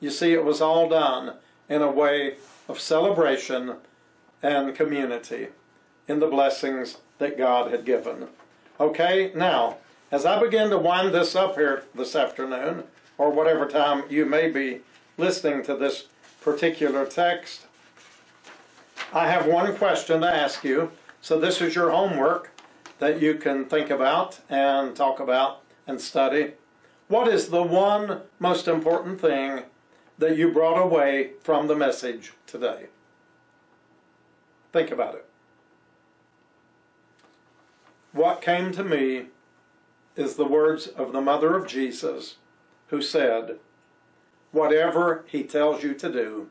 You 0.00 0.10
see, 0.10 0.32
it 0.32 0.44
was 0.44 0.60
all 0.60 0.88
done 0.88 1.34
in 1.68 1.82
a 1.82 1.90
way 1.90 2.36
of 2.68 2.80
celebration 2.80 3.76
and 4.42 4.74
community 4.74 5.48
in 6.06 6.20
the 6.20 6.26
blessings 6.26 6.98
that 7.18 7.38
God 7.38 7.70
had 7.70 7.84
given. 7.84 8.28
Okay, 8.78 9.32
now, 9.34 9.78
as 10.10 10.24
I 10.24 10.40
begin 10.40 10.70
to 10.70 10.78
wind 10.78 11.12
this 11.14 11.34
up 11.34 11.56
here 11.56 11.84
this 11.94 12.14
afternoon, 12.14 12.84
or 13.18 13.30
whatever 13.30 13.66
time 13.66 14.04
you 14.10 14.26
may 14.26 14.50
be 14.50 14.80
listening 15.16 15.62
to 15.64 15.74
this 15.74 16.06
particular 16.42 17.06
text, 17.06 17.62
I 19.12 19.28
have 19.28 19.46
one 19.46 19.74
question 19.76 20.20
to 20.20 20.28
ask 20.28 20.62
you. 20.62 20.90
So, 21.22 21.40
this 21.40 21.60
is 21.60 21.74
your 21.74 21.90
homework 21.90 22.50
that 22.98 23.20
you 23.20 23.34
can 23.34 23.64
think 23.64 23.90
about 23.90 24.38
and 24.48 24.94
talk 24.94 25.18
about 25.20 25.62
and 25.86 26.00
study. 26.00 26.52
What 27.08 27.28
is 27.28 27.48
the 27.48 27.62
one 27.62 28.22
most 28.40 28.66
important 28.66 29.20
thing 29.20 29.62
that 30.18 30.36
you 30.36 30.50
brought 30.50 30.80
away 30.80 31.32
from 31.40 31.68
the 31.68 31.76
message 31.76 32.32
today? 32.46 32.86
Think 34.72 34.90
about 34.90 35.14
it. 35.14 35.24
What 38.12 38.42
came 38.42 38.72
to 38.72 38.82
me 38.82 39.26
is 40.16 40.34
the 40.34 40.46
words 40.46 40.88
of 40.88 41.12
the 41.12 41.20
mother 41.20 41.54
of 41.54 41.68
Jesus 41.68 42.36
who 42.88 43.00
said, 43.00 43.58
Whatever 44.50 45.24
he 45.28 45.44
tells 45.44 45.82
you 45.82 45.94
to 45.94 46.10
do, 46.10 46.48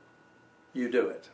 you 0.74 0.90
do 0.90 1.08
it. 1.08 1.30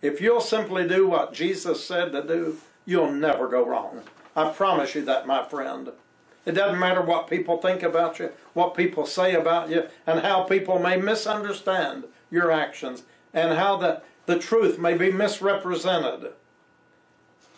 If 0.00 0.20
you'll 0.20 0.40
simply 0.40 0.86
do 0.86 1.08
what 1.08 1.34
Jesus 1.34 1.84
said 1.84 2.12
to 2.12 2.22
do, 2.22 2.58
you'll 2.86 3.10
never 3.10 3.48
go 3.48 3.66
wrong. 3.66 4.02
I 4.36 4.50
promise 4.50 4.94
you 4.94 5.04
that, 5.06 5.26
my 5.26 5.44
friend. 5.44 5.90
It 6.48 6.54
doesn't 6.54 6.80
matter 6.80 7.02
what 7.02 7.28
people 7.28 7.58
think 7.58 7.82
about 7.82 8.18
you, 8.18 8.30
what 8.54 8.74
people 8.74 9.04
say 9.04 9.34
about 9.34 9.68
you, 9.68 9.86
and 10.06 10.20
how 10.20 10.44
people 10.44 10.78
may 10.78 10.96
misunderstand 10.96 12.04
your 12.30 12.50
actions, 12.50 13.02
and 13.34 13.58
how 13.58 13.76
the, 13.76 14.00
the 14.24 14.38
truth 14.38 14.78
may 14.78 14.96
be 14.96 15.12
misrepresented. 15.12 16.32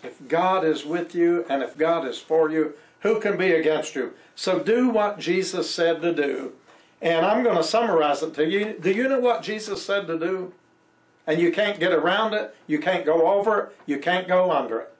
If 0.03 0.26
God 0.26 0.64
is 0.64 0.84
with 0.84 1.14
you 1.14 1.45
and 1.49 1.62
if 1.62 1.78
God 1.78 2.05
is 2.05 2.18
for 2.18 2.51
you, 2.51 2.74
who 3.03 3.20
can 3.20 3.36
be 3.36 3.53
against 3.53 3.95
you? 3.95 4.12
So 4.34 4.59
do 4.59 4.88
what 4.88 5.20
Jesus 5.20 5.70
said 5.70 6.03
to 6.03 6.12
do. 6.12 6.55
And 7.01 7.24
I'm 7.24 7.45
going 7.45 7.59
to 7.59 7.62
summarize 7.62 8.24
it 8.24 8.34
to 8.34 8.45
you. 8.45 8.76
Do 8.80 8.91
you 8.91 9.09
know 9.09 9.20
what 9.20 9.45
Jesus 9.45 9.86
said 9.86 10.09
to 10.09 10.18
do? 10.18 10.53
And 11.28 11.41
you 11.41 11.53
can't 11.53 11.78
get 11.78 11.93
around 11.93 12.34
it, 12.34 12.57
you 12.66 12.80
can't 12.80 13.07
go 13.07 13.28
over 13.28 13.61
it, 13.61 13.76
you 13.86 14.01
can't 14.01 14.26
go 14.26 14.51
under 14.51 14.80
it. 14.80 14.93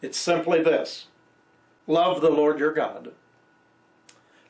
It's 0.00 0.16
simply 0.16 0.62
this 0.62 1.08
love 1.86 2.20
the 2.20 2.30
Lord 2.30 2.58
your 2.58 2.72
God. 2.72 3.12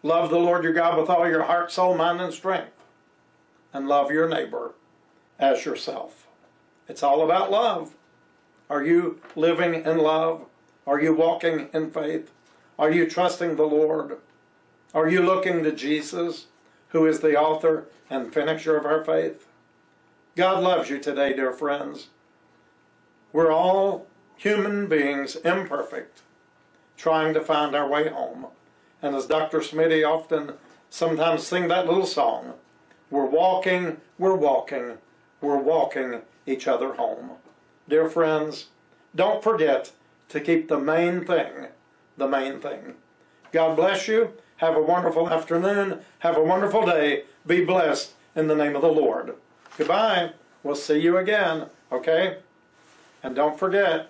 Love 0.03 0.31
the 0.31 0.39
Lord 0.39 0.65
your 0.65 0.73
God 0.73 0.99
with 0.99 1.09
all 1.09 1.29
your 1.29 1.45
heart, 1.45 1.73
soul, 1.73 1.97
mind, 1.97 2.21
and 2.21 2.33
strength. 2.33 2.85
And 3.73 3.89
love 3.89 4.11
your 4.11 4.29
neighbor 4.29 4.75
as 5.39 5.65
yourself. 5.65 6.27
It's 6.89 7.03
all 7.03 7.23
about 7.23 7.51
love. 7.51 7.95
Are 8.69 8.85
you 8.85 9.21
living 9.35 9.75
in 9.75 9.99
love? 9.99 10.47
Are 10.87 11.01
you 11.01 11.15
walking 11.15 11.69
in 11.73 11.91
faith? 11.91 12.31
Are 12.79 12.91
you 12.91 13.09
trusting 13.09 13.57
the 13.57 13.65
Lord? 13.65 14.19
Are 14.93 15.09
you 15.09 15.23
looking 15.23 15.63
to 15.65 15.73
Jesus, 15.73 16.47
who 16.89 17.07
is 17.07 17.21
the 17.21 17.37
author 17.37 17.87
and 18.11 18.33
finisher 18.33 18.77
of 18.77 18.87
our 18.87 19.05
faith? 19.05 19.49
God 20.37 20.63
loves 20.63 20.91
you 20.91 20.99
today, 20.99 21.33
dear 21.33 21.53
friends. 21.53 22.09
We're 23.33 23.53
all 23.53 24.07
human 24.37 24.87
beings, 24.87 25.37
imperfect, 25.37 26.23
trying 27.05 27.35
to 27.35 27.41
find 27.43 27.77
our 27.77 27.87
way 27.87 28.09
home. 28.09 28.47
And 29.03 29.15
as 29.15 29.27
Dr. 29.27 29.59
Smitty 29.59 30.09
often 30.09 30.55
sometimes 30.89 31.47
sing 31.47 31.69
that 31.69 31.87
little 31.87 32.07
song, 32.07 32.55
we're 33.11 33.27
walking, 33.27 33.99
we're 34.17 34.35
walking, 34.35 34.97
we're 35.43 35.59
walking 35.59 36.23
each 36.47 36.67
other 36.67 36.95
home. 36.95 37.33
Dear 37.87 38.09
friends, 38.09 38.69
don't 39.15 39.45
forget 39.45 39.93
to 40.31 40.41
keep 40.41 40.69
the 40.69 40.79
main 40.79 41.27
thing 41.27 41.67
the 42.17 42.27
main 42.27 42.59
thing. 42.59 42.95
God 43.53 43.77
bless 43.77 44.09
you. 44.09 44.33
Have 44.57 44.75
a 44.75 44.83
wonderful 44.83 45.29
afternoon. 45.29 45.99
Have 46.21 46.39
a 46.39 46.43
wonderful 46.43 46.87
day. 46.87 47.25
Be 47.47 47.67
blessed 47.67 48.15
in 48.35 48.47
the 48.47 48.55
name 48.55 48.77
of 48.77 48.81
the 48.81 48.89
Lord. 48.89 49.35
Goodbye. 49.77 50.31
We'll 50.63 50.75
see 50.75 51.01
you 51.01 51.19
again, 51.19 51.67
okay? 51.93 52.39
And 53.23 53.37
don't 53.37 53.59
forget, 53.59 54.09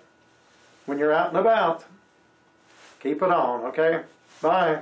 when 0.85 0.97
you're 0.97 1.11
out 1.11 1.29
and 1.29 1.37
about, 1.37 1.83
keep 3.05 3.21
it 3.21 3.29
on, 3.29 3.65
okay? 3.65 4.01
Bye. 4.41 4.79